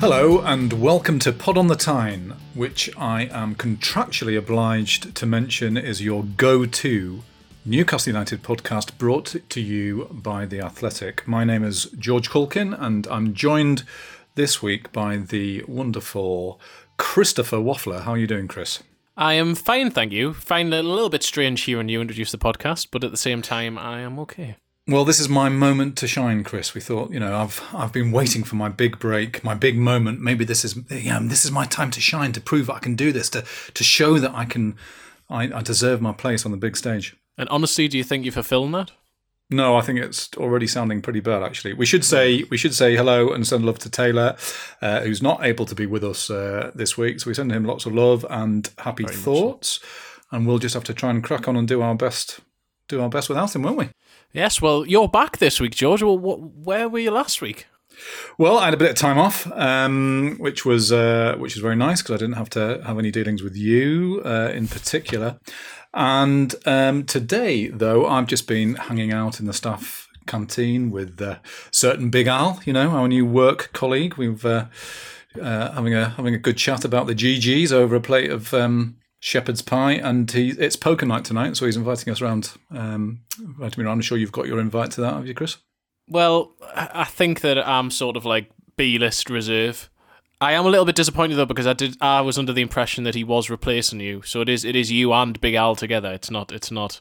Hello 0.00 0.40
and 0.40 0.72
welcome 0.72 1.18
to 1.18 1.30
Pod 1.30 1.58
on 1.58 1.66
the 1.66 1.76
Tyne, 1.76 2.34
which 2.54 2.88
I 2.96 3.24
am 3.24 3.54
contractually 3.54 4.38
obliged 4.38 5.14
to 5.14 5.26
mention 5.26 5.76
is 5.76 6.00
your 6.00 6.24
go 6.24 6.64
to 6.64 7.22
Newcastle 7.66 8.10
United 8.10 8.42
podcast 8.42 8.96
brought 8.96 9.36
to 9.50 9.60
you 9.60 10.08
by 10.10 10.46
The 10.46 10.60
Athletic. 10.60 11.28
My 11.28 11.44
name 11.44 11.62
is 11.62 11.84
George 11.98 12.30
Caulkin 12.30 12.72
and 12.72 13.06
I'm 13.08 13.34
joined 13.34 13.84
this 14.36 14.62
week 14.62 14.90
by 14.90 15.18
the 15.18 15.64
wonderful 15.68 16.58
Christopher 16.96 17.58
Waffler. 17.58 18.00
How 18.04 18.12
are 18.12 18.18
you 18.18 18.26
doing, 18.26 18.48
Chris? 18.48 18.82
I 19.18 19.34
am 19.34 19.54
fine, 19.54 19.90
thank 19.90 20.12
you. 20.12 20.32
Find 20.32 20.72
it 20.72 20.82
a 20.82 20.88
little 20.88 21.10
bit 21.10 21.22
strange 21.22 21.60
hearing 21.60 21.90
you 21.90 22.00
introduce 22.00 22.32
the 22.32 22.38
podcast, 22.38 22.88
but 22.90 23.04
at 23.04 23.10
the 23.10 23.18
same 23.18 23.42
time, 23.42 23.76
I 23.76 24.00
am 24.00 24.18
okay. 24.20 24.56
Well, 24.90 25.04
this 25.04 25.20
is 25.20 25.28
my 25.28 25.48
moment 25.48 25.96
to 25.98 26.08
shine, 26.08 26.42
Chris. 26.42 26.74
We 26.74 26.80
thought, 26.80 27.12
you 27.12 27.20
know, 27.20 27.36
I've 27.36 27.62
I've 27.72 27.92
been 27.92 28.10
waiting 28.10 28.42
for 28.42 28.56
my 28.56 28.68
big 28.68 28.98
break, 28.98 29.44
my 29.44 29.54
big 29.54 29.78
moment. 29.78 30.20
Maybe 30.20 30.44
this 30.44 30.64
is, 30.64 30.74
you 30.90 31.10
know, 31.10 31.20
this 31.28 31.44
is 31.44 31.52
my 31.52 31.64
time 31.64 31.92
to 31.92 32.00
shine, 32.00 32.32
to 32.32 32.40
prove 32.40 32.68
I 32.68 32.80
can 32.80 32.96
do 32.96 33.12
this, 33.12 33.30
to 33.30 33.44
to 33.74 33.84
show 33.84 34.18
that 34.18 34.34
I 34.34 34.44
can, 34.44 34.76
I, 35.28 35.44
I 35.58 35.62
deserve 35.62 36.02
my 36.02 36.12
place 36.12 36.44
on 36.44 36.50
the 36.50 36.56
big 36.56 36.76
stage. 36.76 37.14
And 37.38 37.48
honestly, 37.50 37.86
do 37.86 37.96
you 37.98 38.02
think 38.02 38.24
you've 38.24 38.34
fulfilled 38.34 38.74
that? 38.74 38.90
No, 39.48 39.76
I 39.76 39.82
think 39.82 40.00
it's 40.00 40.28
already 40.36 40.66
sounding 40.66 41.02
pretty 41.02 41.20
bad. 41.20 41.44
Actually, 41.44 41.74
we 41.74 41.86
should 41.86 42.04
say 42.04 42.42
we 42.50 42.56
should 42.56 42.74
say 42.74 42.96
hello 42.96 43.32
and 43.32 43.46
send 43.46 43.64
love 43.64 43.78
to 43.80 43.90
Taylor, 43.90 44.36
uh, 44.82 45.02
who's 45.02 45.22
not 45.22 45.44
able 45.44 45.66
to 45.66 45.74
be 45.76 45.86
with 45.86 46.02
us 46.02 46.30
uh, 46.30 46.72
this 46.74 46.98
week. 46.98 47.20
So 47.20 47.30
we 47.30 47.34
send 47.34 47.52
him 47.52 47.64
lots 47.64 47.86
of 47.86 47.94
love 47.94 48.26
and 48.28 48.68
happy 48.78 49.04
Very 49.04 49.14
thoughts, 49.14 49.78
and 50.32 50.48
we'll 50.48 50.58
just 50.58 50.74
have 50.74 50.84
to 50.84 50.94
try 50.94 51.10
and 51.10 51.22
crack 51.22 51.46
on 51.46 51.56
and 51.56 51.68
do 51.68 51.80
our 51.80 51.94
best, 51.94 52.40
do 52.88 53.00
our 53.00 53.08
best 53.08 53.28
without 53.28 53.54
him, 53.54 53.62
won't 53.62 53.78
we? 53.78 53.90
Yes, 54.32 54.62
well, 54.62 54.86
you're 54.86 55.08
back 55.08 55.38
this 55.38 55.58
week, 55.60 55.74
George. 55.74 56.04
Well, 56.04 56.16
where 56.16 56.88
were 56.88 57.00
you 57.00 57.10
last 57.10 57.42
week? 57.42 57.66
Well, 58.38 58.58
I 58.58 58.66
had 58.66 58.74
a 58.74 58.76
bit 58.76 58.90
of 58.90 58.96
time 58.96 59.18
off, 59.18 59.50
um, 59.52 60.36
which 60.38 60.64
was 60.64 60.92
uh, 60.92 61.34
which 61.36 61.56
was 61.56 61.62
very 61.62 61.74
nice 61.74 62.00
because 62.00 62.14
I 62.14 62.18
didn't 62.18 62.36
have 62.36 62.48
to 62.50 62.80
have 62.86 62.98
any 62.98 63.10
dealings 63.10 63.42
with 63.42 63.56
you 63.56 64.22
uh, 64.24 64.52
in 64.54 64.68
particular. 64.68 65.40
And 65.92 66.54
um, 66.64 67.04
today, 67.04 67.66
though, 67.66 68.06
I've 68.06 68.28
just 68.28 68.46
been 68.46 68.76
hanging 68.76 69.12
out 69.12 69.40
in 69.40 69.46
the 69.46 69.52
staff 69.52 70.08
canteen 70.28 70.92
with 70.92 71.20
uh, 71.20 71.38
certain 71.72 72.08
Big 72.08 72.28
Al, 72.28 72.60
you 72.64 72.72
know, 72.72 72.90
our 72.90 73.08
new 73.08 73.26
work 73.26 73.70
colleague. 73.72 74.14
We've 74.14 74.46
uh, 74.46 74.66
uh, 75.42 75.72
having 75.72 75.94
a 75.94 76.10
having 76.10 76.34
a 76.34 76.38
good 76.38 76.56
chat 76.56 76.84
about 76.84 77.08
the 77.08 77.16
GGs 77.16 77.72
over 77.72 77.96
a 77.96 78.00
plate 78.00 78.30
of 78.30 78.54
um, 78.54 78.96
shepherd's 79.20 79.62
pie, 79.62 79.92
and 79.92 80.30
he 80.30 80.50
it's 80.50 80.76
poker 80.76 81.06
night 81.06 81.24
tonight, 81.24 81.56
so 81.56 81.66
he's 81.66 81.76
inviting 81.76 82.12
us 82.12 82.20
around. 82.20 82.52
Um, 82.70 83.20
me 83.38 83.66
around. 83.66 83.86
I'm 83.86 84.00
sure 84.00 84.18
you've 84.18 84.32
got 84.32 84.46
your 84.46 84.58
invite 84.58 84.90
to 84.92 85.00
that, 85.02 85.14
have 85.14 85.26
you, 85.26 85.34
Chris? 85.34 85.58
Well, 86.08 86.52
I 86.74 86.90
I 86.94 87.04
think 87.04 87.42
that 87.42 87.58
I'm 87.58 87.90
sort 87.90 88.16
of 88.16 88.24
like 88.24 88.50
B 88.76 88.98
list 88.98 89.30
reserve. 89.30 89.88
I 90.42 90.52
am 90.52 90.64
a 90.64 90.70
little 90.70 90.86
bit 90.86 90.96
disappointed 90.96 91.34
though 91.34 91.44
because 91.44 91.66
I 91.66 91.74
did 91.74 91.96
I 92.00 92.22
was 92.22 92.38
under 92.38 92.52
the 92.52 92.62
impression 92.62 93.04
that 93.04 93.14
he 93.14 93.22
was 93.22 93.50
replacing 93.50 94.00
you. 94.00 94.22
So 94.22 94.40
it 94.40 94.48
is 94.48 94.64
it 94.64 94.74
is 94.74 94.90
you 94.90 95.12
and 95.12 95.40
Big 95.40 95.54
Al 95.54 95.76
together. 95.76 96.10
It's 96.12 96.30
not 96.30 96.50
it's 96.50 96.70
not 96.70 97.00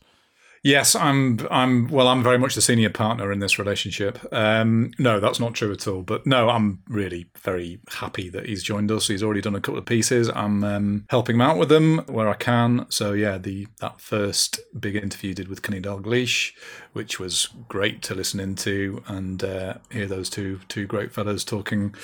Yes, 0.64 0.96
I'm. 0.96 1.40
I'm. 1.50 1.88
Well, 1.88 2.08
I'm 2.08 2.22
very 2.22 2.38
much 2.38 2.56
the 2.56 2.62
senior 2.62 2.90
partner 2.90 3.32
in 3.32 3.40
this 3.40 3.58
relationship. 3.58 4.20
Um, 4.34 4.92
no, 5.00 5.20
that's 5.20 5.40
not 5.40 5.54
true 5.54 5.72
at 5.72 5.88
all. 5.88 6.02
But 6.02 6.26
no, 6.26 6.50
I'm 6.50 6.82
really 6.88 7.30
very 7.38 7.80
happy 7.90 8.30
that 8.30 8.46
he's 8.46 8.64
joined 8.64 8.92
us. 8.92 9.08
He's 9.08 9.24
already 9.24 9.42
done 9.42 9.56
a 9.56 9.62
couple 9.62 9.80
of 9.80 9.86
pieces. 9.86 10.30
I'm 10.30 10.64
um, 10.64 11.06
helping 11.10 11.36
him 11.36 11.42
out 11.42 11.58
with 11.58 11.70
them 11.70 12.00
where 12.08 12.28
I 12.28 12.34
can. 12.34 12.86
So 12.90 13.14
yeah, 13.14 13.38
the 13.38 13.68
that 13.80 14.02
first 14.02 14.60
big 14.78 14.96
interview 14.96 15.34
did 15.34 15.48
with 15.48 15.62
Kenny 15.62 15.80
Dalglish, 15.80 16.52
which 16.94 17.20
was 17.20 17.48
great 17.70 18.02
to 18.04 18.16
listen 18.16 18.40
into 18.40 19.02
and 19.08 19.44
uh, 19.44 19.76
hear 19.92 20.08
those 20.08 20.30
two 20.30 20.60
two 20.68 20.86
great 20.86 21.14
fellows 21.14 21.46
talking 21.46 21.96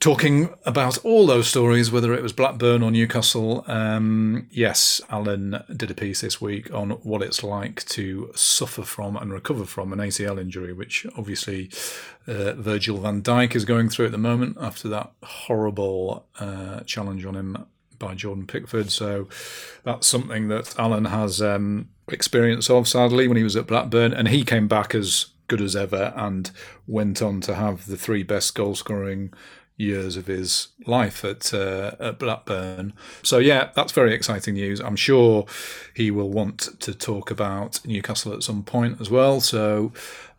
talking 0.00 0.48
about 0.64 0.96
all 1.04 1.26
those 1.26 1.46
stories, 1.46 1.92
whether 1.92 2.14
it 2.14 2.22
was 2.22 2.32
Blackburn 2.32 2.82
or 2.82 2.90
Newcastle. 2.90 3.64
Um, 3.66 4.48
yes, 4.50 5.00
Alan 5.10 5.62
did 5.76 5.90
a 5.90 5.94
piece 5.94 6.22
this 6.22 6.40
week 6.40 6.72
on 6.72 6.90
what 7.02 7.22
it's 7.22 7.44
like 7.44 7.84
to 7.90 8.32
suffer 8.34 8.82
from 8.82 9.16
and 9.16 9.30
recover 9.30 9.66
from 9.66 9.92
an 9.92 9.98
ACL 9.98 10.40
injury, 10.40 10.72
which 10.72 11.06
obviously 11.18 11.70
uh, 12.26 12.54
Virgil 12.54 12.98
van 12.98 13.22
Dijk 13.22 13.54
is 13.54 13.66
going 13.66 13.90
through 13.90 14.06
at 14.06 14.12
the 14.12 14.18
moment 14.18 14.56
after 14.58 14.88
that 14.88 15.12
horrible 15.22 16.26
uh, 16.40 16.80
challenge 16.80 17.26
on 17.26 17.36
him 17.36 17.66
by 17.98 18.14
Jordan 18.14 18.46
Pickford. 18.46 18.90
So 18.90 19.28
that's 19.84 20.06
something 20.06 20.48
that 20.48 20.74
Alan 20.78 21.04
has 21.04 21.42
um, 21.42 21.90
experience 22.08 22.70
of, 22.70 22.88
sadly, 22.88 23.28
when 23.28 23.36
he 23.36 23.44
was 23.44 23.54
at 23.54 23.66
Blackburn, 23.66 24.14
and 24.14 24.28
he 24.28 24.44
came 24.44 24.66
back 24.66 24.94
as 24.94 25.26
good 25.46 25.60
as 25.60 25.76
ever 25.76 26.14
and 26.16 26.52
went 26.86 27.20
on 27.20 27.40
to 27.42 27.56
have 27.56 27.86
the 27.86 27.96
three 27.96 28.22
best 28.22 28.54
goal 28.54 28.74
scoring 28.74 29.32
years 29.80 30.16
of 30.16 30.26
his 30.26 30.68
life 30.86 31.24
at 31.24 31.52
uh, 31.54 31.92
at 31.98 32.18
Blackburn. 32.18 32.92
So 33.22 33.38
yeah, 33.38 33.70
that's 33.74 33.92
very 33.92 34.14
exciting 34.14 34.54
news. 34.54 34.80
I'm 34.80 34.96
sure 34.96 35.46
he 35.94 36.10
will 36.10 36.30
want 36.30 36.80
to 36.80 36.94
talk 36.94 37.30
about 37.30 37.80
Newcastle 37.86 38.34
at 38.34 38.42
some 38.42 38.62
point 38.62 39.00
as 39.00 39.10
well. 39.10 39.40
So 39.40 39.92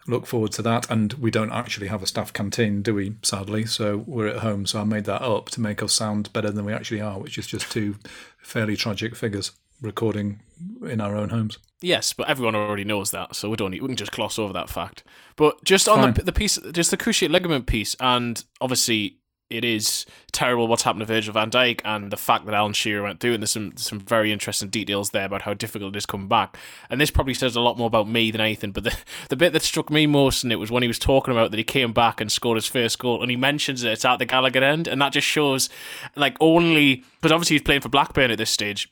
look 0.07 0.25
forward 0.25 0.52
to 0.53 0.62
that. 0.62 0.90
And 0.90 1.13
we 1.13 1.31
don't 1.31 1.52
actually 1.52 1.88
have 1.88 2.03
a 2.03 2.07
staff 2.07 2.31
canteen, 2.31 2.81
do 2.81 2.94
we? 2.96 3.16
Sadly, 3.22 3.66
so 3.66 4.03
we're 4.06 4.28
at 4.28 4.38
home. 4.38 4.66
So 4.66 4.79
I 4.81 4.84
made 4.84 5.06
that 5.06 5.22
up 5.22 5.50
to 5.50 5.62
make 5.62 5.84
us 5.84 5.94
sound 5.94 6.31
better 6.34 6.52
than 6.52 6.66
we 6.66 6.73
actually 6.73 7.02
are, 7.02 7.19
which 7.19 7.38
is 7.38 7.47
just 7.47 7.72
two 7.72 7.96
fairly 8.41 8.75
tragic 8.75 9.16
figures 9.16 9.52
recording 9.81 10.41
in 10.88 11.02
our 11.02 11.16
own 11.16 11.29
homes. 11.29 11.58
Yes, 11.81 12.13
but 12.13 12.29
everyone 12.29 12.53
already 12.53 12.84
knows 12.84 13.09
that, 13.09 13.35
so 13.35 13.50
we 13.50 13.56
don't 13.56 13.72
need, 13.72 13.81
we 13.81 13.88
can 13.88 13.97
just 13.97 14.12
gloss 14.12 14.38
over 14.38 14.53
that 14.53 14.69
fact. 14.69 15.03
But 15.35 15.63
just 15.63 15.90
on 15.90 16.13
the, 16.13 16.23
the 16.23 16.31
piece, 16.31 16.59
just 16.72 16.91
the 16.91 16.97
cruciate 16.97 17.31
ligament 17.31 17.66
piece, 17.66 17.96
and 18.00 18.44
obviously 18.59 19.18
it 19.52 19.66
is 19.66 20.06
terrible 20.32 20.68
what's 20.68 20.84
happened 20.84 21.02
to 21.02 21.06
Virgil 21.06 21.34
van 21.34 21.52
Dijk 21.52 21.82
and 21.84 22.12
the 22.12 22.18
fact 22.18 22.46
that 22.46 22.56
Alan 22.56 22.74
Shearer 22.74 23.04
went 23.04 23.20
through, 23.20 23.34
and 23.34 23.44
there's 23.44 23.52
some 23.52 23.76
some 23.76 24.00
very 24.00 24.32
interesting 24.32 24.70
details 24.70 25.12
there 25.12 25.26
about 25.26 25.44
how 25.44 25.54
difficult 25.54 25.96
it 25.96 25.98
is 25.98 26.06
coming 26.06 26.28
back. 26.28 26.58
And 26.90 27.00
this 27.00 27.12
probably 27.12 27.34
says 27.34 27.56
a 27.56 27.62
lot 27.62 27.78
more 27.78 27.88
about 27.88 28.08
me 28.08 28.32
than 28.32 28.42
anything. 28.42 28.72
But 28.72 28.86
the 28.86 28.98
the 29.30 29.36
bit 29.36 29.54
that 29.54 29.62
struck 29.62 29.90
me 29.90 30.08
most 30.08 30.44
and 30.44 30.52
it 30.52 30.58
was 30.58 30.72
when 30.72 30.84
he 30.84 30.88
was 30.88 31.00
talking 31.00 31.34
about 31.34 31.52
that 31.52 31.58
he 31.58 31.64
came 31.64 31.94
back 31.94 32.22
and 32.22 32.32
scored 32.32 32.58
his 32.58 32.68
first 32.68 33.00
goal, 33.00 33.22
and 33.22 33.30
he 33.30 33.38
mentions 33.38 33.82
that 33.82 33.92
it's 33.92 34.06
at 34.06 34.20
the 34.20 34.26
Gallowgate 34.26 34.64
end, 34.64 34.88
and 34.88 35.02
that 35.02 35.14
just 35.14 35.28
shows 35.28 35.70
like 36.16 36.38
only 36.40 37.04
because 37.22 37.32
obviously 37.32 37.56
he's 37.56 37.62
playing 37.62 37.82
for 37.82 37.90
Blackburn 37.90 38.32
at 38.32 38.38
this 38.38 38.50
stage. 38.50 38.90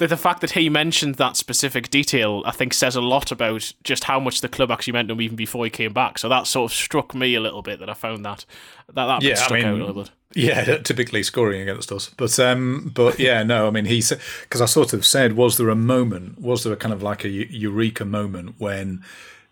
The, 0.00 0.06
the 0.06 0.16
fact 0.16 0.40
that 0.40 0.52
he 0.52 0.70
mentioned 0.70 1.16
that 1.16 1.36
specific 1.36 1.90
detail, 1.90 2.42
I 2.46 2.52
think, 2.52 2.72
says 2.72 2.96
a 2.96 3.02
lot 3.02 3.30
about 3.30 3.70
just 3.84 4.04
how 4.04 4.18
much 4.18 4.40
the 4.40 4.48
club 4.48 4.70
actually 4.70 4.94
meant 4.94 5.08
to 5.08 5.12
him 5.12 5.20
even 5.20 5.36
before 5.36 5.62
he 5.66 5.70
came 5.70 5.92
back. 5.92 6.18
So 6.18 6.26
that 6.30 6.46
sort 6.46 6.72
of 6.72 6.74
struck 6.74 7.14
me 7.14 7.34
a 7.34 7.40
little 7.40 7.60
bit 7.60 7.80
that 7.80 7.90
I 7.90 7.92
found 7.92 8.24
that 8.24 8.46
that, 8.94 9.04
that 9.04 9.22
Yeah, 9.22 9.38
I 9.38 9.52
mean, 9.52 9.66
out 9.66 9.74
a 9.74 9.84
little 9.84 10.02
bit. 10.02 10.10
Yeah, 10.34 10.78
typically 10.84 11.22
scoring 11.22 11.60
against 11.60 11.92
us, 11.92 12.08
but 12.16 12.38
um, 12.40 12.90
but 12.94 13.18
yeah, 13.18 13.42
no, 13.42 13.66
I 13.66 13.70
mean 13.70 13.84
he 13.84 14.00
said 14.00 14.20
because 14.40 14.62
I 14.62 14.66
sort 14.66 14.94
of 14.94 15.04
said, 15.04 15.34
was 15.34 15.58
there 15.58 15.68
a 15.68 15.76
moment? 15.76 16.40
Was 16.40 16.64
there 16.64 16.72
a 16.72 16.76
kind 16.76 16.94
of 16.94 17.02
like 17.02 17.22
a 17.24 17.28
eureka 17.28 18.06
moment 18.06 18.54
when 18.56 19.04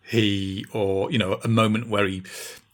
he, 0.03 0.65
or 0.73 1.11
you 1.13 1.19
know, 1.19 1.35
a 1.45 1.49
moment 1.49 1.89
where 1.89 2.07
he 2.07 2.23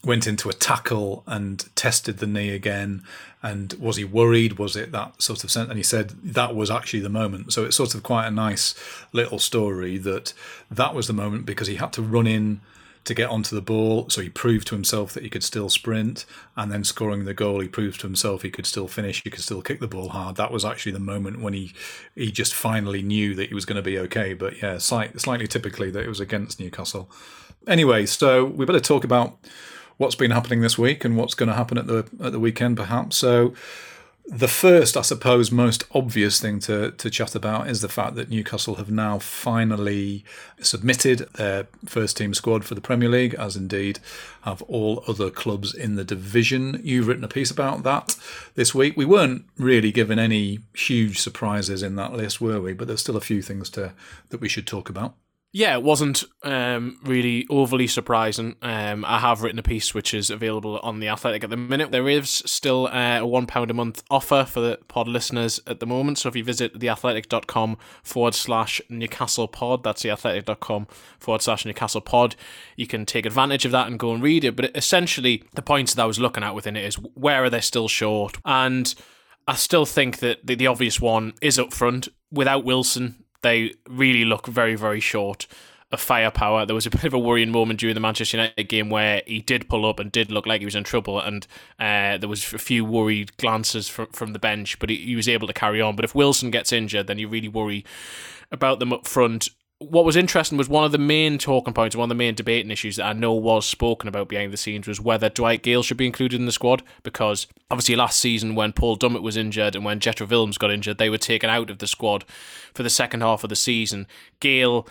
went 0.04 0.26
into 0.26 0.48
a 0.48 0.52
tackle 0.52 1.22
and 1.26 1.64
tested 1.74 2.18
the 2.18 2.26
knee 2.26 2.50
again? 2.50 3.02
And 3.42 3.74
was 3.74 3.96
he 3.96 4.04
worried? 4.04 4.58
Was 4.58 4.76
it 4.76 4.92
that 4.92 5.20
sort 5.20 5.44
of 5.44 5.50
sense? 5.50 5.68
And 5.68 5.76
he 5.76 5.82
said 5.82 6.10
that 6.22 6.54
was 6.54 6.70
actually 6.70 7.00
the 7.00 7.08
moment. 7.08 7.52
So 7.52 7.64
it's 7.64 7.76
sort 7.76 7.94
of 7.94 8.02
quite 8.02 8.26
a 8.26 8.30
nice 8.30 8.74
little 9.12 9.38
story 9.38 9.98
that 9.98 10.32
that 10.70 10.94
was 10.94 11.06
the 11.06 11.12
moment 11.12 11.44
because 11.44 11.68
he 11.68 11.76
had 11.76 11.92
to 11.94 12.02
run 12.02 12.26
in 12.26 12.60
to 13.04 13.14
get 13.14 13.28
onto 13.28 13.54
the 13.54 13.62
ball. 13.62 14.08
So 14.08 14.20
he 14.22 14.28
proved 14.28 14.66
to 14.68 14.74
himself 14.74 15.12
that 15.12 15.22
he 15.22 15.30
could 15.30 15.44
still 15.44 15.68
sprint, 15.68 16.24
and 16.56 16.72
then 16.72 16.84
scoring 16.84 17.24
the 17.24 17.34
goal, 17.34 17.60
he 17.60 17.68
proved 17.68 18.00
to 18.00 18.06
himself 18.06 18.42
he 18.42 18.50
could 18.50 18.66
still 18.66 18.88
finish. 18.88 19.22
He 19.22 19.30
could 19.30 19.42
still 19.42 19.62
kick 19.62 19.80
the 19.80 19.88
ball 19.88 20.10
hard. 20.10 20.36
That 20.36 20.50
was 20.50 20.64
actually 20.64 20.92
the 20.92 21.00
moment 21.00 21.40
when 21.40 21.52
he 21.52 21.74
he 22.14 22.32
just 22.32 22.54
finally 22.54 23.02
knew 23.02 23.34
that 23.34 23.48
he 23.48 23.54
was 23.54 23.64
going 23.64 23.76
to 23.76 23.82
be 23.82 23.98
okay. 24.00 24.34
But 24.34 24.62
yeah, 24.62 24.78
slight, 24.78 25.20
slightly 25.20 25.46
typically 25.46 25.90
that 25.90 26.02
it 26.02 26.08
was 26.08 26.20
against 26.20 26.58
Newcastle. 26.58 27.10
Anyway, 27.66 28.06
so 28.06 28.44
we 28.44 28.64
better 28.64 28.80
talk 28.80 29.04
about 29.04 29.38
what's 29.96 30.14
been 30.14 30.30
happening 30.30 30.60
this 30.60 30.78
week 30.78 31.04
and 31.04 31.16
what's 31.16 31.34
going 31.34 31.48
to 31.48 31.54
happen 31.54 31.78
at 31.78 31.86
the 31.86 32.06
at 32.20 32.32
the 32.32 32.40
weekend, 32.40 32.76
perhaps. 32.76 33.16
So 33.16 33.54
the 34.26 34.48
first, 34.48 34.96
I 34.96 35.02
suppose, 35.02 35.52
most 35.52 35.84
obvious 35.92 36.40
thing 36.40 36.58
to, 36.60 36.92
to 36.92 37.10
chat 37.10 37.34
about 37.34 37.68
is 37.68 37.82
the 37.82 37.90
fact 37.90 38.14
that 38.14 38.30
Newcastle 38.30 38.76
have 38.76 38.90
now 38.90 39.18
finally 39.18 40.24
submitted 40.60 41.28
their 41.34 41.66
first 41.84 42.16
team 42.16 42.32
squad 42.32 42.64
for 42.64 42.74
the 42.74 42.80
Premier 42.80 43.10
League, 43.10 43.34
as 43.34 43.54
indeed 43.54 43.98
have 44.42 44.62
all 44.62 45.04
other 45.06 45.30
clubs 45.30 45.74
in 45.74 45.96
the 45.96 46.04
division. 46.04 46.80
You've 46.82 47.06
written 47.06 47.24
a 47.24 47.28
piece 47.28 47.50
about 47.50 47.82
that 47.82 48.16
this 48.54 48.74
week. 48.74 48.96
We 48.96 49.04
weren't 49.04 49.44
really 49.58 49.92
given 49.92 50.18
any 50.18 50.60
huge 50.74 51.18
surprises 51.18 51.82
in 51.82 51.96
that 51.96 52.14
list, 52.14 52.40
were 52.40 52.62
we? 52.62 52.72
But 52.72 52.88
there's 52.88 53.00
still 53.00 53.18
a 53.18 53.20
few 53.20 53.42
things 53.42 53.68
to 53.70 53.92
that 54.30 54.40
we 54.40 54.48
should 54.48 54.66
talk 54.66 54.88
about. 54.88 55.16
Yeah, 55.56 55.74
it 55.74 55.84
wasn't 55.84 56.24
um, 56.42 56.98
really 57.04 57.46
overly 57.48 57.86
surprising. 57.86 58.56
Um, 58.60 59.04
I 59.04 59.20
have 59.20 59.40
written 59.40 59.60
a 59.60 59.62
piece 59.62 59.94
which 59.94 60.12
is 60.12 60.28
available 60.28 60.80
on 60.82 60.98
the 60.98 61.06
Athletic 61.06 61.44
at 61.44 61.50
the 61.50 61.56
minute. 61.56 61.92
There 61.92 62.08
is 62.08 62.28
still 62.28 62.88
uh, 62.88 63.20
a 63.20 63.26
one 63.26 63.46
pound 63.46 63.70
a 63.70 63.74
month 63.74 64.02
offer 64.10 64.44
for 64.50 64.58
the 64.58 64.80
pod 64.88 65.06
listeners 65.06 65.60
at 65.68 65.78
the 65.78 65.86
moment. 65.86 66.18
So 66.18 66.28
if 66.28 66.34
you 66.34 66.42
visit 66.42 66.80
theathletic.com 66.80 67.78
forward 68.02 68.34
slash 68.34 68.82
Newcastle 68.88 69.46
pod, 69.46 69.84
that's 69.84 70.02
theathletic.com 70.02 70.88
forward 71.20 71.42
slash 71.42 71.64
Newcastle 71.64 72.00
pod, 72.00 72.34
you 72.74 72.88
can 72.88 73.06
take 73.06 73.24
advantage 73.24 73.64
of 73.64 73.70
that 73.70 73.86
and 73.86 73.96
go 73.96 74.12
and 74.12 74.24
read 74.24 74.42
it. 74.42 74.56
But 74.56 74.76
essentially, 74.76 75.44
the 75.54 75.62
points 75.62 75.94
that 75.94 76.02
I 76.02 76.06
was 76.06 76.18
looking 76.18 76.42
at 76.42 76.56
within 76.56 76.76
it 76.76 76.84
is 76.84 76.96
where 76.96 77.44
are 77.44 77.50
they 77.50 77.60
still 77.60 77.86
short? 77.86 78.38
And 78.44 78.92
I 79.46 79.54
still 79.54 79.86
think 79.86 80.18
that 80.18 80.44
the, 80.44 80.56
the 80.56 80.66
obvious 80.66 81.00
one 81.00 81.34
is 81.40 81.60
up 81.60 81.72
front. 81.72 82.08
Without 82.32 82.64
Wilson, 82.64 83.23
they 83.44 83.74
really 83.88 84.24
look 84.24 84.48
very, 84.48 84.74
very 84.74 84.98
short 84.98 85.46
of 85.92 86.00
firepower. 86.00 86.66
There 86.66 86.74
was 86.74 86.86
a 86.86 86.90
bit 86.98 87.04
of 87.04 87.14
a 87.14 87.18
worrying 87.18 87.52
moment 87.52 87.78
during 87.78 87.94
the 87.94 88.00
Manchester 88.00 88.38
United 88.38 88.64
game 88.64 88.90
where 88.90 89.22
he 89.26 89.40
did 89.40 89.68
pull 89.68 89.86
up 89.86 90.00
and 90.00 90.10
did 90.10 90.32
look 90.32 90.46
like 90.46 90.60
he 90.60 90.64
was 90.64 90.74
in 90.74 90.82
trouble, 90.82 91.20
and 91.20 91.46
uh, 91.78 92.18
there 92.18 92.28
was 92.28 92.52
a 92.52 92.58
few 92.58 92.84
worried 92.84 93.36
glances 93.36 93.88
from 93.88 94.08
from 94.08 94.32
the 94.32 94.40
bench, 94.40 94.78
but 94.80 94.90
he, 94.90 94.96
he 94.96 95.14
was 95.14 95.28
able 95.28 95.46
to 95.46 95.52
carry 95.52 95.80
on. 95.80 95.94
But 95.94 96.04
if 96.04 96.14
Wilson 96.14 96.50
gets 96.50 96.72
injured, 96.72 97.06
then 97.06 97.20
you 97.20 97.28
really 97.28 97.48
worry 97.48 97.84
about 98.50 98.80
them 98.80 98.92
up 98.92 99.06
front 99.06 99.50
what 99.78 100.04
was 100.04 100.16
interesting 100.16 100.56
was 100.56 100.68
one 100.68 100.84
of 100.84 100.92
the 100.92 100.98
main 100.98 101.36
talking 101.36 101.74
points, 101.74 101.96
one 101.96 102.04
of 102.04 102.08
the 102.08 102.14
main 102.14 102.34
debating 102.34 102.70
issues 102.70 102.96
that 102.96 103.06
I 103.06 103.12
know 103.12 103.34
was 103.34 103.66
spoken 103.66 104.08
about 104.08 104.28
behind 104.28 104.52
the 104.52 104.56
scenes 104.56 104.86
was 104.86 105.00
whether 105.00 105.28
Dwight 105.28 105.62
Gayle 105.62 105.82
should 105.82 105.96
be 105.96 106.06
included 106.06 106.38
in 106.38 106.46
the 106.46 106.52
squad 106.52 106.82
because 107.02 107.46
obviously 107.70 107.96
last 107.96 108.20
season 108.20 108.54
when 108.54 108.72
Paul 108.72 108.96
Dummett 108.96 109.22
was 109.22 109.36
injured 109.36 109.74
and 109.74 109.84
when 109.84 110.00
Jetro 110.00 110.28
Willems 110.28 110.58
got 110.58 110.70
injured, 110.70 110.98
they 110.98 111.10
were 111.10 111.18
taken 111.18 111.50
out 111.50 111.70
of 111.70 111.78
the 111.78 111.86
squad 111.86 112.24
for 112.72 112.82
the 112.82 112.90
second 112.90 113.22
half 113.22 113.42
of 113.42 113.50
the 113.50 113.56
season. 113.56 114.06
Gayle 114.40 114.86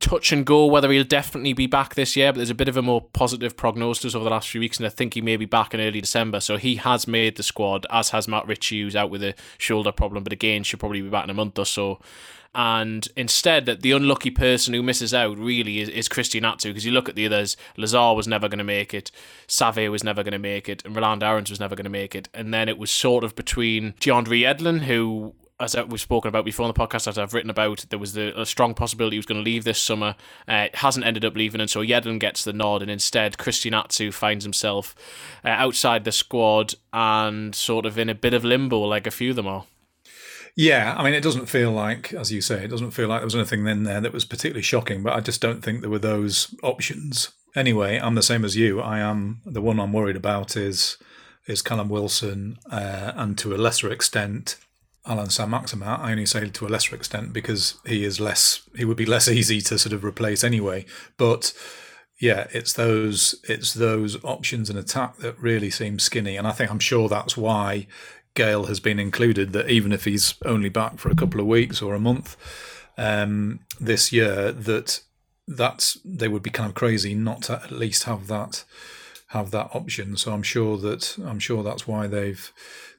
touch 0.00 0.32
and 0.32 0.44
go 0.44 0.66
whether 0.66 0.90
he'll 0.90 1.04
definitely 1.04 1.52
be 1.52 1.66
back 1.66 1.94
this 1.94 2.16
year, 2.16 2.32
but 2.32 2.36
there's 2.36 2.50
a 2.50 2.54
bit 2.54 2.68
of 2.68 2.76
a 2.76 2.82
more 2.82 3.00
positive 3.00 3.56
prognosis 3.56 4.14
over 4.14 4.24
the 4.24 4.30
last 4.30 4.48
few 4.48 4.60
weeks, 4.60 4.78
and 4.78 4.86
I 4.86 4.90
think 4.90 5.14
he 5.14 5.20
may 5.20 5.36
be 5.36 5.46
back 5.46 5.74
in 5.74 5.80
early 5.80 6.00
December. 6.00 6.40
So 6.40 6.56
he 6.56 6.76
has 6.76 7.06
made 7.06 7.36
the 7.36 7.42
squad, 7.42 7.86
as 7.90 8.10
has 8.10 8.28
Matt 8.28 8.46
Ritchie, 8.46 8.82
who's 8.82 8.96
out 8.96 9.10
with 9.10 9.22
a 9.22 9.34
shoulder 9.58 9.92
problem, 9.92 10.24
but 10.24 10.32
again 10.32 10.62
should 10.62 10.80
probably 10.80 11.02
be 11.02 11.08
back 11.08 11.24
in 11.24 11.30
a 11.30 11.34
month 11.34 11.58
or 11.58 11.66
so 11.66 12.00
and 12.54 13.08
instead 13.16 13.66
that 13.66 13.82
the 13.82 13.90
unlucky 13.90 14.30
person 14.30 14.74
who 14.74 14.82
misses 14.82 15.12
out 15.12 15.36
really 15.36 15.80
is, 15.80 15.88
is 15.88 16.08
Christian 16.08 16.44
Atsu 16.44 16.70
because 16.70 16.84
you 16.84 16.92
look 16.92 17.08
at 17.08 17.16
the 17.16 17.26
others 17.26 17.56
Lazaar 17.76 18.14
was 18.14 18.28
never 18.28 18.48
going 18.48 18.58
to 18.58 18.64
make 18.64 18.94
it 18.94 19.10
Saivet 19.48 19.90
was 19.90 20.04
never 20.04 20.22
going 20.22 20.32
to 20.32 20.38
make 20.38 20.68
it 20.68 20.84
and 20.84 20.94
Rolando 20.94 21.26
Aarons 21.26 21.50
was 21.50 21.58
never 21.58 21.74
going 21.74 21.84
to 21.84 21.90
make 21.90 22.14
it 22.14 22.28
and 22.32 22.54
then 22.54 22.68
it 22.68 22.78
was 22.78 22.90
sort 22.90 23.24
of 23.24 23.34
between 23.34 23.94
DeAndre 23.94 24.42
Yedlin, 24.42 24.82
who 24.82 25.34
as 25.60 25.76
we've 25.88 26.00
spoken 26.00 26.28
about 26.28 26.44
before 26.44 26.66
on 26.66 26.72
the 26.72 26.78
podcast, 26.78 27.06
as 27.06 27.16
I've 27.16 27.32
written 27.32 27.50
about, 27.50 27.84
there 27.90 27.98
was 27.98 28.14
the, 28.14 28.38
a 28.40 28.44
strong 28.44 28.74
possibility 28.74 29.14
he 29.14 29.18
was 29.18 29.26
going 29.26 29.42
to 29.42 29.50
leave 29.50 29.64
this 29.64 29.78
summer. 29.78 30.16
Uh, 30.48 30.68
hasn't 30.74 31.06
ended 31.06 31.24
up 31.24 31.36
leaving, 31.36 31.60
and 31.60 31.70
so 31.70 31.80
Yedlin 31.80 32.18
gets 32.18 32.44
the 32.44 32.52
nod, 32.52 32.82
and 32.82 32.90
instead 32.90 33.38
Christian 33.38 33.72
Atsu 33.72 34.10
finds 34.10 34.44
himself 34.44 34.94
uh, 35.44 35.48
outside 35.48 36.04
the 36.04 36.12
squad 36.12 36.74
and 36.92 37.54
sort 37.54 37.86
of 37.86 37.98
in 37.98 38.08
a 38.08 38.14
bit 38.14 38.34
of 38.34 38.44
limbo, 38.44 38.80
like 38.80 39.06
a 39.06 39.12
few 39.12 39.30
of 39.30 39.36
them 39.36 39.46
are. 39.46 39.64
Yeah, 40.56 40.94
I 40.96 41.02
mean, 41.02 41.14
it 41.14 41.22
doesn't 41.22 41.46
feel 41.46 41.72
like, 41.72 42.12
as 42.12 42.32
you 42.32 42.40
say, 42.40 42.64
it 42.64 42.68
doesn't 42.68 42.92
feel 42.92 43.08
like 43.08 43.20
there 43.20 43.26
was 43.26 43.34
anything 43.34 43.66
in 43.66 43.82
there 43.82 44.00
that 44.00 44.12
was 44.12 44.24
particularly 44.24 44.62
shocking, 44.62 45.02
but 45.02 45.14
I 45.14 45.20
just 45.20 45.40
don't 45.40 45.62
think 45.62 45.80
there 45.80 45.90
were 45.90 45.98
those 45.98 46.54
options. 46.62 47.30
Anyway, 47.56 47.98
I'm 47.98 48.14
the 48.14 48.22
same 48.22 48.44
as 48.44 48.56
you. 48.56 48.80
I 48.80 49.00
am 49.00 49.40
the 49.44 49.60
one 49.60 49.80
I'm 49.80 49.92
worried 49.92 50.16
about 50.16 50.56
is 50.56 50.96
is 51.46 51.60
Callum 51.60 51.88
Wilson, 51.90 52.58
uh, 52.70 53.12
and 53.16 53.36
to 53.38 53.54
a 53.54 53.58
lesser 53.58 53.90
extent, 53.90 54.56
Allan 55.06 55.30
Saint-Maximin. 55.30 55.86
I 55.86 56.12
only 56.12 56.26
say 56.26 56.48
to 56.48 56.66
a 56.66 56.68
lesser 56.68 56.96
extent 56.96 57.32
because 57.32 57.74
he 57.86 58.04
is 58.04 58.20
less, 58.20 58.62
he 58.76 58.84
would 58.84 58.96
be 58.96 59.06
less 59.06 59.28
easy 59.28 59.60
to 59.62 59.78
sort 59.78 59.92
of 59.92 60.04
replace 60.04 60.42
anyway. 60.42 60.86
But 61.16 61.52
yeah, 62.20 62.46
it's 62.52 62.72
those 62.72 63.34
it's 63.44 63.74
those 63.74 64.22
options 64.24 64.70
in 64.70 64.76
attack 64.76 65.18
that 65.18 65.38
really 65.38 65.70
seem 65.70 65.98
skinny, 65.98 66.36
and 66.36 66.46
I 66.46 66.52
think 66.52 66.70
I'm 66.70 66.78
sure 66.78 67.08
that's 67.08 67.36
why 67.36 67.86
Gayle 68.34 68.66
has 68.66 68.80
been 68.80 68.98
included. 68.98 69.52
That 69.52 69.68
even 69.68 69.92
if 69.92 70.04
he's 70.04 70.34
only 70.44 70.68
back 70.68 70.98
for 70.98 71.10
a 71.10 71.16
couple 71.16 71.40
of 71.40 71.46
weeks 71.46 71.82
or 71.82 71.94
a 71.94 72.00
month 72.00 72.36
um, 72.96 73.60
this 73.80 74.12
year, 74.12 74.52
that 74.52 75.00
that's 75.46 75.98
they 76.04 76.28
would 76.28 76.42
be 76.42 76.50
kind 76.50 76.68
of 76.68 76.74
crazy 76.74 77.14
not 77.14 77.42
to 77.42 77.60
at 77.62 77.70
least 77.70 78.04
have 78.04 78.26
that 78.28 78.64
have 79.34 79.50
that 79.50 79.70
option. 79.74 80.16
So 80.16 80.32
I'm 80.32 80.42
sure 80.42 80.78
that 80.78 81.18
I'm 81.24 81.38
sure 81.38 81.62
that's 81.62 81.86
why 81.86 82.06
they've 82.06 82.52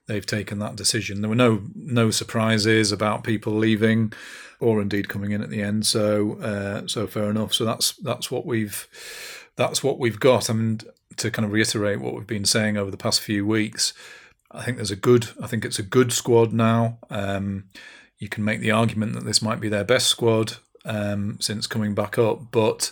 they've 0.08 0.26
taken 0.26 0.60
that 0.60 0.76
decision. 0.76 1.22
There 1.22 1.30
were 1.30 1.36
no 1.36 1.64
no 1.74 2.12
surprises 2.12 2.92
about 2.92 3.24
people 3.24 3.54
leaving 3.54 4.14
or 4.60 4.82
indeed 4.82 5.10
coming 5.10 5.32
in 5.32 5.42
at 5.42 5.50
the 5.50 5.62
end. 5.62 5.86
So 5.86 6.40
uh, 6.40 6.88
so 6.88 7.08
fair 7.08 7.30
enough. 7.30 7.54
So 7.54 7.66
that's 7.66 7.94
that's 7.94 8.30
what 8.30 8.46
we've 8.46 8.88
that's 9.56 9.84
what 9.84 9.98
we've 9.98 10.20
got. 10.20 10.50
And 10.50 10.84
to 11.18 11.32
kind 11.32 11.46
of 11.46 11.52
reiterate 11.52 12.02
what 12.02 12.14
we've 12.14 12.28
been 12.28 12.46
saying 12.46 12.78
over 12.78 12.92
the 12.92 12.98
past 12.98 13.22
few 13.22 13.46
weeks, 13.46 13.94
I 14.52 14.64
think 14.64 14.78
there's 14.78 14.92
a 14.92 14.96
good. 14.98 15.30
I 15.42 15.48
think 15.48 15.66
it's 15.66 15.80
a 15.80 15.84
good 15.84 16.12
squad 16.12 16.54
now. 16.54 17.00
Um, 17.10 17.66
you 18.18 18.30
can 18.30 18.44
make 18.44 18.60
the 18.60 18.72
argument 18.72 19.14
that 19.14 19.26
this 19.26 19.42
might 19.42 19.60
be 19.60 19.70
their 19.70 19.84
best 19.84 20.08
squad 20.08 20.58
um, 20.86 21.38
since 21.40 21.68
coming 21.68 21.94
back 21.94 22.18
up, 22.18 22.52
but 22.52 22.92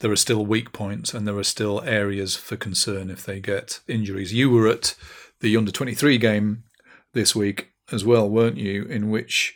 there 0.00 0.10
are 0.10 0.16
still 0.16 0.44
weak 0.44 0.72
points 0.72 1.14
and 1.14 1.26
there 1.26 1.36
are 1.36 1.44
still 1.44 1.82
areas 1.82 2.36
for 2.36 2.56
concern 2.56 3.10
if 3.10 3.24
they 3.24 3.38
get 3.40 3.80
injuries. 3.86 4.32
You 4.32 4.50
were 4.50 4.68
at 4.68 4.94
the 5.40 5.56
under 5.56 5.70
23 5.70 6.18
game 6.18 6.64
this 7.12 7.34
week 7.34 7.70
as 7.92 8.04
well, 8.04 8.28
weren't 8.28 8.56
you? 8.56 8.84
In 8.84 9.10
which 9.10 9.54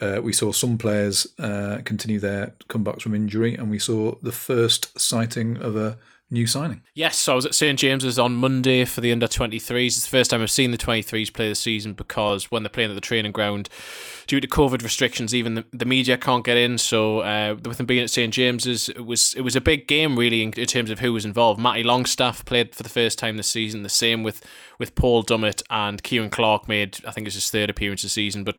uh, 0.00 0.20
we 0.22 0.32
saw 0.32 0.52
some 0.52 0.76
players 0.76 1.26
uh, 1.38 1.78
continue 1.84 2.20
their 2.20 2.54
comebacks 2.68 3.02
from 3.02 3.14
injury, 3.14 3.54
and 3.54 3.70
we 3.70 3.78
saw 3.78 4.14
the 4.22 4.32
first 4.32 4.98
sighting 4.98 5.56
of 5.56 5.76
a 5.76 5.98
new 6.30 6.46
signing. 6.46 6.82
Yes, 6.94 7.18
so 7.18 7.32
I 7.32 7.36
was 7.36 7.46
at 7.46 7.54
St 7.54 7.78
James's 7.78 8.18
on 8.18 8.34
Monday 8.34 8.84
for 8.84 9.00
the 9.00 9.12
under 9.12 9.28
23s. 9.28 9.86
It's 9.86 10.02
the 10.02 10.08
first 10.08 10.30
time 10.30 10.42
I've 10.42 10.50
seen 10.50 10.72
the 10.72 10.78
23s 10.78 11.32
play 11.32 11.48
this 11.48 11.60
season 11.60 11.92
because 11.92 12.50
when 12.50 12.62
they're 12.62 12.70
playing 12.70 12.90
at 12.90 12.94
the 12.94 13.00
training 13.00 13.32
ground, 13.32 13.68
due 14.26 14.40
to 14.40 14.48
COVID 14.48 14.82
restrictions, 14.82 15.34
even 15.34 15.54
the, 15.54 15.64
the 15.72 15.84
media 15.84 16.18
can't 16.18 16.44
get 16.44 16.56
in. 16.56 16.78
So 16.78 17.20
uh, 17.20 17.56
with 17.64 17.78
them 17.78 17.86
being 17.86 18.02
at 18.02 18.10
St 18.10 18.32
James's, 18.32 18.88
it 18.88 19.06
was 19.06 19.34
it 19.34 19.42
was 19.42 19.56
a 19.56 19.60
big 19.60 19.86
game 19.86 20.18
really 20.18 20.42
in, 20.42 20.52
in 20.54 20.66
terms 20.66 20.90
of 20.90 21.00
who 21.00 21.12
was 21.12 21.24
involved. 21.24 21.60
Matty 21.60 21.84
Longstaff 21.84 22.44
played 22.44 22.74
for 22.74 22.82
the 22.82 22.88
first 22.88 23.18
time 23.18 23.36
this 23.36 23.48
season. 23.48 23.82
The 23.82 23.88
same 23.88 24.22
with 24.22 24.44
with 24.78 24.94
Paul 24.94 25.24
Dummett 25.24 25.62
and 25.70 26.02
Ciaran 26.02 26.30
Clark 26.30 26.68
made 26.68 26.98
I 27.06 27.10
think 27.10 27.26
it's 27.26 27.36
his 27.36 27.50
third 27.50 27.70
appearance 27.70 28.02
this 28.02 28.12
season. 28.12 28.44
But 28.44 28.56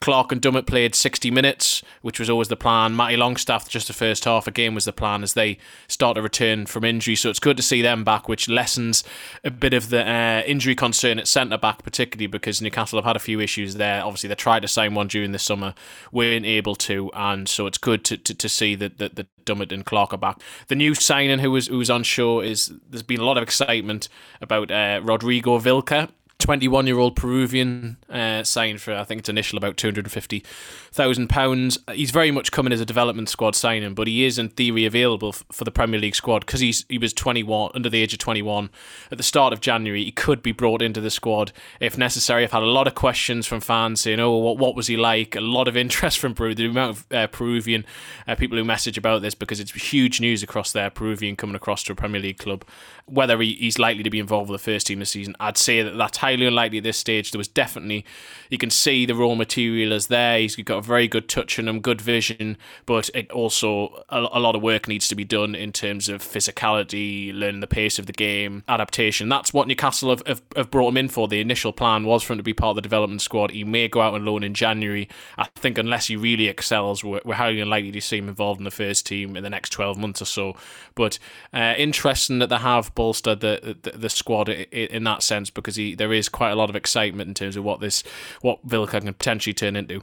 Clark 0.00 0.32
and 0.32 0.40
Dummett 0.40 0.66
played 0.66 0.94
60 0.94 1.30
minutes, 1.30 1.82
which 2.02 2.18
was 2.18 2.30
always 2.30 2.48
the 2.48 2.56
plan. 2.56 2.96
Matty 2.96 3.16
Longstaff 3.16 3.68
just 3.68 3.88
the 3.88 3.92
first 3.92 4.24
half 4.24 4.46
again, 4.46 4.74
was 4.74 4.84
the 4.84 4.92
plan 4.92 5.22
as 5.22 5.34
they 5.34 5.58
start 5.88 6.16
to 6.16 6.22
return 6.22 6.66
from 6.66 6.84
injury. 6.84 7.16
So 7.16 7.30
it's 7.30 7.38
good 7.38 7.56
to 7.56 7.62
see 7.62 7.82
them 7.82 8.04
back, 8.04 8.28
which 8.28 8.48
lessens 8.48 9.04
a 9.44 9.50
bit 9.50 9.74
of 9.74 9.90
the 9.90 10.08
uh, 10.08 10.42
injury 10.46 10.74
concern 10.74 11.18
at 11.18 11.28
centre 11.28 11.58
back, 11.58 11.82
particularly 11.82 12.26
because 12.26 12.62
Newcastle 12.62 12.98
have 12.98 13.04
had 13.04 13.16
a 13.16 13.20
few 13.20 13.40
issues 13.40 13.74
there. 13.74 14.04
Obviously, 14.04 14.28
they 14.28 14.34
tried 14.34 14.60
to 14.60 14.68
sign 14.68 14.94
one 14.94 15.08
during 15.08 15.32
the 15.32 15.38
summer, 15.38 15.74
weren't 16.12 16.46
able 16.46 16.74
to, 16.76 17.10
and 17.14 17.48
so 17.48 17.66
it's 17.66 17.78
good 17.78 18.04
to, 18.04 18.16
to, 18.16 18.34
to 18.34 18.48
see 18.48 18.74
that, 18.74 18.98
that, 18.98 19.16
that 19.16 19.26
Dummett 19.44 19.72
and 19.72 19.86
Clark 19.86 20.12
are 20.12 20.18
back. 20.18 20.40
The 20.68 20.74
new 20.74 20.94
signing 20.94 21.38
who 21.38 21.50
was 21.50 21.68
who 21.68 21.78
was 21.78 21.88
on 21.88 22.02
show 22.02 22.40
is 22.40 22.72
there's 22.88 23.02
been 23.02 23.20
a 23.20 23.24
lot 23.24 23.36
of 23.36 23.42
excitement 23.42 24.08
about 24.40 24.70
uh, 24.70 25.00
Rodrigo 25.02 25.55
Vilca. 25.60 26.10
21 26.38 26.86
year 26.86 26.98
old 26.98 27.16
Peruvian 27.16 27.96
uh, 28.10 28.44
signed 28.44 28.82
for, 28.82 28.94
I 28.94 29.04
think 29.04 29.20
it's 29.20 29.28
initial 29.28 29.56
about 29.56 29.76
£250,000. 29.76 31.94
He's 31.94 32.10
very 32.10 32.30
much 32.30 32.52
coming 32.52 32.74
as 32.74 32.80
a 32.80 32.84
development 32.84 33.30
squad 33.30 33.56
signing, 33.56 33.94
but 33.94 34.06
he 34.06 34.24
is 34.24 34.38
in 34.38 34.50
theory 34.50 34.84
available 34.84 35.30
f- 35.30 35.44
for 35.50 35.64
the 35.64 35.70
Premier 35.70 35.98
League 35.98 36.14
squad 36.14 36.44
because 36.44 36.60
he 36.60 36.98
was 36.98 37.14
21, 37.14 37.70
under 37.74 37.88
the 37.88 38.02
age 38.02 38.12
of 38.12 38.18
21 38.18 38.68
at 39.10 39.16
the 39.16 39.24
start 39.24 39.54
of 39.54 39.62
January. 39.62 40.04
He 40.04 40.12
could 40.12 40.42
be 40.42 40.52
brought 40.52 40.82
into 40.82 41.00
the 41.00 41.08
squad 41.10 41.52
if 41.80 41.96
necessary. 41.96 42.44
I've 42.44 42.52
had 42.52 42.62
a 42.62 42.66
lot 42.66 42.86
of 42.86 42.94
questions 42.94 43.46
from 43.46 43.60
fans 43.60 44.02
saying, 44.02 44.20
oh, 44.20 44.36
what, 44.36 44.58
what 44.58 44.76
was 44.76 44.88
he 44.88 44.98
like? 44.98 45.36
A 45.36 45.40
lot 45.40 45.68
of 45.68 45.76
interest 45.76 46.18
from 46.18 46.34
Peru, 46.34 46.54
the 46.54 46.66
amount 46.66 46.98
of 46.98 47.06
uh, 47.12 47.28
Peruvian 47.28 47.86
uh, 48.28 48.34
people 48.34 48.58
who 48.58 48.64
message 48.64 48.98
about 48.98 49.22
this 49.22 49.34
because 49.34 49.58
it's 49.58 49.72
huge 49.72 50.20
news 50.20 50.42
across 50.42 50.72
there, 50.72 50.90
Peruvian 50.90 51.34
coming 51.34 51.56
across 51.56 51.82
to 51.84 51.92
a 51.92 51.96
Premier 51.96 52.20
League 52.20 52.38
club. 52.38 52.62
Whether 53.06 53.40
he, 53.40 53.54
he's 53.54 53.78
likely 53.78 54.02
to 54.02 54.10
be 54.10 54.18
involved 54.18 54.50
with 54.50 54.60
the 54.60 54.72
first 54.72 54.86
team 54.86 54.98
this 54.98 55.10
season, 55.10 55.36
I'd 55.38 55.56
say 55.56 55.82
that 55.82 55.96
that's 55.96 56.18
highly 56.18 56.46
unlikely 56.46 56.78
at 56.78 56.84
this 56.84 56.98
stage. 56.98 57.30
There 57.30 57.38
was 57.38 57.48
definitely, 57.48 58.04
you 58.50 58.58
can 58.58 58.70
see 58.70 59.06
the 59.06 59.14
raw 59.14 59.34
material 59.34 59.92
is 59.92 60.08
there. 60.08 60.38
He's 60.38 60.56
got 60.56 60.78
a 60.78 60.82
very 60.82 61.06
good 61.06 61.28
touch 61.28 61.58
on 61.58 61.68
him, 61.68 61.80
good 61.80 62.00
vision, 62.00 62.56
but 62.84 63.08
it 63.14 63.30
also 63.30 64.04
a, 64.08 64.26
a 64.32 64.40
lot 64.40 64.56
of 64.56 64.62
work 64.62 64.88
needs 64.88 65.08
to 65.08 65.14
be 65.14 65.24
done 65.24 65.54
in 65.54 65.72
terms 65.72 66.08
of 66.08 66.20
physicality, 66.20 67.32
learning 67.32 67.60
the 67.60 67.66
pace 67.66 67.98
of 67.98 68.06
the 68.06 68.12
game, 68.12 68.64
adaptation. 68.68 69.28
That's 69.28 69.54
what 69.54 69.68
Newcastle 69.68 70.10
have, 70.10 70.26
have, 70.26 70.42
have 70.56 70.70
brought 70.70 70.88
him 70.88 70.96
in 70.96 71.08
for. 71.08 71.28
The 71.28 71.40
initial 71.40 71.72
plan 71.72 72.04
was 72.04 72.22
for 72.22 72.32
him 72.32 72.38
to 72.38 72.42
be 72.42 72.54
part 72.54 72.70
of 72.70 72.76
the 72.76 72.82
development 72.82 73.22
squad. 73.22 73.52
He 73.52 73.64
may 73.64 73.88
go 73.88 74.00
out 74.00 74.14
on 74.14 74.24
loan 74.24 74.42
in 74.42 74.54
January. 74.54 75.08
I 75.38 75.44
think 75.56 75.78
unless 75.78 76.08
he 76.08 76.16
really 76.16 76.48
excels, 76.48 77.04
we're, 77.04 77.20
we're 77.24 77.34
highly 77.34 77.60
unlikely 77.60 77.92
to 77.92 78.00
see 78.00 78.18
him 78.18 78.28
involved 78.28 78.60
in 78.60 78.64
the 78.64 78.70
first 78.70 79.06
team 79.06 79.36
in 79.36 79.44
the 79.44 79.50
next 79.50 79.70
12 79.70 79.96
months 79.96 80.20
or 80.20 80.26
so. 80.26 80.56
But 80.94 81.18
uh, 81.52 81.74
interesting 81.76 82.40
that 82.40 82.48
they 82.48 82.56
have 82.56 82.94
bolstered 82.96 83.38
the, 83.38 83.76
the, 83.82 83.92
the 83.92 84.08
squad 84.08 84.48
in 84.48 85.04
that 85.04 85.22
sense 85.22 85.50
because 85.50 85.76
he, 85.76 85.94
there 85.94 86.12
is 86.12 86.28
quite 86.28 86.50
a 86.50 86.56
lot 86.56 86.68
of 86.68 86.74
excitement 86.74 87.28
in 87.28 87.34
terms 87.34 87.56
of 87.56 87.62
what 87.62 87.78
this 87.80 88.02
what 88.40 88.66
Vilca 88.66 89.00
can 89.00 89.14
potentially 89.14 89.54
turn 89.54 89.76
into. 89.76 90.02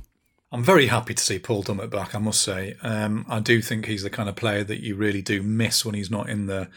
I'm 0.53 0.63
very 0.63 0.87
happy 0.87 1.15
to 1.15 1.23
see 1.23 1.39
Paul 1.39 1.63
Dummett 1.63 1.89
back. 1.89 2.13
I 2.13 2.19
must 2.19 2.41
say, 2.41 2.77
um, 2.83 3.25
I 3.27 3.39
do 3.39 3.59
think 3.59 3.87
he's 3.87 4.03
the 4.03 4.11
kind 4.11 4.29
of 4.29 4.35
player 4.35 4.63
that 4.63 4.81
you 4.81 4.95
really 4.95 5.23
do 5.23 5.41
miss 5.41 5.83
when 5.83 5.95
he's 5.95 6.11
not 6.11 6.29
in 6.29 6.45
the 6.45 6.69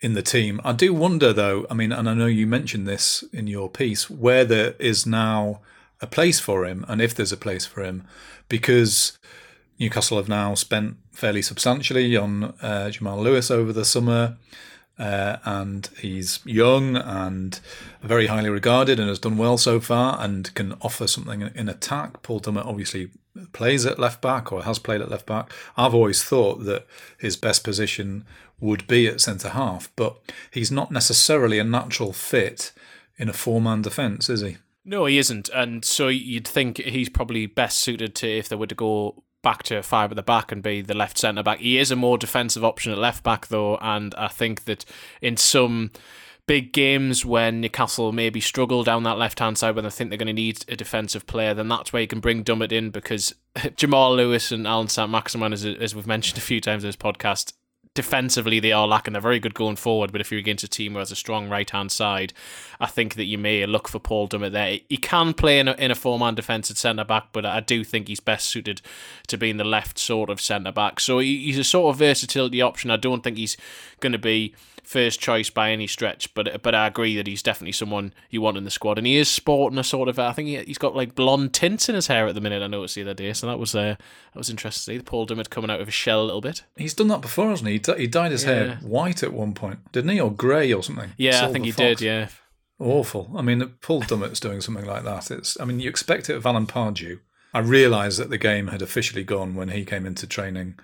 in 0.00 0.14
the 0.14 0.22
team. 0.22 0.60
I 0.64 0.72
do 0.72 0.92
wonder, 0.92 1.32
though. 1.32 1.66
I 1.70 1.74
mean, 1.74 1.92
and 1.92 2.08
I 2.08 2.14
know 2.14 2.26
you 2.26 2.46
mentioned 2.46 2.88
this 2.88 3.22
in 3.32 3.46
your 3.46 3.68
piece, 3.68 4.10
where 4.10 4.44
there 4.44 4.74
is 4.78 5.06
now 5.06 5.60
a 6.00 6.06
place 6.06 6.40
for 6.40 6.66
him, 6.66 6.84
and 6.88 7.00
if 7.00 7.14
there's 7.14 7.32
a 7.32 7.36
place 7.36 7.66
for 7.66 7.82
him, 7.82 8.04
because 8.48 9.18
Newcastle 9.78 10.16
have 10.16 10.28
now 10.28 10.54
spent 10.54 10.96
fairly 11.12 11.42
substantially 11.42 12.16
on 12.16 12.54
uh, 12.62 12.90
Jamal 12.90 13.20
Lewis 13.20 13.50
over 13.50 13.72
the 13.72 13.84
summer. 13.84 14.36
Uh, 14.96 15.38
and 15.44 15.88
he's 16.00 16.38
young 16.44 16.96
and 16.96 17.58
very 18.00 18.28
highly 18.28 18.48
regarded 18.48 19.00
and 19.00 19.08
has 19.08 19.18
done 19.18 19.36
well 19.36 19.58
so 19.58 19.80
far 19.80 20.16
and 20.20 20.54
can 20.54 20.74
offer 20.82 21.06
something 21.06 21.50
in 21.54 21.68
attack. 21.68 22.22
Paul 22.22 22.40
Dummett 22.40 22.64
obviously 22.64 23.10
plays 23.52 23.84
at 23.84 23.98
left 23.98 24.20
back 24.20 24.52
or 24.52 24.62
has 24.62 24.78
played 24.78 25.00
at 25.00 25.10
left 25.10 25.26
back. 25.26 25.52
I've 25.76 25.94
always 25.94 26.22
thought 26.22 26.64
that 26.64 26.86
his 27.18 27.36
best 27.36 27.64
position 27.64 28.24
would 28.60 28.86
be 28.86 29.08
at 29.08 29.20
centre 29.20 29.50
half, 29.50 29.90
but 29.96 30.16
he's 30.50 30.70
not 30.70 30.92
necessarily 30.92 31.58
a 31.58 31.64
natural 31.64 32.12
fit 32.12 32.72
in 33.16 33.28
a 33.28 33.32
four 33.32 33.60
man 33.60 33.82
defence, 33.82 34.30
is 34.30 34.42
he? 34.42 34.58
No, 34.84 35.06
he 35.06 35.18
isn't. 35.18 35.48
And 35.48 35.84
so 35.84 36.08
you'd 36.08 36.46
think 36.46 36.78
he's 36.78 37.08
probably 37.08 37.46
best 37.46 37.80
suited 37.80 38.14
to 38.16 38.28
if 38.28 38.48
they 38.48 38.56
were 38.56 38.66
to 38.66 38.74
go 38.74 39.23
back 39.44 39.62
to 39.64 39.80
five 39.82 40.10
at 40.10 40.16
the 40.16 40.22
back 40.22 40.50
and 40.50 40.60
be 40.60 40.82
the 40.82 40.94
left 40.94 41.18
centre 41.18 41.44
back. 41.44 41.60
He 41.60 41.78
is 41.78 41.92
a 41.92 41.96
more 41.96 42.18
defensive 42.18 42.64
option 42.64 42.90
at 42.90 42.98
left 42.98 43.22
back 43.22 43.46
though, 43.46 43.76
and 43.76 44.12
I 44.16 44.26
think 44.26 44.64
that 44.64 44.84
in 45.22 45.36
some 45.36 45.92
big 46.46 46.72
games 46.72 47.24
when 47.24 47.60
Newcastle 47.60 48.12
maybe 48.12 48.40
struggle 48.40 48.82
down 48.82 49.02
that 49.04 49.18
left 49.18 49.38
hand 49.38 49.56
side 49.56 49.74
when 49.74 49.84
they 49.84 49.90
think 49.90 50.10
they're 50.10 50.18
going 50.18 50.26
to 50.26 50.32
need 50.32 50.64
a 50.68 50.76
defensive 50.76 51.26
player, 51.26 51.54
then 51.54 51.68
that's 51.68 51.92
where 51.92 52.02
you 52.02 52.08
can 52.08 52.20
bring 52.20 52.42
Dummett 52.44 52.72
in 52.72 52.90
because 52.90 53.34
Jamal 53.76 54.16
Lewis 54.16 54.50
and 54.50 54.66
Allan 54.66 54.88
Saint-Maximin, 54.88 55.52
as, 55.52 55.64
as 55.64 55.94
we've 55.94 56.06
mentioned 56.06 56.38
a 56.38 56.42
few 56.42 56.60
times 56.60 56.84
in 56.84 56.88
this 56.88 56.96
podcast, 56.96 57.52
defensively 57.94 58.58
they 58.58 58.72
are 58.72 58.86
lacking. 58.86 59.12
They're 59.12 59.22
very 59.22 59.38
good 59.38 59.54
going 59.54 59.76
forward, 59.76 60.10
but 60.10 60.20
if 60.20 60.30
you're 60.30 60.40
against 60.40 60.64
a 60.64 60.68
team 60.68 60.92
who 60.92 60.98
has 60.98 61.12
a 61.12 61.16
strong 61.16 61.48
right 61.48 61.68
hand 61.68 61.92
side, 61.92 62.32
I 62.80 62.86
think 62.86 63.14
that 63.14 63.24
you 63.24 63.38
may 63.38 63.64
look 63.66 63.88
for 63.88 64.00
Paul 64.00 64.28
Dummett 64.28 64.52
there. 64.52 64.80
He 64.88 64.96
can 64.96 65.32
play 65.32 65.60
in 65.60 65.68
a, 65.68 65.72
in 65.74 65.90
a 65.90 65.94
four 65.94 66.18
man 66.18 66.34
defence 66.34 66.70
at 66.70 66.76
centre 66.76 67.04
back, 67.04 67.28
but 67.32 67.46
I 67.46 67.60
do 67.60 67.84
think 67.84 68.08
he's 68.08 68.20
best 68.20 68.48
suited 68.48 68.82
to 69.28 69.38
being 69.38 69.56
the 69.56 69.64
left 69.64 69.98
sort 69.98 70.28
of 70.28 70.40
centre 70.40 70.72
back. 70.72 70.98
So 70.98 71.20
he's 71.20 71.58
a 71.58 71.64
sort 71.64 71.94
of 71.94 71.98
versatility 71.98 72.60
option. 72.60 72.90
I 72.90 72.96
don't 72.96 73.22
think 73.22 73.36
he's 73.36 73.56
going 74.00 74.12
to 74.12 74.18
be 74.18 74.54
first 74.84 75.20
choice 75.20 75.50
by 75.50 75.70
any 75.70 75.86
stretch, 75.86 76.32
but 76.34 76.62
but 76.62 76.74
I 76.74 76.86
agree 76.86 77.16
that 77.16 77.26
he's 77.26 77.42
definitely 77.42 77.72
someone 77.72 78.12
you 78.30 78.40
want 78.40 78.56
in 78.56 78.64
the 78.64 78.70
squad, 78.70 78.98
and 78.98 79.06
he 79.06 79.16
is 79.16 79.28
sporting 79.28 79.78
a 79.78 79.84
sort 79.84 80.08
of. 80.08 80.18
I 80.18 80.32
think 80.32 80.48
he, 80.48 80.54
has 80.54 80.78
got 80.78 80.94
like 80.94 81.14
blonde 81.14 81.52
tints 81.52 81.88
in 81.88 81.94
his 81.94 82.06
hair 82.06 82.26
at 82.26 82.34
the 82.34 82.40
minute. 82.40 82.62
I 82.62 82.66
noticed 82.66 82.94
the 82.94 83.02
other 83.02 83.14
day, 83.14 83.32
so 83.32 83.46
that 83.46 83.58
was 83.58 83.74
uh, 83.74 83.96
that 83.96 84.38
was 84.38 84.50
interesting 84.50 84.94
to 84.94 85.00
see. 85.00 85.04
Paul 85.04 85.26
Dummett 85.26 85.50
coming 85.50 85.70
out 85.70 85.80
of 85.80 85.86
his 85.86 85.94
shell 85.94 86.22
a 86.22 86.24
little 86.24 86.40
bit. 86.40 86.64
He's 86.76 86.94
done 86.94 87.08
that 87.08 87.20
before, 87.20 87.50
hasn't 87.50 87.68
he? 87.68 87.80
He 87.96 88.06
dyed 88.06 88.32
his 88.32 88.44
yeah. 88.44 88.50
hair 88.50 88.78
white 88.82 89.22
at 89.22 89.32
one 89.32 89.54
point, 89.54 89.92
didn't 89.92 90.10
he, 90.10 90.20
or 90.20 90.30
grey 90.30 90.72
or 90.72 90.82
something? 90.82 91.12
Yeah, 91.16 91.32
Silver 91.32 91.48
I 91.48 91.52
think 91.52 91.64
he 91.64 91.70
Fox. 91.72 91.78
did. 91.78 92.00
Yeah, 92.00 92.28
awful. 92.78 93.30
I 93.36 93.42
mean, 93.42 93.66
Paul 93.80 94.02
Dummett's 94.02 94.40
doing 94.40 94.60
something 94.60 94.86
like 94.86 95.04
that. 95.04 95.30
It's. 95.30 95.58
I 95.60 95.64
mean, 95.64 95.80
you 95.80 95.88
expect 95.88 96.30
it 96.30 96.36
of 96.36 96.46
Alan 96.46 96.66
Pardew. 96.66 97.20
I 97.52 97.60
realised 97.60 98.18
that 98.18 98.30
the 98.30 98.38
game 98.38 98.68
had 98.68 98.82
officially 98.82 99.22
gone 99.22 99.54
when 99.54 99.68
he 99.68 99.84
came 99.84 100.06
into 100.06 100.26
training 100.26 100.74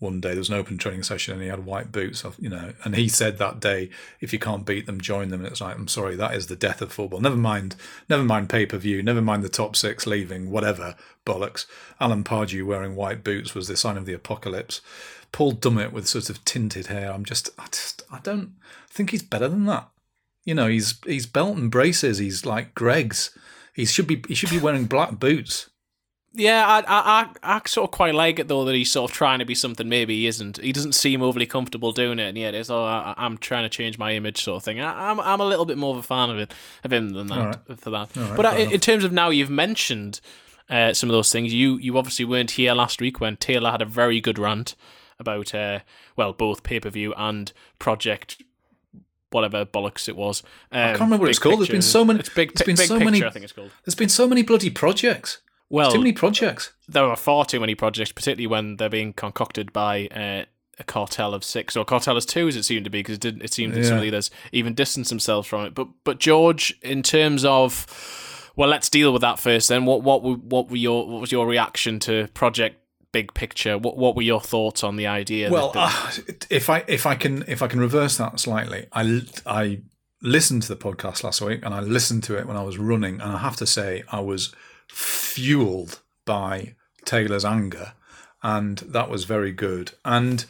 one 0.00 0.20
day. 0.20 0.30
There 0.30 0.38
was 0.38 0.48
an 0.48 0.56
open 0.56 0.78
training 0.78 1.04
session 1.04 1.34
and 1.34 1.42
he 1.42 1.48
had 1.48 1.64
white 1.64 1.92
boots, 1.92 2.24
you 2.38 2.48
know, 2.48 2.72
and 2.84 2.96
he 2.96 3.08
said 3.08 3.38
that 3.38 3.60
day, 3.60 3.90
if 4.20 4.32
you 4.32 4.38
can't 4.38 4.66
beat 4.66 4.86
them, 4.86 5.00
join 5.00 5.28
them. 5.28 5.40
And 5.40 5.50
it's 5.50 5.60
like, 5.60 5.76
I'm 5.76 5.88
sorry, 5.88 6.16
that 6.16 6.34
is 6.34 6.48
the 6.48 6.56
death 6.56 6.82
of 6.82 6.92
football. 6.92 7.20
Never 7.20 7.36
mind, 7.36 7.76
never 8.08 8.24
mind 8.24 8.48
pay 8.48 8.66
per 8.66 8.78
view, 8.78 9.02
never 9.02 9.22
mind 9.22 9.44
the 9.44 9.48
top 9.48 9.76
six 9.76 10.06
leaving, 10.06 10.50
whatever 10.50 10.96
bollocks. 11.24 11.66
Alan 12.00 12.24
Pardew 12.24 12.66
wearing 12.66 12.96
white 12.96 13.22
boots 13.22 13.54
was 13.54 13.68
the 13.68 13.76
sign 13.76 13.96
of 13.96 14.06
the 14.06 14.14
apocalypse. 14.14 14.80
Paul 15.32 15.52
Dummett 15.52 15.92
with 15.92 16.08
sort 16.08 16.30
of 16.30 16.44
tinted 16.44 16.88
hair. 16.88 17.12
I'm 17.12 17.24
just, 17.24 17.50
I 17.58 17.66
just, 17.66 18.02
I 18.10 18.18
don't 18.20 18.54
think 18.88 19.10
he's 19.10 19.22
better 19.22 19.48
than 19.48 19.66
that. 19.66 19.88
You 20.44 20.54
know, 20.54 20.68
he's 20.68 20.98
he's 21.04 21.26
belt 21.26 21.56
and 21.56 21.70
braces. 21.70 22.18
He's 22.18 22.46
like 22.46 22.74
Greggs. 22.74 23.36
He 23.74 23.84
should 23.84 24.06
be 24.06 24.22
he 24.26 24.34
should 24.34 24.50
be 24.50 24.58
wearing 24.58 24.86
black 24.86 25.20
boots. 25.20 25.68
Yeah, 26.32 26.64
I, 26.64 26.84
I, 26.86 27.28
I, 27.42 27.60
sort 27.66 27.88
of 27.88 27.90
quite 27.90 28.14
like 28.14 28.38
it 28.38 28.46
though 28.46 28.64
that 28.64 28.74
he's 28.74 28.92
sort 28.92 29.10
of 29.10 29.16
trying 29.16 29.40
to 29.40 29.44
be 29.44 29.54
something 29.56 29.88
maybe 29.88 30.14
he 30.16 30.26
isn't. 30.28 30.58
He 30.58 30.72
doesn't 30.72 30.94
seem 30.94 31.22
overly 31.22 31.46
comfortable 31.46 31.90
doing 31.90 32.20
it, 32.20 32.28
and 32.28 32.38
yet 32.38 32.54
it's 32.54 32.70
oh, 32.70 32.84
I, 32.84 33.14
am 33.16 33.36
trying 33.36 33.64
to 33.64 33.68
change 33.68 33.98
my 33.98 34.12
image 34.12 34.42
sort 34.42 34.58
of 34.58 34.62
thing. 34.62 34.80
I, 34.80 35.10
am 35.10 35.18
I'm, 35.18 35.26
I'm 35.26 35.40
a 35.40 35.44
little 35.44 35.64
bit 35.64 35.76
more 35.76 35.92
of 35.92 35.98
a 35.98 36.04
fan 36.04 36.30
of 36.30 36.38
it 36.38 36.52
of 36.84 36.92
him 36.92 37.10
than 37.10 37.26
that 37.28 37.60
right. 37.68 37.80
for 37.80 37.90
that. 37.90 38.16
Right, 38.16 38.36
but 38.36 38.60
in, 38.60 38.70
in 38.70 38.80
terms 38.80 39.02
of 39.02 39.12
now, 39.12 39.30
you've 39.30 39.50
mentioned 39.50 40.20
uh, 40.68 40.92
some 40.92 41.10
of 41.10 41.14
those 41.14 41.32
things. 41.32 41.52
You 41.52 41.78
you 41.78 41.98
obviously 41.98 42.24
weren't 42.24 42.52
here 42.52 42.74
last 42.74 43.00
week 43.00 43.20
when 43.20 43.36
Taylor 43.36 43.72
had 43.72 43.82
a 43.82 43.86
very 43.86 44.20
good 44.20 44.38
rant 44.38 44.76
about 45.18 45.52
uh, 45.52 45.80
well 46.14 46.32
both 46.32 46.62
pay 46.62 46.78
per 46.78 46.90
view 46.90 47.12
and 47.16 47.52
project 47.80 48.40
whatever 49.30 49.64
bollocks 49.64 50.08
it 50.08 50.16
was. 50.16 50.44
Um, 50.70 50.80
I 50.80 50.86
can't 50.90 51.00
remember 51.00 51.22
what 51.22 51.30
it's 51.30 51.40
called. 51.40 51.58
Picture. 51.58 51.72
There's 51.72 51.84
been 51.84 51.90
so 51.90 52.04
many. 52.04 52.20
It's 52.20 52.28
big. 52.28 52.54
There's 52.54 52.66
been 52.66 52.76
big 52.76 52.86
so 52.86 52.98
picture, 52.98 53.04
many. 53.04 53.24
I 53.24 53.30
think 53.30 53.44
it's 53.44 53.52
called. 53.52 53.72
There's 53.84 53.96
been 53.96 54.08
so 54.08 54.28
many 54.28 54.42
bloody 54.42 54.70
projects. 54.70 55.40
Well, 55.70 55.92
too 55.92 55.98
many 55.98 56.12
projects. 56.12 56.72
There 56.88 57.04
are 57.04 57.16
far 57.16 57.44
too 57.44 57.60
many 57.60 57.76
projects, 57.76 58.10
particularly 58.10 58.48
when 58.48 58.76
they're 58.76 58.88
being 58.88 59.12
concocted 59.12 59.72
by 59.72 60.08
uh, 60.08 60.44
a 60.80 60.84
cartel 60.84 61.32
of 61.32 61.44
six 61.44 61.76
or 61.76 61.84
cartel 61.84 62.16
of 62.16 62.26
two, 62.26 62.48
as 62.48 62.56
it 62.56 62.64
seemed 62.64 62.84
to 62.84 62.90
be, 62.90 62.98
because 62.98 63.14
it 63.14 63.20
didn't. 63.20 63.42
It 63.42 63.52
seemed 63.52 63.74
that 63.74 63.80
yeah. 63.80 63.86
some 63.86 63.96
of 63.98 64.02
the 64.02 64.08
others 64.08 64.32
even 64.50 64.74
distanced 64.74 65.10
themselves 65.10 65.46
from 65.46 65.66
it. 65.66 65.74
But 65.74 65.88
but 66.02 66.18
George, 66.18 66.76
in 66.82 67.04
terms 67.04 67.44
of, 67.44 68.52
well, 68.56 68.68
let's 68.68 68.88
deal 68.88 69.12
with 69.12 69.22
that 69.22 69.38
first. 69.38 69.68
Then, 69.68 69.84
what 69.84 70.02
what 70.02 70.22
what 70.22 70.70
were 70.70 70.76
your 70.76 71.06
what 71.06 71.20
was 71.20 71.30
your 71.30 71.46
reaction 71.46 72.00
to 72.00 72.26
Project 72.34 72.76
Big 73.12 73.32
Picture? 73.34 73.78
What 73.78 73.96
what 73.96 74.16
were 74.16 74.22
your 74.22 74.40
thoughts 74.40 74.82
on 74.82 74.96
the 74.96 75.06
idea? 75.06 75.52
Well, 75.52 75.70
uh, 75.76 76.10
if 76.50 76.68
I 76.68 76.82
if 76.88 77.06
I 77.06 77.14
can 77.14 77.44
if 77.46 77.62
I 77.62 77.68
can 77.68 77.78
reverse 77.78 78.16
that 78.16 78.40
slightly, 78.40 78.86
I 78.92 79.22
I 79.46 79.82
listened 80.20 80.62
to 80.62 80.68
the 80.68 80.76
podcast 80.76 81.22
last 81.22 81.40
week 81.40 81.60
and 81.64 81.72
I 81.72 81.80
listened 81.80 82.24
to 82.24 82.36
it 82.36 82.46
when 82.48 82.56
I 82.56 82.64
was 82.64 82.76
running, 82.76 83.20
and 83.20 83.30
I 83.30 83.38
have 83.38 83.56
to 83.56 83.66
say 83.66 84.02
I 84.10 84.18
was 84.18 84.52
fueled 84.92 86.00
by 86.24 86.74
Taylor's 87.04 87.44
anger, 87.44 87.94
and 88.42 88.78
that 88.78 89.10
was 89.10 89.24
very 89.24 89.52
good. 89.52 89.92
And 90.04 90.44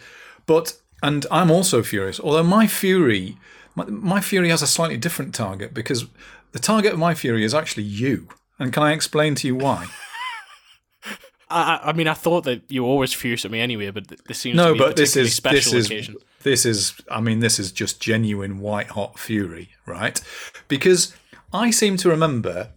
but 0.46 0.78
and 1.02 1.26
I'm 1.30 1.50
also 1.50 1.82
furious. 1.82 2.20
Although 2.20 2.42
my 2.42 2.66
fury, 2.66 3.36
my, 3.74 3.84
my 3.86 4.20
fury 4.20 4.50
has 4.50 4.62
a 4.62 4.66
slightly 4.66 4.96
different 4.96 5.34
target 5.34 5.72
because 5.72 6.06
the 6.52 6.58
target 6.58 6.92
of 6.92 6.98
my 6.98 7.14
fury 7.14 7.44
is 7.44 7.54
actually 7.54 7.84
you. 7.84 8.28
And 8.58 8.72
can 8.72 8.82
I 8.82 8.92
explain 8.92 9.34
to 9.36 9.46
you 9.46 9.56
why? 9.56 9.86
I, 11.50 11.80
I 11.84 11.92
mean, 11.92 12.06
I 12.06 12.14
thought 12.14 12.44
that 12.44 12.62
you 12.68 12.84
were 12.84 12.88
always 12.88 13.12
furious 13.12 13.44
at 13.44 13.50
me 13.50 13.60
anyway, 13.60 13.90
but 13.90 14.06
this 14.26 14.38
seems 14.38 14.56
no, 14.56 14.68
to 14.68 14.72
be 14.74 14.78
but 14.78 14.96
this 14.96 15.16
is 15.16 15.34
special 15.34 15.72
this 15.72 15.90
is 15.90 16.10
this 16.42 16.66
is. 16.66 16.94
I 17.10 17.20
mean, 17.20 17.40
this 17.40 17.58
is 17.58 17.72
just 17.72 18.00
genuine 18.00 18.60
white 18.60 18.88
hot 18.88 19.18
fury, 19.18 19.70
right? 19.86 20.20
Because 20.68 21.14
I 21.52 21.70
seem 21.70 21.96
to 21.98 22.08
remember 22.08 22.70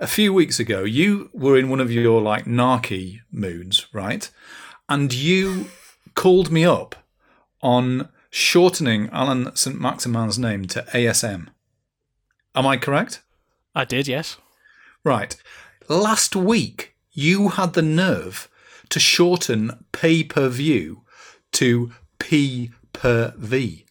a 0.00 0.06
few 0.06 0.32
weeks 0.32 0.58
ago, 0.58 0.82
you 0.82 1.28
were 1.32 1.58
in 1.58 1.68
one 1.68 1.78
of 1.78 1.92
your 1.92 2.22
like 2.22 2.46
narky 2.46 3.20
moods, 3.30 3.86
right? 3.92 4.28
And 4.88 5.12
you 5.12 5.66
called 6.14 6.50
me 6.50 6.64
up 6.64 6.96
on 7.62 8.08
shortening 8.30 9.10
Allan 9.12 9.54
Saint-Maximin's 9.54 10.38
name 10.38 10.64
to 10.68 10.82
ASM. 10.94 11.48
Am 12.54 12.66
I 12.66 12.78
correct? 12.78 13.22
I 13.74 13.84
did, 13.84 14.08
yes. 14.08 14.38
Right. 15.04 15.36
Last 15.88 16.34
week, 16.34 16.94
you 17.12 17.50
had 17.50 17.74
the 17.74 17.82
nerve 17.82 18.48
to 18.88 18.98
shorten 18.98 19.84
pay 19.92 20.24
per 20.24 20.48
view 20.48 21.02
to 21.52 21.92
P 22.18 22.70
per 22.92 23.34
V, 23.36 23.84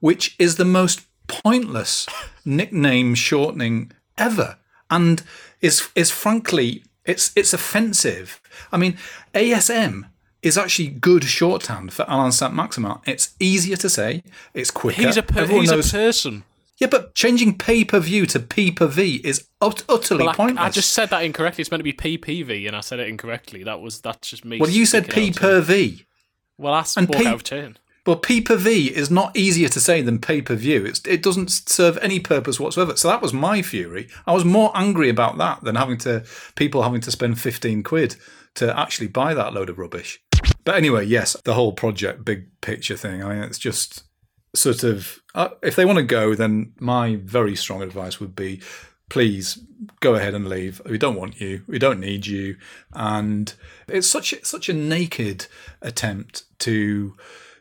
which 0.00 0.36
is 0.38 0.56
the 0.56 0.64
most 0.64 1.02
pointless 1.28 2.06
nickname 2.44 3.14
shortening 3.14 3.92
ever. 4.16 4.56
And 4.90 5.22
is 5.60 5.88
is 5.94 6.10
frankly 6.10 6.84
it's 7.04 7.32
it's 7.36 7.52
offensive. 7.52 8.40
I 8.72 8.76
mean, 8.76 8.96
ASM 9.34 10.06
is 10.42 10.56
actually 10.56 10.88
good 10.88 11.24
shorthand 11.24 11.92
for 11.92 12.08
Allan 12.08 12.32
Saint-Maximin. 12.32 12.96
It's 13.06 13.34
easier 13.38 13.76
to 13.76 13.88
say. 13.90 14.22
It's 14.54 14.70
quicker. 14.70 15.02
He's 15.02 15.16
a 15.16 15.22
per- 15.22 15.46
he's 15.46 15.70
knows, 15.70 15.92
a 15.92 15.96
person. 15.96 16.44
Yeah, 16.78 16.88
but 16.88 17.14
changing 17.14 17.58
pay 17.58 17.84
per 17.84 18.00
view 18.00 18.24
to 18.26 18.40
P 18.40 18.70
per 18.70 18.86
V 18.86 19.20
is 19.22 19.46
ut- 19.60 19.84
utterly 19.88 20.24
Well, 20.24 20.30
I, 20.30 20.34
pointless. 20.34 20.64
I 20.64 20.70
just 20.70 20.90
said 20.92 21.10
that 21.10 21.24
incorrectly. 21.24 21.62
It's 21.62 21.70
meant 21.70 21.80
to 21.80 21.84
be 21.84 21.92
PPV, 21.92 22.66
and 22.66 22.74
I 22.74 22.80
said 22.80 23.00
it 23.00 23.08
incorrectly. 23.08 23.64
That 23.64 23.80
was 23.80 24.00
that's 24.00 24.30
just 24.30 24.44
me. 24.44 24.58
well, 24.58 24.70
you 24.70 24.86
said 24.86 25.10
P 25.10 25.30
per. 25.30 25.60
V. 25.60 26.06
Well, 26.56 26.74
that's 26.74 26.96
and 26.96 27.10
P- 27.10 27.26
out 27.26 27.34
of 27.34 27.44
turn. 27.44 27.76
Well, 28.06 28.16
P 28.16 28.40
per 28.40 28.56
V 28.56 28.86
is 28.96 29.10
not 29.10 29.36
easier 29.36 29.68
to 29.68 29.80
say 29.80 30.02
than 30.02 30.18
pay 30.18 30.40
per 30.40 30.54
view. 30.54 30.86
It 30.86 31.22
doesn't 31.22 31.50
serve 31.50 31.98
any 31.98 32.18
purpose 32.18 32.58
whatsoever. 32.58 32.96
So 32.96 33.08
that 33.08 33.22
was 33.22 33.32
my 33.32 33.62
fury. 33.62 34.08
I 34.26 34.32
was 34.32 34.44
more 34.44 34.72
angry 34.74 35.10
about 35.10 35.36
that 35.38 35.62
than 35.62 35.76
having 35.76 35.98
to 35.98 36.24
people 36.54 36.82
having 36.82 37.02
to 37.02 37.10
spend 37.10 37.38
fifteen 37.38 37.82
quid 37.82 38.16
to 38.54 38.76
actually 38.78 39.08
buy 39.08 39.34
that 39.34 39.52
load 39.52 39.68
of 39.68 39.78
rubbish. 39.78 40.20
But 40.64 40.76
anyway, 40.76 41.04
yes, 41.06 41.36
the 41.44 41.54
whole 41.54 41.72
project, 41.72 42.24
big 42.24 42.48
picture 42.60 42.96
thing. 42.96 43.22
I 43.22 43.34
mean, 43.34 43.42
it's 43.42 43.58
just 43.58 44.04
sort 44.54 44.82
of 44.82 45.20
uh, 45.34 45.50
if 45.62 45.76
they 45.76 45.84
want 45.84 45.98
to 45.98 46.04
go, 46.04 46.34
then 46.34 46.72
my 46.80 47.16
very 47.16 47.54
strong 47.54 47.82
advice 47.82 48.18
would 48.18 48.34
be, 48.34 48.60
please 49.08 49.58
go 50.00 50.14
ahead 50.14 50.34
and 50.34 50.48
leave. 50.48 50.80
We 50.86 50.98
don't 50.98 51.16
want 51.16 51.40
you. 51.40 51.62
We 51.66 51.78
don't 51.78 52.00
need 52.00 52.26
you. 52.26 52.56
And 52.92 53.52
it's 53.88 54.08
such 54.08 54.34
such 54.42 54.68
a 54.68 54.72
naked 54.72 55.46
attempt 55.82 56.44
to 56.60 57.14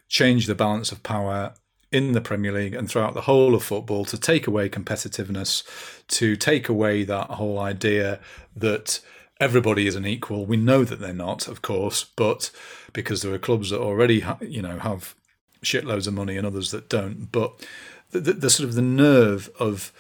change 0.10 0.48
the 0.48 0.56
balance 0.56 0.92
of 0.92 1.04
power 1.04 1.54
in 1.92 2.12
the 2.12 2.22
Premier 2.22 2.51
League 2.51 2.74
and 2.74 2.89
throughout 2.89 3.13
the 3.13 3.22
whole 3.22 3.56
of 3.56 3.63
football 3.63 4.06
to 4.06 4.18
take 4.18 4.46
away 4.46 4.70
competitiveness, 4.70 5.63
to 6.08 6.36
take 6.36 6.70
away 6.70 7.04
that 7.04 7.28
whole 7.32 7.60
idea 7.60 8.20
that 8.56 9.00
everybody 9.39 9.88
is 9.88 9.96
an 9.96 10.06
equal. 10.06 10.46
We 10.46 10.58
know 10.58 10.84
that 10.84 11.00
they're 11.00 11.13
not, 11.13 11.48
of 11.48 11.62
course, 11.62 12.04
but 12.16 12.51
because 12.94 13.22
there 13.22 13.34
are 13.34 13.39
clubs 13.39 13.70
that 13.70 13.80
already, 13.80 14.20
ha- 14.20 14.38
you 14.42 14.62
know, 14.62 14.80
have 14.80 15.16
shitloads 15.63 16.08
of 16.08 16.13
money 16.13 16.38
and 16.38 16.46
others 16.46 16.72
that 16.72 16.89
don't. 16.89 17.32
But 17.32 17.66
the, 18.12 18.20
the, 18.20 18.34
the 18.34 18.50
sort 18.50 18.70
of 18.70 18.75
the 18.75 18.82
nerve 18.82 19.50
of 19.60 19.92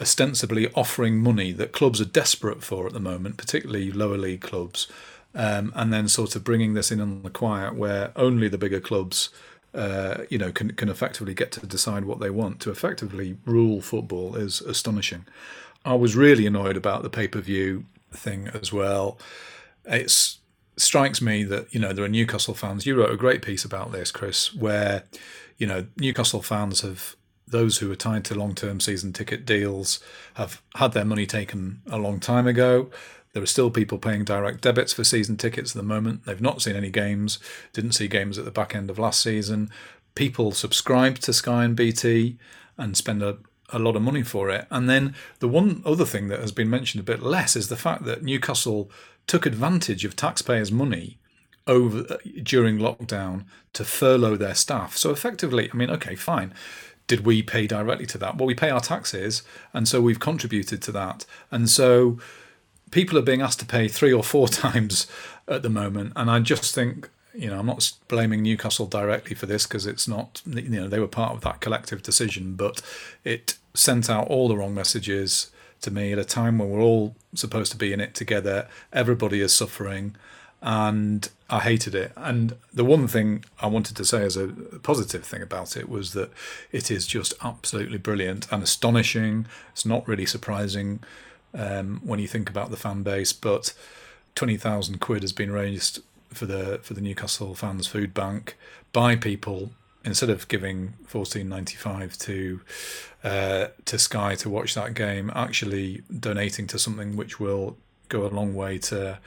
ostensibly 0.00 0.70
offering 0.74 1.18
money 1.18 1.52
that 1.52 1.72
clubs 1.72 2.00
are 2.00 2.06
desperate 2.06 2.62
for 2.62 2.86
at 2.86 2.92
the 2.92 3.00
moment, 3.00 3.36
particularly 3.36 3.90
lower 3.92 4.18
league 4.18 4.42
clubs, 4.42 4.88
um, 5.34 5.72
and 5.74 5.92
then 5.92 6.08
sort 6.08 6.36
of 6.36 6.44
bringing 6.44 6.74
this 6.74 6.90
in 6.90 7.00
on 7.00 7.22
the 7.22 7.30
quiet 7.30 7.74
where 7.74 8.12
only 8.16 8.48
the 8.48 8.58
bigger 8.58 8.80
clubs. 8.80 9.30
Uh, 9.76 10.24
you 10.30 10.38
know, 10.38 10.50
can 10.50 10.72
can 10.72 10.88
effectively 10.88 11.34
get 11.34 11.52
to 11.52 11.66
decide 11.66 12.06
what 12.06 12.18
they 12.18 12.30
want 12.30 12.60
to 12.60 12.70
effectively 12.70 13.36
rule 13.44 13.82
football 13.82 14.34
is 14.34 14.62
astonishing. 14.62 15.26
I 15.84 15.94
was 15.94 16.16
really 16.16 16.46
annoyed 16.46 16.76
about 16.76 17.02
the 17.02 17.10
pay 17.10 17.28
per 17.28 17.40
view 17.40 17.84
thing 18.10 18.48
as 18.48 18.72
well. 18.72 19.18
It 19.84 20.10
strikes 20.76 21.20
me 21.20 21.44
that 21.44 21.72
you 21.74 21.80
know 21.80 21.92
there 21.92 22.04
are 22.04 22.08
Newcastle 22.08 22.54
fans. 22.54 22.86
You 22.86 22.96
wrote 22.96 23.10
a 23.10 23.16
great 23.16 23.42
piece 23.42 23.64
about 23.64 23.92
this, 23.92 24.10
Chris, 24.10 24.54
where 24.54 25.04
you 25.58 25.66
know 25.66 25.86
Newcastle 25.96 26.42
fans 26.42 26.80
have 26.80 27.14
those 27.48 27.78
who 27.78 27.90
are 27.92 27.96
tied 27.96 28.24
to 28.24 28.34
long-term 28.34 28.80
season 28.80 29.12
ticket 29.12 29.46
deals 29.46 30.00
have 30.34 30.60
had 30.74 30.92
their 30.92 31.04
money 31.04 31.26
taken 31.26 31.80
a 31.86 31.98
long 31.98 32.18
time 32.18 32.46
ago. 32.46 32.90
There 33.36 33.42
are 33.42 33.46
still 33.46 33.70
people 33.70 33.98
paying 33.98 34.24
direct 34.24 34.62
debits 34.62 34.94
for 34.94 35.04
season 35.04 35.36
tickets 35.36 35.72
at 35.72 35.76
the 35.76 35.86
moment. 35.86 36.24
They've 36.24 36.40
not 36.40 36.62
seen 36.62 36.74
any 36.74 36.88
games, 36.88 37.38
didn't 37.74 37.92
see 37.92 38.08
games 38.08 38.38
at 38.38 38.46
the 38.46 38.50
back 38.50 38.74
end 38.74 38.88
of 38.88 38.98
last 38.98 39.22
season. 39.22 39.68
People 40.14 40.52
subscribe 40.52 41.18
to 41.18 41.34
Sky 41.34 41.66
and 41.66 41.76
BT 41.76 42.38
and 42.78 42.96
spend 42.96 43.22
a, 43.22 43.36
a 43.68 43.78
lot 43.78 43.94
of 43.94 44.00
money 44.00 44.22
for 44.22 44.48
it. 44.48 44.66
And 44.70 44.88
then 44.88 45.14
the 45.40 45.48
one 45.48 45.82
other 45.84 46.06
thing 46.06 46.28
that 46.28 46.40
has 46.40 46.50
been 46.50 46.70
mentioned 46.70 47.02
a 47.02 47.04
bit 47.04 47.22
less 47.22 47.56
is 47.56 47.68
the 47.68 47.76
fact 47.76 48.04
that 48.04 48.22
Newcastle 48.22 48.90
took 49.26 49.44
advantage 49.44 50.06
of 50.06 50.16
taxpayers' 50.16 50.72
money 50.72 51.18
over 51.66 52.16
during 52.42 52.78
lockdown 52.78 53.44
to 53.74 53.84
furlough 53.84 54.36
their 54.36 54.54
staff. 54.54 54.96
So 54.96 55.10
effectively, 55.10 55.68
I 55.70 55.76
mean, 55.76 55.90
okay, 55.90 56.14
fine. 56.14 56.54
Did 57.06 57.26
we 57.26 57.42
pay 57.42 57.66
directly 57.66 58.06
to 58.06 58.16
that? 58.16 58.38
Well, 58.38 58.46
we 58.46 58.54
pay 58.54 58.70
our 58.70 58.80
taxes, 58.80 59.42
and 59.74 59.86
so 59.86 60.00
we've 60.00 60.18
contributed 60.18 60.80
to 60.80 60.92
that. 60.92 61.26
And 61.50 61.68
so 61.68 62.18
people 62.90 63.18
are 63.18 63.22
being 63.22 63.42
asked 63.42 63.60
to 63.60 63.66
pay 63.66 63.88
three 63.88 64.12
or 64.12 64.22
four 64.22 64.48
times 64.64 65.06
at 65.48 65.62
the 65.62 65.70
moment. 65.70 66.12
And 66.16 66.30
I 66.30 66.40
just 66.40 66.74
think, 66.74 67.08
you 67.34 67.48
know, 67.48 67.58
I'm 67.58 67.66
not 67.66 67.92
blaming 68.08 68.42
Newcastle 68.42 68.86
directly 68.86 69.34
for 69.34 69.46
this 69.46 69.66
because 69.66 69.86
it's 69.86 70.08
not, 70.08 70.42
you 70.46 70.68
know, 70.68 70.88
they 70.88 71.00
were 71.00 71.08
part 71.08 71.32
of 71.32 71.42
that 71.42 71.60
collective 71.60 72.02
decision, 72.02 72.54
but 72.54 72.80
it 73.24 73.56
sent 73.74 74.08
out 74.08 74.28
all 74.28 74.48
the 74.48 74.56
wrong 74.56 74.74
messages 74.74 75.50
to 75.82 75.90
me 75.90 76.12
at 76.12 76.18
a 76.18 76.24
time 76.24 76.58
when 76.58 76.70
we're 76.70 76.80
all 76.80 77.14
supposed 77.34 77.70
to 77.72 77.78
be 77.78 77.92
in 77.92 78.00
it 78.00 78.14
together. 78.14 78.68
Everybody 78.92 79.40
is 79.40 79.52
suffering. 79.52 80.16
And 80.62 81.28
I 81.50 81.60
hated 81.60 81.94
it. 81.94 82.12
And 82.16 82.56
the 82.72 82.84
one 82.84 83.06
thing 83.06 83.44
I 83.60 83.66
wanted 83.66 83.96
to 83.98 84.04
say 84.04 84.24
as 84.24 84.36
a 84.36 84.48
positive 84.82 85.24
thing 85.24 85.42
about 85.42 85.76
it 85.76 85.88
was 85.88 86.12
that 86.14 86.30
it 86.72 86.90
is 86.90 87.06
just 87.06 87.34
absolutely 87.42 87.98
brilliant 87.98 88.50
and 88.50 88.62
astonishing. 88.62 89.46
It's 89.72 89.86
not 89.86 90.08
really 90.08 90.26
surprising 90.26 91.00
um, 91.56 92.00
when 92.04 92.20
you 92.20 92.28
think 92.28 92.48
about 92.48 92.70
the 92.70 92.76
fan 92.76 93.02
base, 93.02 93.32
but 93.32 93.72
twenty 94.34 94.56
thousand 94.56 95.00
quid 95.00 95.22
has 95.22 95.32
been 95.32 95.50
raised 95.50 96.00
for 96.32 96.46
the 96.46 96.78
for 96.82 96.94
the 96.94 97.00
Newcastle 97.00 97.54
fans 97.54 97.86
food 97.86 98.12
bank 98.12 98.56
by 98.92 99.16
people 99.16 99.70
instead 100.04 100.30
of 100.30 100.46
giving 100.48 100.94
fourteen 101.06 101.48
ninety 101.48 101.76
five 101.76 102.16
to 102.18 102.60
uh, 103.24 103.68
to 103.86 103.98
Sky 103.98 104.34
to 104.36 104.50
watch 104.50 104.74
that 104.74 104.94
game, 104.94 105.32
actually 105.34 106.02
donating 106.20 106.66
to 106.68 106.78
something 106.78 107.16
which 107.16 107.40
will 107.40 107.76
go 108.08 108.24
a 108.24 108.28
long 108.28 108.54
way 108.54 108.78
to 108.78 109.18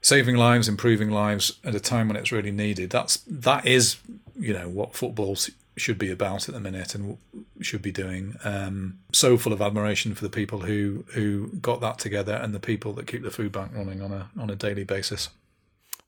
saving 0.00 0.36
lives, 0.36 0.68
improving 0.68 1.10
lives 1.10 1.58
at 1.64 1.74
a 1.74 1.80
time 1.80 2.08
when 2.08 2.16
it's 2.16 2.32
really 2.32 2.52
needed. 2.52 2.90
That's 2.90 3.16
that 3.26 3.66
is 3.66 3.96
you 4.38 4.52
know 4.52 4.68
what 4.68 4.94
football 4.94 5.36
should 5.76 5.98
be 5.98 6.10
about 6.10 6.48
at 6.48 6.54
the 6.54 6.60
minute 6.60 6.94
and 6.94 7.18
should 7.60 7.82
be 7.82 7.92
doing. 7.92 8.36
Um, 8.44 8.98
so 9.12 9.38
full 9.38 9.52
of 9.52 9.62
admiration 9.62 10.14
for 10.14 10.22
the 10.24 10.30
people 10.30 10.60
who 10.60 11.04
who 11.14 11.48
got 11.60 11.80
that 11.80 11.98
together 11.98 12.34
and 12.34 12.54
the 12.54 12.60
people 12.60 12.92
that 12.94 13.06
keep 13.06 13.22
the 13.22 13.30
food 13.30 13.52
bank 13.52 13.72
running 13.74 14.02
on 14.02 14.12
a 14.12 14.30
on 14.38 14.50
a 14.50 14.56
daily 14.56 14.84
basis. 14.84 15.30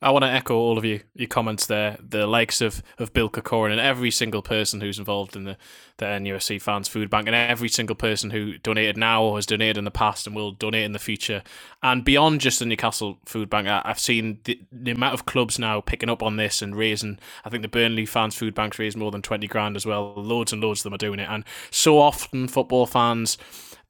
I 0.03 0.11
want 0.11 0.25
to 0.25 0.31
echo 0.31 0.55
all 0.57 0.77
of 0.77 0.85
you, 0.85 1.01
your 1.15 1.29
comments 1.29 1.67
there. 1.67 1.97
The 2.07 2.27
likes 2.27 2.61
of, 2.61 2.83
of 2.99 3.15
Bill 3.15 3.31
Corcoran 3.31 3.73
and 3.73 3.81
every 3.81 4.11
single 4.11 4.43
person 4.43 4.81
who's 4.81 4.99
involved 4.99 5.35
in 5.35 5.45
the, 5.45 5.57
the 5.97 6.05
NUFC 6.05 6.61
Fans 6.61 6.89
Food 6.89 7.09
Bank 7.09 7.27
and 7.27 7.35
every 7.35 7.71
single 7.71 7.97
person 7.97 8.31
who 8.31 8.59
donated 8.59 8.99
now 8.99 9.23
or 9.23 9.37
has 9.37 9.47
donated 9.47 9.79
in 9.79 9.85
the 9.85 9.91
past 9.91 10.27
and 10.27 10.37
will 10.37 10.53
donate 10.53 10.85
in 10.85 10.93
the 10.93 10.99
future. 10.99 11.43
And 11.83 12.05
beyond 12.05 12.43
just 12.43 12.59
the 12.59 12.67
Newcastle 12.67 13.19
Food 13.25 13.49
Bank, 13.49 13.67
I, 13.67 13.81
I've 13.85 13.99
seen 13.99 14.41
the, 14.45 14.61
the 14.71 14.91
amount 14.91 15.15
of 15.15 15.25
clubs 15.25 15.59
now 15.59 15.81
picking 15.81 16.11
up 16.11 16.23
on 16.23 16.37
this 16.37 16.61
and 16.61 16.77
raising. 16.77 17.19
I 17.45 17.49
think 17.49 17.63
the 17.63 17.69
Burnley 17.69 18.05
Fans 18.05 18.35
Food 18.35 18.55
Bank's 18.55 18.79
raised 18.79 18.99
more 18.99 19.11
than 19.11 19.23
20 19.23 19.47
grand 19.47 19.75
as 19.75 19.87
well. 19.87 20.13
Loads 20.17 20.53
and 20.53 20.63
loads 20.63 20.81
of 20.81 20.85
them 20.85 20.95
are 20.95 20.99
doing 20.99 21.21
it. 21.21 21.29
And 21.31 21.45
so 21.71 21.99
often, 21.99 22.47
football 22.49 22.85
fans, 22.85 23.39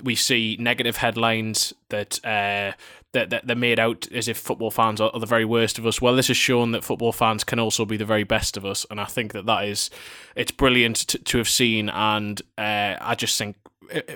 we 0.02 0.14
see 0.14 0.56
negative 0.60 0.98
headlines 0.98 1.74
that. 1.88 2.24
Uh, 2.24 2.72
that, 3.14 3.30
that 3.30 3.46
they're 3.46 3.56
made 3.56 3.80
out 3.80 4.06
as 4.12 4.28
if 4.28 4.36
football 4.36 4.70
fans 4.70 5.00
are, 5.00 5.10
are 5.14 5.20
the 5.20 5.26
very 5.26 5.44
worst 5.46 5.78
of 5.78 5.86
us. 5.86 6.00
Well, 6.00 6.14
this 6.14 6.28
has 6.28 6.36
shown 6.36 6.72
that 6.72 6.84
football 6.84 7.12
fans 7.12 7.44
can 7.44 7.58
also 7.58 7.84
be 7.84 7.96
the 7.96 8.04
very 8.04 8.24
best 8.24 8.56
of 8.56 8.64
us, 8.64 8.84
and 8.90 9.00
I 9.00 9.06
think 9.06 9.32
that 9.32 9.46
that 9.46 9.64
is 9.64 9.90
it's 10.36 10.52
brilliant 10.52 10.96
to, 11.08 11.18
to 11.18 11.38
have 11.38 11.48
seen. 11.48 11.88
And 11.88 12.42
uh, 12.58 12.96
I 13.00 13.14
just 13.14 13.38
think 13.38 13.56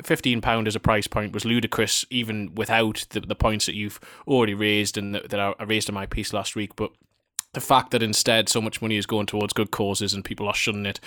fifteen 0.05 0.41
pound 0.41 0.67
as 0.67 0.77
a 0.77 0.81
price 0.81 1.07
point 1.07 1.33
was 1.33 1.45
ludicrous, 1.45 2.05
even 2.11 2.55
without 2.55 3.07
the, 3.11 3.21
the 3.21 3.35
points 3.35 3.67
that 3.67 3.75
you've 3.75 4.01
already 4.27 4.55
raised 4.55 4.99
and 4.99 5.15
that, 5.15 5.31
that 5.31 5.41
I 5.41 5.65
raised 5.65 5.89
in 5.89 5.95
my 5.95 6.07
piece 6.07 6.33
last 6.33 6.57
week. 6.57 6.77
But 6.77 6.91
the 7.59 7.67
fact 7.67 7.91
that 7.91 8.03
instead 8.03 8.49
so 8.49 8.61
much 8.61 8.81
money 8.81 8.97
is 8.97 9.07
going 9.07 9.27
towards 9.27 9.53
good 9.53 9.71
causes 9.71 10.15
and 10.15 10.25
people 10.25 10.47
are 10.47 10.55
shunning 10.55 10.87
it, 10.87 11.01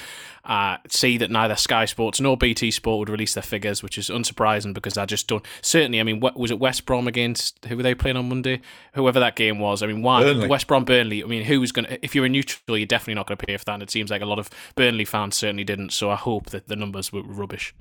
uh, 0.44 0.78
see 0.90 1.18
that 1.18 1.32
neither 1.32 1.56
Sky 1.56 1.86
Sports 1.86 2.20
nor 2.20 2.36
BT 2.36 2.72
Sport 2.72 3.00
would 3.00 3.10
release 3.10 3.34
their 3.34 3.42
figures, 3.42 3.82
which 3.82 3.98
is 3.98 4.10
unsurprising 4.10 4.74
because 4.74 4.98
I 4.98 5.06
just 5.06 5.28
don't. 5.28 5.46
Certainly, 5.62 6.00
I 6.00 6.04
mean, 6.04 6.20
what, 6.20 6.38
was 6.38 6.52
it 6.52 6.60
West 6.60 6.86
Brom 6.86 7.08
against 7.08 7.64
who 7.66 7.78
were 7.78 7.84
they 7.84 7.96
playing 7.96 8.18
on 8.18 8.28
Monday? 8.28 8.62
Whoever 8.94 9.20
that 9.20 9.36
game 9.36 9.60
was. 9.60 9.82
I 9.82 9.88
mean, 9.88 10.02
why 10.02 10.24
Burnley. 10.24 10.48
West 10.48 10.68
Brom 10.68 10.84
Burnley? 10.84 11.24
I 11.24 11.28
mean, 11.28 11.44
who's 11.44 11.72
going 11.72 11.86
to? 11.86 12.04
If 12.04 12.16
you're 12.16 12.26
a 12.26 12.30
neutral, 12.30 12.78
you're 12.78 12.86
definitely 12.86 13.16
not 13.16 13.28
going 13.28 13.38
to 13.38 13.46
pay 13.46 13.56
for 13.56 13.66
that. 13.66 13.74
And 13.76 13.84
it 13.84 13.92
seems 13.92 14.12
like 14.12 14.22
a 14.22 14.26
lot 14.26 14.40
of 14.40 14.50
Burnley 14.76 15.06
fans 15.06 15.38
certainly 15.38 15.64
didn't. 15.64 15.92
So 15.94 16.10
I 16.10 16.16
hope 16.16 16.50
that 16.50 16.68
the 16.68 16.76
numbers 16.76 17.14
were 17.14 17.24
rubbish. 17.24 17.74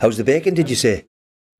How's 0.00 0.16
the 0.16 0.24
bacon, 0.24 0.54
did 0.54 0.68
you 0.68 0.76
say? 0.76 1.06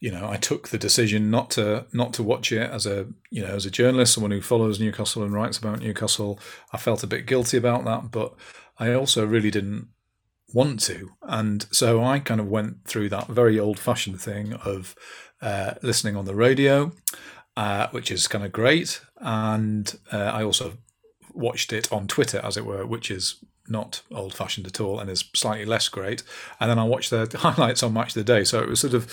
you 0.00 0.10
know 0.10 0.28
I 0.28 0.36
took 0.36 0.68
the 0.68 0.78
decision 0.78 1.30
not 1.30 1.50
to 1.52 1.86
not 1.92 2.12
to 2.14 2.22
watch 2.22 2.52
it 2.52 2.70
as 2.70 2.86
a 2.86 3.06
you 3.30 3.42
know 3.42 3.54
as 3.54 3.66
a 3.66 3.70
journalist, 3.70 4.14
someone 4.14 4.30
who 4.30 4.40
follows 4.40 4.80
Newcastle 4.80 5.22
and 5.22 5.32
writes 5.32 5.58
about 5.58 5.80
Newcastle. 5.80 6.38
I 6.72 6.76
felt 6.78 7.02
a 7.02 7.06
bit 7.08 7.26
guilty 7.26 7.56
about 7.56 7.84
that, 7.84 8.10
but 8.10 8.34
I 8.78 8.92
also 8.92 9.24
really 9.26 9.50
didn't 9.50 9.88
want 10.54 10.80
to, 10.80 11.10
and 11.22 11.66
so 11.70 12.02
I 12.02 12.18
kind 12.18 12.40
of 12.40 12.48
went 12.48 12.84
through 12.84 13.08
that 13.10 13.28
very 13.28 13.58
old 13.58 13.78
fashioned 13.78 14.20
thing 14.20 14.54
of 14.54 14.94
uh, 15.42 15.74
listening 15.82 16.16
on 16.16 16.24
the 16.24 16.34
radio. 16.34 16.92
uh, 17.56 17.88
which 17.90 18.10
is 18.10 18.28
kind 18.28 18.44
of 18.44 18.52
great. 18.52 19.00
And 19.18 19.98
uh, 20.12 20.16
I 20.18 20.42
also 20.42 20.74
watched 21.34 21.72
it 21.72 21.90
on 21.92 22.06
Twitter, 22.06 22.40
as 22.44 22.56
it 22.56 22.66
were, 22.66 22.86
which 22.86 23.10
is 23.10 23.36
not 23.68 24.02
old 24.12 24.32
fashioned 24.34 24.66
at 24.66 24.80
all 24.80 25.00
and 25.00 25.10
is 25.10 25.24
slightly 25.34 25.64
less 25.64 25.88
great. 25.88 26.22
And 26.60 26.70
then 26.70 26.78
I 26.78 26.84
watched 26.84 27.10
the 27.10 27.26
highlights 27.38 27.82
on 27.82 27.92
Match 27.92 28.08
of 28.10 28.14
the 28.14 28.24
Day. 28.24 28.44
So 28.44 28.60
it 28.62 28.68
was 28.68 28.80
sort 28.80 28.94
of 28.94 29.10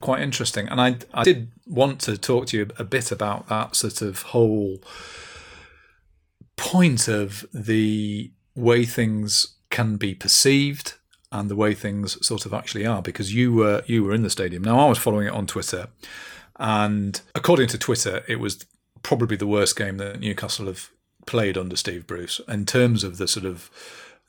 quite 0.00 0.20
interesting. 0.20 0.68
And 0.68 0.80
I, 0.80 0.96
I 1.12 1.24
did 1.24 1.50
want 1.66 2.00
to 2.02 2.16
talk 2.16 2.46
to 2.48 2.56
you 2.56 2.68
a 2.78 2.84
bit 2.84 3.10
about 3.10 3.48
that 3.48 3.76
sort 3.76 4.02
of 4.02 4.22
whole 4.22 4.78
point 6.56 7.08
of 7.08 7.46
the 7.52 8.30
way 8.54 8.84
things 8.84 9.56
can 9.70 9.96
be 9.96 10.14
perceived 10.14 10.94
and 11.32 11.50
the 11.50 11.56
way 11.56 11.74
things 11.74 12.24
sort 12.24 12.46
of 12.46 12.54
actually 12.54 12.86
are 12.86 13.02
because 13.02 13.34
you 13.34 13.52
were 13.52 13.82
you 13.86 14.02
were 14.04 14.14
in 14.14 14.22
the 14.22 14.30
stadium. 14.30 14.62
Now 14.62 14.78
I 14.78 14.88
was 14.88 14.98
following 14.98 15.26
it 15.26 15.32
on 15.32 15.46
Twitter 15.46 15.88
and 16.58 17.20
according 17.34 17.68
to 17.68 17.78
Twitter 17.78 18.24
it 18.28 18.40
was 18.40 18.64
probably 19.02 19.36
the 19.36 19.46
worst 19.46 19.76
game 19.76 19.98
that 19.98 20.20
Newcastle 20.20 20.66
have 20.66 20.90
played 21.26 21.58
under 21.58 21.76
Steve 21.76 22.06
Bruce 22.06 22.40
in 22.48 22.64
terms 22.64 23.04
of 23.04 23.18
the 23.18 23.28
sort 23.28 23.44
of 23.44 23.70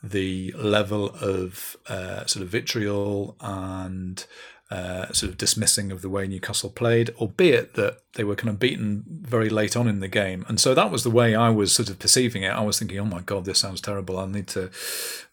the 0.03 0.51
level 0.53 1.09
of 1.21 1.77
uh, 1.87 2.25
sort 2.25 2.43
of 2.43 2.49
vitriol 2.49 3.35
and 3.39 4.25
uh, 4.69 5.11
sort 5.13 5.31
of 5.31 5.37
dismissing 5.37 5.91
of 5.91 6.01
the 6.01 6.09
way 6.09 6.27
Newcastle 6.27 6.69
played, 6.69 7.09
albeit 7.21 7.75
that 7.75 7.99
they 8.15 8.23
were 8.23 8.35
kind 8.35 8.49
of 8.49 8.59
beaten 8.59 9.05
very 9.07 9.49
late 9.49 9.77
on 9.77 9.87
in 9.87 10.01
the 10.01 10.07
game. 10.09 10.45
And 10.49 10.59
so 10.59 10.73
that 10.73 10.91
was 10.91 11.03
the 11.03 11.09
way 11.09 11.35
I 11.35 11.49
was 11.49 11.71
sort 11.71 11.89
of 11.89 11.99
perceiving 11.99 12.43
it. 12.43 12.49
I 12.49 12.61
was 12.61 12.77
thinking, 12.77 12.99
oh 12.99 13.05
my 13.05 13.21
god, 13.21 13.45
this 13.45 13.59
sounds 13.59 13.79
terrible. 13.79 14.19
I 14.19 14.25
need 14.25 14.47
to 14.49 14.69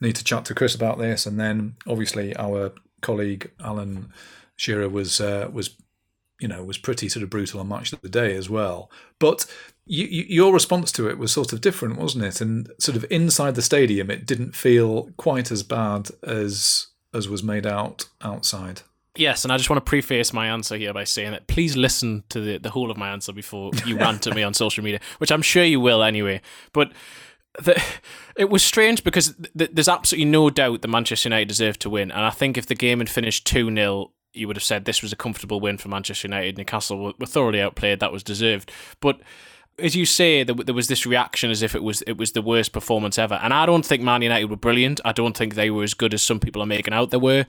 need 0.00 0.16
to 0.16 0.24
chat 0.24 0.44
to 0.46 0.54
Chris 0.54 0.74
about 0.74 0.98
this. 0.98 1.26
And 1.26 1.40
then 1.40 1.74
obviously 1.86 2.36
our 2.36 2.72
colleague 3.00 3.50
Alan 3.60 4.12
Shearer 4.56 4.88
was 4.88 5.20
uh, 5.20 5.50
was 5.52 5.76
you 6.40 6.46
know 6.46 6.62
was 6.62 6.78
pretty 6.78 7.08
sort 7.08 7.22
of 7.24 7.30
brutal 7.30 7.60
on 7.60 7.68
match 7.68 7.92
of 7.92 8.00
the 8.02 8.08
day 8.08 8.36
as 8.36 8.48
well. 8.48 8.88
But 9.18 9.46
you, 9.86 10.06
you, 10.06 10.24
your 10.28 10.52
response 10.52 10.92
to 10.92 11.08
it 11.08 11.18
was 11.18 11.32
sort 11.32 11.52
of 11.52 11.60
different, 11.60 11.98
wasn't 11.98 12.24
it? 12.24 12.40
And 12.40 12.70
sort 12.78 12.96
of 12.96 13.04
inside 13.10 13.56
the 13.56 13.62
stadium, 13.62 14.10
it 14.10 14.26
didn't 14.26 14.54
feel 14.54 15.10
quite 15.16 15.50
as 15.50 15.64
bad 15.64 16.10
as 16.22 16.86
as 17.12 17.28
was 17.28 17.42
made 17.42 17.66
out 17.66 18.06
outside. 18.22 18.82
Yes, 19.16 19.44
and 19.44 19.52
I 19.52 19.56
just 19.56 19.70
want 19.70 19.84
to 19.84 19.88
preface 19.88 20.32
my 20.32 20.48
answer 20.48 20.76
here 20.76 20.92
by 20.92 21.04
saying 21.04 21.30
that 21.32 21.46
please 21.46 21.76
listen 21.76 22.24
to 22.30 22.40
the, 22.40 22.58
the 22.58 22.70
whole 22.70 22.90
of 22.90 22.96
my 22.96 23.10
answer 23.10 23.32
before 23.32 23.70
you 23.86 23.96
rant 23.96 24.26
at 24.26 24.34
me 24.34 24.42
on 24.42 24.54
social 24.54 24.82
media, 24.82 24.98
which 25.18 25.30
I'm 25.30 25.42
sure 25.42 25.62
you 25.62 25.78
will 25.78 26.02
anyway. 26.02 26.40
But 26.72 26.92
the, 27.62 27.80
it 28.36 28.50
was 28.50 28.64
strange 28.64 29.04
because 29.04 29.34
th- 29.56 29.70
there's 29.72 29.88
absolutely 29.88 30.24
no 30.24 30.50
doubt 30.50 30.82
that 30.82 30.88
Manchester 30.88 31.28
United 31.28 31.46
deserved 31.46 31.80
to 31.82 31.90
win. 31.90 32.10
And 32.10 32.24
I 32.24 32.30
think 32.30 32.58
if 32.58 32.66
the 32.66 32.74
game 32.74 32.98
had 32.98 33.08
finished 33.08 33.46
2 33.46 33.72
0, 33.72 34.10
you 34.32 34.48
would 34.48 34.56
have 34.56 34.64
said 34.64 34.84
this 34.84 35.02
was 35.02 35.12
a 35.12 35.16
comfortable 35.16 35.60
win 35.60 35.78
for 35.78 35.88
Manchester 35.88 36.26
United. 36.26 36.58
Newcastle 36.58 36.98
were, 36.98 37.12
were 37.20 37.26
thoroughly 37.26 37.60
outplayed. 37.60 38.00
That 38.00 38.10
was 38.10 38.24
deserved. 38.24 38.72
But 39.00 39.20
as 39.78 39.94
you 39.96 40.06
say, 40.06 40.42
there, 40.44 40.74
was 40.74 40.88
this 40.88 41.06
reaction 41.06 41.50
as 41.50 41.62
if 41.62 41.74
it 41.74 41.82
was 41.82 42.02
it 42.02 42.16
was 42.16 42.32
the 42.32 42.42
worst 42.42 42.72
performance 42.72 43.18
ever. 43.18 43.38
And 43.42 43.52
I 43.52 43.66
don't 43.66 43.86
think 43.86 44.02
Man 44.02 44.22
United 44.22 44.46
were 44.46 44.56
brilliant. 44.56 45.00
I 45.04 45.12
don't 45.12 45.36
think 45.36 45.54
they 45.54 45.70
were 45.70 45.84
as 45.84 45.94
good 45.94 46.14
as 46.14 46.22
some 46.22 46.40
people 46.40 46.62
are 46.62 46.66
making 46.66 46.94
out 46.94 47.10
they 47.10 47.16
were. 47.16 47.46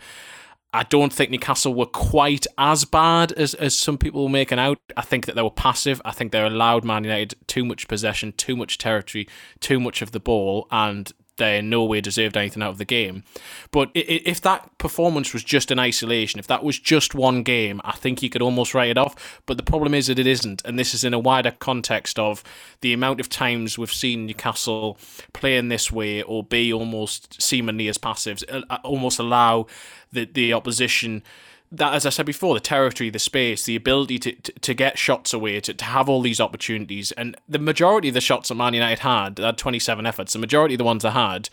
I 0.76 0.84
don't 0.84 1.14
think 1.14 1.32
Newcastle 1.32 1.74
were 1.74 1.86
quite 1.86 2.46
as 2.58 2.84
bad 2.84 3.32
as, 3.32 3.54
as 3.54 3.74
some 3.74 3.98
people 3.98 4.24
were 4.24 4.30
making 4.30 4.60
out. 4.60 4.78
I 4.98 5.04
think 5.04 5.26
that 5.26 5.36
they 5.36 5.42
were 5.42 5.50
passive. 5.50 6.02
I 6.04 6.12
think 6.12 6.34
they 6.34 6.42
allowed 6.42 6.84
Man 6.84 7.06
United 7.06 7.36
too 7.48 7.64
much 7.64 7.88
possession, 7.88 8.34
too 8.34 8.58
much 8.58 8.78
territory, 8.78 9.26
too 9.62 9.80
much 9.80 10.02
of 10.02 10.12
the 10.12 10.20
ball, 10.20 10.68
and 10.72 11.14
they 11.38 11.58
in 11.58 11.70
no 11.70 11.84
way 11.84 12.02
deserved 12.02 12.38
anything 12.38 12.64
out 12.64 12.70
of 12.70 12.78
the 12.78 12.86
game. 12.86 13.24
But 13.72 13.92
if 13.94 14.42
that 14.42 14.78
performance 14.78 15.34
was 15.34 15.44
just 15.44 15.72
in 15.72 15.80
isolation, 15.80 16.40
if 16.40 16.48
that 16.48 16.64
was 16.64 16.80
just 16.80 17.16
one 17.16 17.44
game, 17.44 17.82
I 17.84 17.94
think 17.94 18.22
you 18.22 18.30
could 18.30 18.42
almost 18.42 18.74
write 18.74 18.90
it 18.90 18.98
off. 18.98 19.42
But 19.46 19.58
the 19.58 19.64
problem 19.64 19.94
is 19.94 20.08
that 20.08 20.20
it 20.20 20.28
isn't, 20.28 20.64
and 20.66 20.80
this 20.80 20.94
is 20.94 21.04
in 21.04 21.14
a 21.14 21.20
wider 21.20 21.52
context 21.52 22.20
of 22.20 22.44
the 22.82 22.94
amount 22.94 23.20
of 23.20 23.30
times 23.30 23.78
we've 23.78 23.92
seen 23.94 24.26
Newcastle 24.26 24.98
play 25.34 25.58
in 25.58 25.70
this 25.70 25.92
way 25.92 26.22
or 26.22 26.44
be 26.44 26.72
almost 26.72 27.42
seemingly 27.42 27.88
as 27.88 27.98
passives, 27.98 28.44
uh, 28.50 28.78
almost 28.84 29.20
allow 29.20 29.68
the 30.12 30.26
the 30.26 30.54
opposition 30.54 31.24
that, 31.72 31.94
as 31.94 32.06
I 32.06 32.10
said 32.10 32.26
before, 32.26 32.54
the 32.54 32.60
territory, 32.60 33.10
the 33.10 33.20
space, 33.20 33.64
the 33.66 33.76
ability 33.76 34.20
to, 34.20 34.32
to, 34.34 34.52
to 34.52 34.74
get 34.74 34.98
shots 34.98 35.34
away, 35.34 35.60
to, 35.62 35.74
to 35.74 35.86
have 35.86 36.08
all 36.08 36.22
these 36.22 36.40
opportunities. 36.40 37.12
And 37.14 37.36
the 37.50 37.60
majority 37.60 38.10
of 38.10 38.14
the 38.14 38.22
shots 38.22 38.50
that 38.50 38.56
Man 38.56 38.74
United 38.74 39.00
had, 39.00 39.36
they 39.36 39.44
had 39.44 39.58
27 39.58 40.06
efforts, 40.06 40.34
the 40.34 40.40
majority 40.40 40.76
of 40.76 40.80
the 40.80 40.84
ones 40.84 41.04
they 41.04 41.10
had 41.10 41.50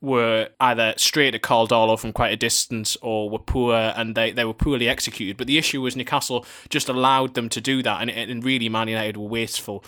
were 0.00 0.48
either 0.60 0.94
straight 0.96 1.34
at 1.34 1.42
Karl 1.42 1.68
Darlow 1.68 1.98
from 1.98 2.12
quite 2.12 2.32
a 2.32 2.36
distance 2.36 2.96
or 3.02 3.28
were 3.28 3.38
poor 3.38 3.74
and 3.74 4.14
they, 4.14 4.32
they 4.32 4.44
were 4.44 4.54
poorly 4.54 4.88
executed. 4.88 5.36
But 5.36 5.46
the 5.46 5.58
issue 5.58 5.82
was 5.82 5.94
Newcastle 5.94 6.46
just 6.70 6.88
allowed 6.88 7.34
them 7.34 7.48
to 7.50 7.60
do 7.60 7.82
that, 7.82 8.00
and, 8.00 8.10
and 8.10 8.44
really 8.44 8.68
Man 8.68 8.88
United 8.88 9.16
were 9.16 9.28
wasteful 9.28 9.84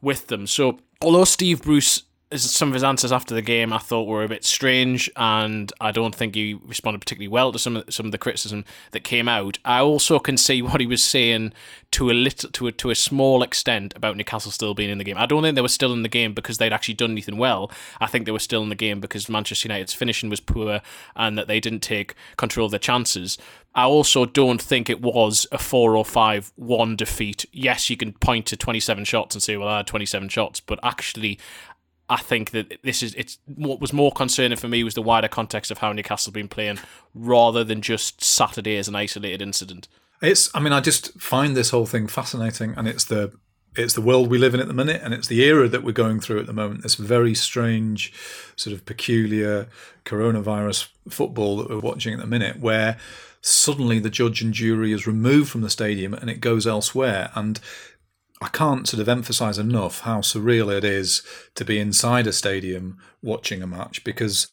with 0.00 0.28
them. 0.28 0.46
So 0.46 0.78
although 1.02 1.24
Steve 1.24 1.62
Bruce 1.62 2.02
some 2.34 2.68
of 2.68 2.74
his 2.74 2.82
answers 2.82 3.12
after 3.12 3.34
the 3.34 3.42
game 3.42 3.72
I 3.72 3.78
thought 3.78 4.08
were 4.08 4.24
a 4.24 4.28
bit 4.28 4.44
strange, 4.44 5.08
and 5.14 5.72
I 5.80 5.92
don't 5.92 6.14
think 6.14 6.34
he 6.34 6.54
responded 6.54 6.98
particularly 6.98 7.28
well 7.28 7.52
to 7.52 7.58
some 7.58 7.76
of 7.76 7.84
some 7.88 8.06
of 8.06 8.12
the 8.12 8.18
criticism 8.18 8.64
that 8.90 9.04
came 9.04 9.28
out. 9.28 9.58
I 9.64 9.80
also 9.80 10.18
can 10.18 10.36
see 10.36 10.60
what 10.62 10.80
he 10.80 10.86
was 10.86 11.02
saying 11.02 11.52
to 11.92 12.10
a 12.10 12.12
little 12.12 12.50
to 12.50 12.66
a, 12.66 12.72
to 12.72 12.90
a 12.90 12.96
small 12.96 13.42
extent 13.42 13.94
about 13.94 14.16
Newcastle 14.16 14.50
still 14.50 14.74
being 14.74 14.90
in 14.90 14.98
the 14.98 15.04
game. 15.04 15.16
I 15.16 15.26
don't 15.26 15.42
think 15.42 15.54
they 15.54 15.62
were 15.62 15.68
still 15.68 15.92
in 15.92 16.02
the 16.02 16.08
game 16.08 16.34
because 16.34 16.58
they'd 16.58 16.72
actually 16.72 16.94
done 16.94 17.12
anything 17.12 17.38
well. 17.38 17.70
I 18.00 18.06
think 18.06 18.26
they 18.26 18.32
were 18.32 18.40
still 18.40 18.62
in 18.62 18.70
the 18.70 18.74
game 18.74 19.00
because 19.00 19.28
Manchester 19.28 19.68
United's 19.68 19.94
finishing 19.94 20.28
was 20.28 20.40
poor 20.40 20.80
and 21.14 21.38
that 21.38 21.46
they 21.46 21.60
didn't 21.60 21.80
take 21.80 22.14
control 22.36 22.66
of 22.66 22.72
their 22.72 22.80
chances. 22.80 23.38
I 23.76 23.84
also 23.84 24.24
don't 24.24 24.60
think 24.60 24.88
it 24.88 25.02
was 25.02 25.46
a 25.52 25.58
4 25.58 25.96
or 25.96 26.04
5 26.04 26.52
1 26.56 26.96
defeat. 26.96 27.44
Yes, 27.52 27.88
you 27.88 27.96
can 27.96 28.14
point 28.14 28.46
to 28.46 28.56
27 28.56 29.04
shots 29.04 29.36
and 29.36 29.42
say, 29.42 29.56
well, 29.56 29.68
I 29.68 29.76
had 29.78 29.86
27 29.86 30.28
shots, 30.30 30.60
but 30.60 30.80
actually, 30.82 31.38
I 32.08 32.18
think 32.18 32.52
that 32.52 32.78
this 32.82 33.02
is 33.02 33.14
it's 33.14 33.38
what 33.46 33.80
was 33.80 33.92
more 33.92 34.12
concerning 34.12 34.58
for 34.58 34.68
me 34.68 34.84
was 34.84 34.94
the 34.94 35.02
wider 35.02 35.28
context 35.28 35.70
of 35.70 35.78
how 35.78 35.92
Newcastle 35.92 36.30
have 36.30 36.34
been 36.34 36.48
playing 36.48 36.78
rather 37.14 37.64
than 37.64 37.82
just 37.82 38.22
Saturday 38.22 38.76
as 38.76 38.86
an 38.86 38.94
isolated 38.94 39.42
incident. 39.42 39.88
It's 40.22 40.48
I 40.54 40.60
mean 40.60 40.72
I 40.72 40.80
just 40.80 41.20
find 41.20 41.56
this 41.56 41.70
whole 41.70 41.86
thing 41.86 42.06
fascinating 42.06 42.74
and 42.76 42.86
it's 42.86 43.04
the 43.04 43.32
it's 43.74 43.94
the 43.94 44.00
world 44.00 44.30
we 44.30 44.38
live 44.38 44.54
in 44.54 44.60
at 44.60 44.68
the 44.68 44.72
minute 44.74 45.02
and 45.04 45.12
it's 45.12 45.28
the 45.28 45.42
era 45.42 45.68
that 45.68 45.82
we're 45.82 45.92
going 45.92 46.20
through 46.20 46.40
at 46.40 46.46
the 46.46 46.52
moment 46.52 46.82
this 46.82 46.94
very 46.94 47.34
strange 47.34 48.12
sort 48.54 48.72
of 48.72 48.86
peculiar 48.86 49.68
coronavirus 50.04 50.88
football 51.08 51.58
that 51.58 51.68
we're 51.68 51.78
watching 51.78 52.14
at 52.14 52.20
the 52.20 52.26
minute 52.26 52.58
where 52.58 52.96
suddenly 53.42 53.98
the 53.98 54.10
judge 54.10 54.42
and 54.42 54.54
jury 54.54 54.92
is 54.92 55.06
removed 55.06 55.50
from 55.50 55.60
the 55.60 55.70
stadium 55.70 56.14
and 56.14 56.30
it 56.30 56.40
goes 56.40 56.66
elsewhere 56.66 57.30
and 57.34 57.60
I 58.40 58.48
can't 58.48 58.86
sort 58.86 59.00
of 59.00 59.08
emphasize 59.08 59.58
enough 59.58 60.00
how 60.00 60.20
surreal 60.20 60.74
it 60.76 60.84
is 60.84 61.22
to 61.54 61.64
be 61.64 61.78
inside 61.78 62.26
a 62.26 62.32
stadium 62.32 62.98
watching 63.22 63.62
a 63.62 63.66
match 63.66 64.04
because 64.04 64.48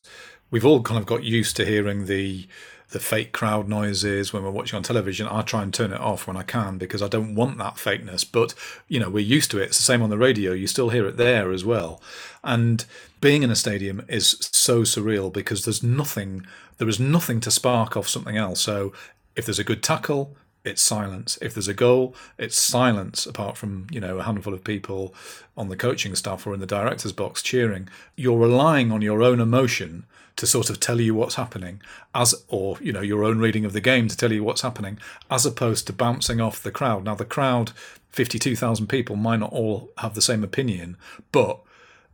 we've 0.51 0.65
all 0.65 0.81
kind 0.81 0.99
of 0.99 1.05
got 1.05 1.23
used 1.23 1.55
to 1.57 1.65
hearing 1.65 2.05
the 2.05 2.47
the 2.93 2.99
fake 2.99 3.31
crowd 3.31 3.67
noises 3.67 4.31
when 4.31 4.43
we're 4.43 4.51
watching 4.51 4.77
on 4.77 4.83
television. 4.83 5.27
I 5.27 5.41
try 5.41 5.63
and 5.63 5.73
turn 5.73 5.91
it 5.91 5.99
off 5.99 6.27
when 6.27 6.37
I 6.37 6.43
can 6.43 6.77
because 6.77 7.01
I 7.01 7.07
don't 7.07 7.33
want 7.33 7.57
that 7.57 7.75
fakeness. 7.75 8.23
But 8.23 8.53
you 8.87 8.99
know, 8.99 9.09
we're 9.09 9.19
used 9.19 9.51
to 9.51 9.59
it. 9.59 9.65
It's 9.65 9.77
the 9.77 9.83
same 9.83 10.03
on 10.03 10.11
the 10.11 10.17
radio. 10.17 10.53
You 10.53 10.67
still 10.67 10.89
hear 10.89 11.07
it 11.07 11.17
there 11.17 11.51
as 11.51 11.65
well. 11.65 12.01
And 12.43 12.85
being 13.19 13.41
in 13.41 13.49
a 13.49 13.55
stadium 13.55 14.05
is 14.07 14.37
so 14.51 14.83
surreal 14.83 15.33
because 15.33 15.65
there's 15.65 15.83
nothing. 15.83 16.45
There 16.77 16.87
is 16.87 16.99
nothing 16.99 17.39
to 17.41 17.51
spark 17.51 17.97
off 17.97 18.07
something 18.07 18.37
else. 18.37 18.61
So 18.61 18.93
if 19.35 19.45
there's 19.45 19.59
a 19.59 19.63
good 19.63 19.81
tackle, 19.81 20.35
it's 20.65 20.81
silence. 20.81 21.37
If 21.41 21.53
there's 21.53 21.67
a 21.67 21.73
goal, 21.73 22.15
it's 22.37 22.59
silence, 22.59 23.25
apart 23.25 23.57
from, 23.57 23.87
you 23.91 23.99
know, 23.99 24.19
a 24.19 24.23
handful 24.23 24.53
of 24.53 24.63
people 24.63 25.13
on 25.57 25.69
the 25.69 25.75
coaching 25.75 26.15
staff 26.15 26.47
or 26.47 26.53
in 26.53 26.59
the 26.59 26.65
director's 26.65 27.11
box 27.11 27.41
cheering. 27.41 27.89
You're 28.15 28.37
relying 28.39 28.91
on 28.91 29.01
your 29.01 29.21
own 29.21 29.39
emotion 29.39 30.05
to 30.35 30.47
sort 30.47 30.69
of 30.69 30.79
tell 30.79 30.99
you 30.99 31.13
what's 31.13 31.35
happening, 31.35 31.81
as 32.15 32.33
or, 32.47 32.77
you 32.81 32.91
know, 32.91 33.01
your 33.01 33.23
own 33.23 33.39
reading 33.39 33.65
of 33.65 33.73
the 33.73 33.81
game 33.81 34.07
to 34.07 34.17
tell 34.17 34.31
you 34.31 34.43
what's 34.43 34.61
happening, 34.61 34.97
as 35.29 35.45
opposed 35.45 35.85
to 35.85 35.93
bouncing 35.93 36.41
off 36.41 36.63
the 36.63 36.71
crowd. 36.71 37.03
Now 37.03 37.15
the 37.15 37.25
crowd, 37.25 37.71
fifty 38.09 38.39
two 38.39 38.55
thousand 38.55 38.87
people, 38.87 39.15
might 39.15 39.41
not 39.41 39.53
all 39.53 39.91
have 39.97 40.15
the 40.15 40.21
same 40.21 40.43
opinion, 40.43 40.97
but 41.31 41.59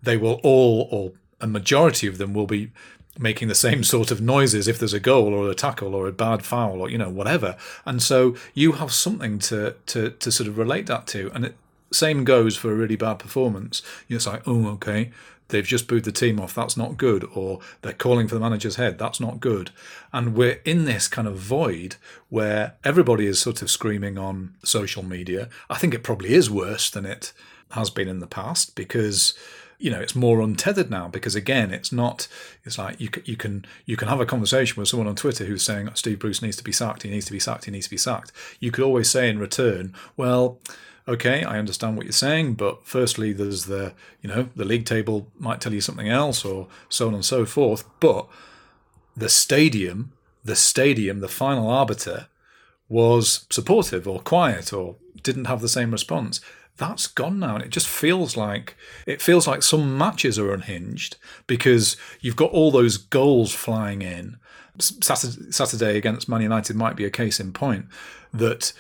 they 0.02 0.18
will 0.18 0.42
all 0.44 0.90
or 0.92 1.14
a 1.40 1.48
majority 1.48 2.08
of 2.08 2.18
them 2.18 2.34
will 2.34 2.48
be 2.48 2.72
making 3.20 3.48
the 3.48 3.56
same 3.56 3.84
sort 3.96 4.10
of 4.10 4.22
noises 4.22 4.68
if 4.68 4.80
there's 4.80 4.94
a 4.94 5.00
goal 5.00 5.34
or 5.34 5.50
a 5.50 5.56
tackle 5.56 5.94
or 5.94 6.08
a 6.08 6.12
bad 6.12 6.44
foul 6.44 6.82
or 6.82 6.90
you 6.90 6.98
know 6.98 7.10
whatever. 7.10 7.56
And 7.86 8.02
so 8.02 8.36
you 8.54 8.74
have 8.74 8.92
something 8.92 9.40
to 9.40 9.76
to 9.88 10.12
to 10.12 10.32
sort 10.32 10.48
of 10.48 10.58
relate 10.58 10.88
that 10.88 11.06
to. 11.08 11.32
And 11.34 11.46
it 11.46 11.56
same 11.92 12.24
goes 12.24 12.56
for 12.56 12.72
a 12.72 12.76
really 12.76 12.96
bad 12.96 13.20
performance. 13.20 13.82
You're 14.08 14.20
like 14.26 14.48
oh 14.48 14.68
okay 14.70 15.12
they've 15.50 15.66
just 15.66 15.88
booed 15.88 16.06
the 16.06 16.12
team 16.12 16.40
off. 16.40 16.56
That's 16.56 16.78
not 16.78 16.98
good. 16.98 17.28
Or 17.36 17.60
they're 17.82 17.94
calling 17.94 18.28
for 18.28 18.36
the 18.36 18.42
manager's 18.42 18.78
head. 18.78 18.98
That's 18.98 19.20
not 19.20 19.40
good. 19.40 19.72
And 20.14 20.36
we're 20.36 20.62
in 20.64 20.86
this 20.86 21.08
kind 21.08 21.28
of 21.28 21.38
void 21.38 21.98
where 22.30 22.76
everybody 22.84 23.26
is 23.26 23.40
sort 23.40 23.62
of 23.62 23.70
screaming 23.70 24.18
on 24.18 24.54
social 24.64 25.04
media. 25.04 25.50
I 25.70 25.78
think 25.78 25.94
it 25.94 26.04
probably 26.04 26.34
is 26.34 26.50
worse 26.50 26.90
than 26.90 27.06
it 27.06 27.34
has 27.72 27.90
been 27.90 28.08
in 28.08 28.20
the 28.20 28.28
past 28.28 28.76
because 28.76 29.34
you 29.80 29.90
know 29.90 30.00
it's 30.00 30.16
more 30.16 30.42
untethered 30.42 30.92
now 30.92 31.08
because 31.08 31.36
again 31.36 31.72
it's 31.72 31.92
not 31.92 32.28
it's 32.66 32.78
like 32.78 33.00
you 33.00 33.10
can 33.10 33.24
you 33.26 33.38
can 33.38 33.66
you 33.86 33.98
can 33.98 34.10
have 34.10 34.20
a 34.20 34.26
conversation 34.26 34.80
with 34.80 34.90
someone 34.90 35.08
on 35.08 35.16
Twitter 35.16 35.46
who's 35.46 35.64
saying 35.64 35.90
Steve 35.96 36.20
Bruce 36.20 36.42
needs 36.42 36.58
to 36.58 36.64
be 36.64 36.72
sacked. 36.72 37.04
He 37.04 37.10
needs 37.10 37.26
to 37.26 37.32
be 37.32 37.40
sacked. 37.40 37.66
He 37.66 37.72
needs 37.72 37.86
to 37.86 37.92
be 37.92 37.98
sacked. 37.98 38.32
You 38.60 38.72
could 38.72 38.84
always 38.84 39.10
say 39.10 39.30
in 39.30 39.40
return 39.40 39.94
well 40.18 40.60
okay 41.08 41.44
I 41.44 41.58
understand 41.58 41.96
what 41.96 42.06
you're 42.06 42.12
saying 42.12 42.54
but 42.54 42.86
firstly 42.86 43.32
there's 43.32 43.66
the 43.66 43.94
you 44.22 44.30
know 44.30 44.50
the 44.56 44.66
league 44.66 44.86
table 44.86 45.32
might 45.40 45.62
tell 45.62 45.74
you 45.74 45.82
something 45.82 46.10
else 46.10 46.44
or 46.44 46.68
so 46.90 47.08
on 47.08 47.16
and 47.16 47.26
so 47.26 47.46
forth. 47.46 47.86
But 48.00 48.28
the 49.16 49.30
stadium 49.30 50.12
the 50.44 50.56
stadium 50.58 51.22
the 51.22 51.30
final 51.30 51.70
arbiter 51.70 52.28
was 52.90 53.46
supportive 53.50 54.08
or 54.08 54.20
quiet 54.20 54.74
or 54.74 54.96
didn't 55.22 55.46
have 55.46 55.62
the 55.62 55.70
same 55.70 55.92
response 55.92 56.42
that's 56.80 57.06
gone 57.06 57.40
now 57.40 57.56
and 57.56 57.64
it 57.64 57.70
just 57.70 57.88
feels 57.88 58.36
like 58.36 58.76
it 59.06 59.22
feels 59.22 59.46
like 59.46 59.62
some 59.62 59.98
matches 59.98 60.40
are 60.40 60.52
unhinged 60.52 61.18
because 61.46 61.96
you've 62.22 62.36
got 62.36 62.52
all 62.52 62.72
those 62.72 62.98
goals 62.98 63.54
flying 63.54 64.02
in. 64.02 64.38
Saturday, 64.80 65.52
saturday 65.52 65.98
against 65.98 66.30
man 66.30 66.42
united 66.42 66.74
might 66.74 66.96
be 66.96 67.04
a 67.04 67.10
case 67.10 67.38
in 67.40 67.52
point 67.52 67.86
that 68.34 68.72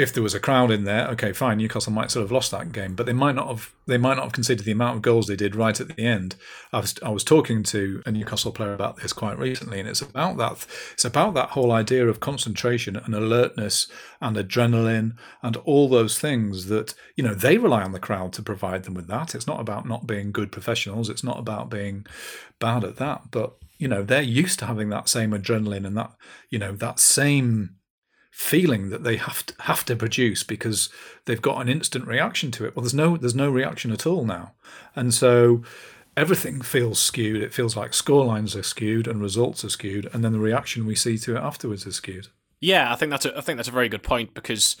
if 0.00 0.14
there 0.14 0.22
was 0.22 0.34
a 0.34 0.40
crowd 0.40 0.70
in 0.70 0.84
there, 0.84 1.06
okay, 1.08 1.32
fine, 1.32 1.58
Newcastle 1.58 1.92
might 1.92 2.10
sort 2.10 2.24
of 2.24 2.32
lost 2.32 2.50
that 2.52 2.72
game, 2.72 2.94
but 2.94 3.04
they 3.04 3.12
might 3.12 3.34
not 3.34 3.48
have 3.48 3.74
they 3.86 3.98
might 3.98 4.14
not 4.14 4.24
have 4.24 4.32
considered 4.32 4.64
the 4.64 4.72
amount 4.72 4.96
of 4.96 5.02
goals 5.02 5.26
they 5.26 5.36
did 5.36 5.54
right 5.54 5.78
at 5.78 5.94
the 5.94 6.02
end. 6.02 6.36
I 6.72 6.80
was 6.80 6.94
I 7.02 7.10
was 7.10 7.22
talking 7.22 7.62
to 7.64 8.02
a 8.06 8.10
Newcastle 8.10 8.50
player 8.50 8.72
about 8.72 8.96
this 8.96 9.12
quite 9.12 9.38
recently, 9.38 9.78
and 9.78 9.88
it's 9.88 10.00
about 10.00 10.38
that 10.38 10.66
it's 10.94 11.04
about 11.04 11.34
that 11.34 11.50
whole 11.50 11.70
idea 11.70 12.08
of 12.08 12.18
concentration 12.18 12.96
and 12.96 13.14
alertness 13.14 13.88
and 14.22 14.36
adrenaline 14.36 15.16
and 15.42 15.56
all 15.58 15.88
those 15.88 16.18
things 16.18 16.66
that 16.66 16.94
you 17.14 17.22
know 17.22 17.34
they 17.34 17.58
rely 17.58 17.82
on 17.82 17.92
the 17.92 17.98
crowd 17.98 18.32
to 18.32 18.42
provide 18.42 18.84
them 18.84 18.94
with 18.94 19.06
that. 19.08 19.34
It's 19.34 19.46
not 19.46 19.60
about 19.60 19.86
not 19.86 20.06
being 20.06 20.32
good 20.32 20.50
professionals. 20.50 21.10
It's 21.10 21.24
not 21.24 21.38
about 21.38 21.68
being 21.68 22.06
bad 22.58 22.84
at 22.84 22.96
that, 22.96 23.30
but 23.30 23.56
you 23.78 23.88
know 23.88 24.02
they're 24.02 24.22
used 24.22 24.58
to 24.60 24.66
having 24.66 24.88
that 24.88 25.10
same 25.10 25.32
adrenaline 25.32 25.86
and 25.86 25.96
that 25.98 26.12
you 26.48 26.58
know 26.58 26.72
that 26.72 26.98
same 26.98 27.76
feeling 28.40 28.88
that 28.88 29.04
they 29.04 29.16
have 29.16 29.44
to 29.44 29.54
have 29.60 29.84
to 29.84 29.94
produce 29.94 30.42
because 30.42 30.88
they've 31.26 31.42
got 31.42 31.60
an 31.60 31.68
instant 31.68 32.06
reaction 32.06 32.50
to 32.50 32.64
it. 32.64 32.74
Well, 32.74 32.82
there's 32.82 32.94
no 32.94 33.18
there's 33.18 33.34
no 33.34 33.50
reaction 33.50 33.92
at 33.92 34.06
all 34.06 34.24
now, 34.24 34.52
and 34.96 35.12
so 35.12 35.62
everything 36.16 36.62
feels 36.62 36.98
skewed. 36.98 37.42
It 37.42 37.52
feels 37.52 37.76
like 37.76 37.92
scorelines 37.92 38.58
are 38.58 38.62
skewed 38.62 39.06
and 39.06 39.20
results 39.20 39.62
are 39.64 39.68
skewed, 39.68 40.08
and 40.12 40.24
then 40.24 40.32
the 40.32 40.38
reaction 40.38 40.86
we 40.86 40.94
see 40.94 41.18
to 41.18 41.36
it 41.36 41.40
afterwards 41.40 41.86
is 41.86 41.96
skewed. 41.96 42.28
Yeah, 42.60 42.90
I 42.90 42.96
think 42.96 43.10
that's 43.10 43.26
a, 43.26 43.36
I 43.36 43.42
think 43.42 43.58
that's 43.58 43.68
a 43.68 43.72
very 43.72 43.90
good 43.90 44.02
point 44.02 44.32
because 44.32 44.76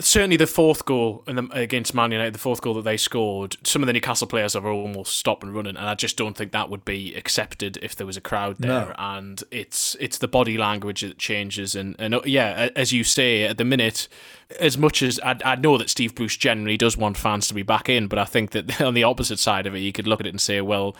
certainly 0.00 0.36
the 0.36 0.46
fourth 0.46 0.84
goal 0.84 1.22
the, 1.26 1.48
against 1.52 1.94
Man 1.94 2.10
United, 2.10 2.34
the 2.34 2.38
fourth 2.38 2.60
goal 2.60 2.74
that 2.74 2.82
they 2.82 2.96
scored, 2.96 3.56
some 3.62 3.82
of 3.82 3.86
the 3.86 3.92
Newcastle 3.92 4.26
players 4.26 4.56
are 4.56 4.66
almost 4.66 5.16
stopped 5.16 5.42
and 5.44 5.54
running, 5.54 5.76
and 5.76 5.86
I 5.86 5.94
just 5.94 6.16
don't 6.16 6.36
think 6.36 6.52
that 6.52 6.68
would 6.68 6.84
be 6.84 7.14
accepted 7.14 7.78
if 7.82 7.94
there 7.94 8.06
was 8.06 8.16
a 8.16 8.20
crowd 8.20 8.56
there. 8.58 8.86
No. 8.86 8.94
And 8.98 9.42
it's 9.50 9.96
it's 10.00 10.18
the 10.18 10.28
body 10.28 10.58
language 10.58 11.02
that 11.02 11.18
changes, 11.18 11.74
and 11.74 11.94
and 11.98 12.14
uh, 12.14 12.22
yeah, 12.24 12.70
as 12.74 12.92
you 12.92 13.04
say, 13.04 13.44
at 13.44 13.58
the 13.58 13.64
minute, 13.64 14.08
as 14.58 14.76
much 14.76 15.02
as 15.02 15.20
I, 15.20 15.38
I 15.44 15.56
know 15.56 15.78
that 15.78 15.90
Steve 15.90 16.14
Bruce 16.14 16.36
generally 16.36 16.76
does 16.76 16.96
want 16.96 17.16
fans 17.16 17.46
to 17.48 17.54
be 17.54 17.62
back 17.62 17.88
in, 17.88 18.08
but 18.08 18.18
I 18.18 18.24
think 18.24 18.50
that 18.50 18.80
on 18.80 18.94
the 18.94 19.04
opposite 19.04 19.38
side 19.38 19.66
of 19.66 19.74
it, 19.74 19.80
you 19.80 19.92
could 19.92 20.06
look 20.06 20.20
at 20.20 20.26
it 20.26 20.30
and 20.30 20.40
say, 20.40 20.60
well 20.60 20.96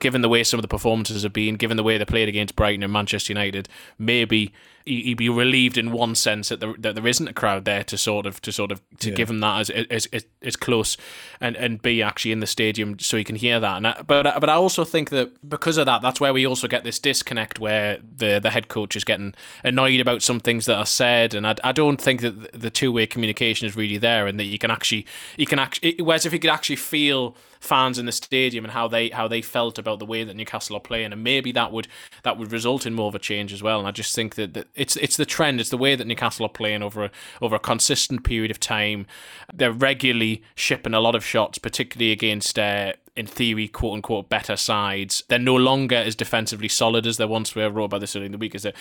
given 0.00 0.22
the 0.22 0.28
way 0.28 0.42
some 0.42 0.58
of 0.58 0.62
the 0.62 0.68
performances 0.68 1.22
have 1.22 1.32
been, 1.32 1.54
given 1.54 1.76
the 1.76 1.82
way 1.82 1.96
they 1.96 2.04
played 2.04 2.28
against 2.28 2.56
Brighton 2.56 2.82
and 2.82 2.92
Manchester 2.92 3.32
United, 3.32 3.68
maybe 3.96 4.52
he'd 4.86 5.16
be 5.16 5.28
relieved 5.28 5.78
in 5.78 5.92
one 5.92 6.14
sense 6.14 6.50
that 6.50 6.60
there, 6.60 6.74
that 6.78 6.94
there 6.94 7.06
isn't 7.06 7.28
a 7.28 7.32
crowd 7.32 7.64
there 7.64 7.82
to 7.84 7.96
sort 7.96 8.26
of 8.26 8.40
to 8.42 8.52
sort 8.52 8.70
of 8.70 8.80
to 8.98 9.10
yeah. 9.10 9.14
give 9.14 9.30
him 9.30 9.40
that 9.40 9.60
as, 9.60 9.70
as 9.70 10.06
as 10.06 10.26
as 10.42 10.56
close 10.56 10.96
and 11.40 11.56
and 11.56 11.80
be 11.80 12.02
actually 12.02 12.32
in 12.32 12.40
the 12.40 12.46
stadium 12.46 12.98
so 12.98 13.16
he 13.16 13.24
can 13.24 13.36
hear 13.36 13.60
that. 13.60 13.76
And 13.78 13.86
I, 13.86 14.02
but 14.02 14.40
but 14.40 14.48
I 14.48 14.54
also 14.54 14.84
think 14.84 15.10
that 15.10 15.48
because 15.48 15.78
of 15.78 15.86
that, 15.86 16.02
that's 16.02 16.20
where 16.20 16.32
we 16.32 16.46
also 16.46 16.68
get 16.68 16.84
this 16.84 16.98
disconnect 16.98 17.58
where 17.58 17.98
the 18.16 18.38
the 18.38 18.50
head 18.50 18.68
coach 18.68 18.96
is 18.96 19.04
getting 19.04 19.34
annoyed 19.62 20.00
about 20.00 20.22
some 20.22 20.40
things 20.40 20.66
that 20.66 20.76
are 20.76 20.86
said, 20.86 21.34
and 21.34 21.46
I, 21.46 21.54
I 21.64 21.72
don't 21.72 22.00
think 22.00 22.20
that 22.20 22.52
the 22.52 22.70
two 22.70 22.92
way 22.92 23.06
communication 23.06 23.66
is 23.66 23.76
really 23.76 23.98
there, 23.98 24.26
and 24.26 24.38
that 24.38 24.44
you 24.44 24.58
can 24.58 24.70
actually 24.70 25.06
you 25.36 25.46
can 25.46 25.58
actually 25.58 25.96
whereas 26.00 26.26
if 26.26 26.32
you 26.32 26.38
could 26.38 26.50
actually 26.50 26.76
feel 26.76 27.36
fans 27.64 27.98
in 27.98 28.06
the 28.06 28.12
stadium 28.12 28.64
and 28.64 28.72
how 28.72 28.86
they 28.86 29.08
how 29.08 29.26
they 29.26 29.42
felt 29.42 29.78
about 29.78 29.98
the 29.98 30.06
way 30.06 30.22
that 30.22 30.36
Newcastle 30.36 30.76
are 30.76 30.80
playing, 30.80 31.12
and 31.12 31.24
maybe 31.24 31.50
that 31.52 31.72
would 31.72 31.88
that 32.22 32.38
would 32.38 32.52
result 32.52 32.86
in 32.86 32.94
more 32.94 33.08
of 33.08 33.14
a 33.14 33.18
change 33.18 33.52
as 33.52 33.62
well. 33.62 33.78
And 33.78 33.88
I 33.88 33.90
just 33.90 34.14
think 34.14 34.34
that, 34.36 34.54
that 34.54 34.68
it's 34.74 34.96
it's 34.96 35.16
the 35.16 35.26
trend, 35.26 35.60
it's 35.60 35.70
the 35.70 35.78
way 35.78 35.94
that 35.94 36.06
Newcastle 36.06 36.46
are 36.46 36.50
playing 36.50 36.82
over 36.82 37.04
a, 37.04 37.10
over 37.40 37.56
a 37.56 37.60
consistent 37.60 38.24
period 38.24 38.50
of 38.50 38.60
time. 38.60 39.06
They're 39.52 39.72
regularly 39.72 40.42
shipping 40.54 40.94
a 40.94 41.00
lot 41.00 41.14
of 41.14 41.24
shots, 41.24 41.58
particularly 41.58 42.12
against. 42.12 42.58
Uh, 42.58 42.94
in 43.16 43.26
theory, 43.28 43.68
quote 43.68 43.94
unquote, 43.94 44.28
better 44.28 44.56
sides. 44.56 45.22
They're 45.28 45.38
no 45.38 45.54
longer 45.54 45.94
as 45.94 46.16
defensively 46.16 46.66
solid 46.66 47.06
as 47.06 47.16
they 47.16 47.24
once 47.24 47.54
were. 47.54 47.62
I 47.62 47.68
wrote 47.68 47.84
about 47.84 48.00
this 48.00 48.16
in 48.16 48.32
the 48.32 48.38
week. 48.38 48.56
Is 48.56 48.64
that 48.64 48.74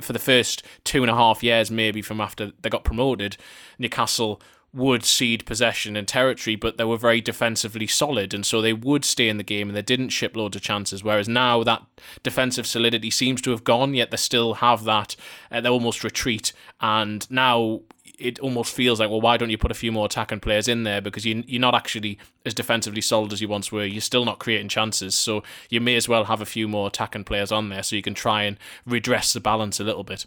for 0.00 0.12
the 0.12 0.20
first 0.20 0.62
two 0.84 1.02
and 1.02 1.10
a 1.10 1.14
half 1.14 1.42
years, 1.42 1.68
maybe 1.68 2.00
from 2.00 2.20
after 2.20 2.52
they 2.62 2.70
got 2.70 2.84
promoted, 2.84 3.36
Newcastle 3.76 4.40
would 4.78 5.04
cede 5.04 5.44
possession 5.44 5.96
and 5.96 6.08
territory, 6.08 6.56
but 6.56 6.78
they 6.78 6.84
were 6.84 6.96
very 6.96 7.20
defensively 7.20 7.86
solid, 7.86 8.32
and 8.32 8.46
so 8.46 8.62
they 8.62 8.72
would 8.72 9.04
stay 9.04 9.28
in 9.28 9.36
the 9.36 9.42
game 9.42 9.68
and 9.68 9.76
they 9.76 9.82
didn't 9.82 10.10
ship 10.10 10.36
loads 10.36 10.56
of 10.56 10.62
chances. 10.62 11.04
Whereas 11.04 11.28
now 11.28 11.62
that 11.64 11.82
defensive 12.22 12.66
solidity 12.66 13.10
seems 13.10 13.42
to 13.42 13.50
have 13.50 13.64
gone, 13.64 13.94
yet 13.94 14.10
they 14.10 14.16
still 14.16 14.54
have 14.54 14.84
that. 14.84 15.16
Uh, 15.50 15.60
they 15.60 15.68
almost 15.68 16.04
retreat, 16.04 16.52
and 16.80 17.30
now 17.30 17.80
it 18.18 18.38
almost 18.40 18.74
feels 18.74 18.98
like, 18.98 19.10
well, 19.10 19.20
why 19.20 19.36
don't 19.36 19.50
you 19.50 19.58
put 19.58 19.70
a 19.70 19.74
few 19.74 19.92
more 19.92 20.06
attacking 20.06 20.40
players 20.40 20.66
in 20.66 20.82
there? 20.82 21.00
Because 21.00 21.24
you, 21.24 21.44
you're 21.46 21.60
not 21.60 21.74
actually 21.74 22.18
as 22.44 22.54
defensively 22.54 23.00
solid 23.00 23.32
as 23.32 23.40
you 23.40 23.48
once 23.48 23.70
were. 23.70 23.84
You're 23.84 24.00
still 24.00 24.24
not 24.24 24.40
creating 24.40 24.68
chances, 24.68 25.14
so 25.14 25.42
you 25.70 25.80
may 25.80 25.96
as 25.96 26.08
well 26.08 26.24
have 26.24 26.40
a 26.40 26.46
few 26.46 26.66
more 26.66 26.88
attacking 26.88 27.24
players 27.24 27.52
on 27.52 27.68
there 27.68 27.82
so 27.82 27.94
you 27.94 28.02
can 28.02 28.14
try 28.14 28.42
and 28.42 28.58
redress 28.84 29.32
the 29.32 29.40
balance 29.40 29.78
a 29.78 29.84
little 29.84 30.04
bit. 30.04 30.26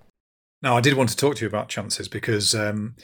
Now, 0.61 0.77
I 0.77 0.81
did 0.81 0.93
want 0.93 1.09
to 1.09 1.15
talk 1.15 1.35
to 1.35 1.41
you 1.41 1.47
about 1.47 1.69
chances 1.69 2.07
because 2.07 2.53
um, 2.53 2.95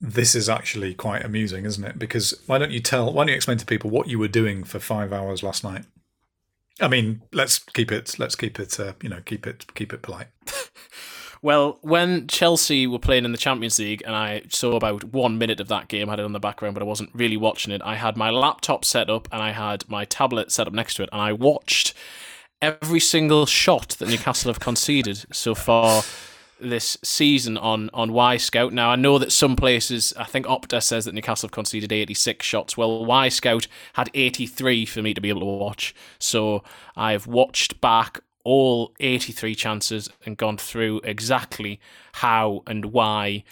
this 0.00 0.34
is 0.34 0.48
actually 0.48 0.94
quite 0.94 1.24
amusing, 1.24 1.64
isn't 1.64 1.84
it? 1.84 1.98
Because 1.98 2.40
why 2.46 2.58
don't 2.58 2.70
you 2.70 2.80
tell, 2.80 3.12
why 3.12 3.22
don't 3.22 3.28
you 3.28 3.36
explain 3.36 3.58
to 3.58 3.66
people 3.66 3.90
what 3.90 4.08
you 4.08 4.18
were 4.18 4.28
doing 4.28 4.64
for 4.64 4.78
five 4.78 5.12
hours 5.12 5.42
last 5.42 5.64
night? 5.64 5.84
I 6.80 6.88
mean, 6.88 7.22
let's 7.32 7.58
keep 7.58 7.90
it, 7.90 8.18
let's 8.18 8.36
keep 8.36 8.60
it, 8.60 8.78
uh, 8.78 8.92
you 9.02 9.08
know, 9.08 9.20
keep 9.24 9.46
it, 9.46 9.66
keep 9.74 9.92
it 9.92 10.02
polite. 10.02 10.28
Well, 11.40 11.78
when 11.82 12.26
Chelsea 12.26 12.86
were 12.86 12.98
playing 12.98 13.24
in 13.24 13.32
the 13.32 13.38
Champions 13.38 13.78
League, 13.78 14.02
and 14.04 14.14
I 14.14 14.42
saw 14.48 14.74
about 14.74 15.04
one 15.04 15.38
minute 15.38 15.60
of 15.60 15.68
that 15.68 15.88
game, 15.88 16.08
I 16.08 16.12
had 16.12 16.20
it 16.20 16.24
on 16.24 16.32
the 16.32 16.40
background, 16.40 16.74
but 16.74 16.82
I 16.82 16.86
wasn't 16.86 17.10
really 17.14 17.36
watching 17.36 17.72
it. 17.72 17.80
I 17.84 17.94
had 17.94 18.16
my 18.16 18.30
laptop 18.30 18.84
set 18.84 19.08
up 19.08 19.28
and 19.30 19.40
I 19.40 19.52
had 19.52 19.88
my 19.88 20.04
tablet 20.04 20.50
set 20.50 20.66
up 20.66 20.72
next 20.72 20.94
to 20.94 21.04
it, 21.04 21.08
and 21.12 21.20
I 21.20 21.32
watched 21.32 21.94
every 22.60 22.98
single 22.98 23.46
shot 23.46 23.90
that 24.00 24.08
Newcastle 24.08 24.48
have 24.48 24.58
conceded 24.58 25.26
so 25.32 25.54
far 25.54 26.02
this 26.60 26.96
season 27.02 27.56
on 27.56 27.90
on 27.92 28.10
Wyscout. 28.10 28.72
Now 28.72 28.90
I 28.90 28.96
know 28.96 29.18
that 29.18 29.32
some 29.32 29.56
places, 29.56 30.12
I 30.16 30.24
think 30.24 30.46
Opta 30.46 30.82
says 30.82 31.04
that 31.04 31.14
Newcastle 31.14 31.46
have 31.46 31.52
conceded 31.52 31.92
86 31.92 32.44
shots. 32.44 32.76
Well, 32.76 33.04
Wyscout 33.04 33.68
had 33.94 34.10
83 34.14 34.86
for 34.86 35.02
me 35.02 35.14
to 35.14 35.20
be 35.20 35.28
able 35.28 35.40
to 35.40 35.46
watch. 35.46 35.94
So 36.18 36.62
I've 36.96 37.26
watched 37.26 37.80
back 37.80 38.20
all 38.44 38.94
83 39.00 39.54
chances 39.54 40.08
and 40.24 40.36
gone 40.36 40.56
through 40.56 41.00
exactly 41.04 41.80
how 42.14 42.62
and 42.66 42.86
why 42.86 43.44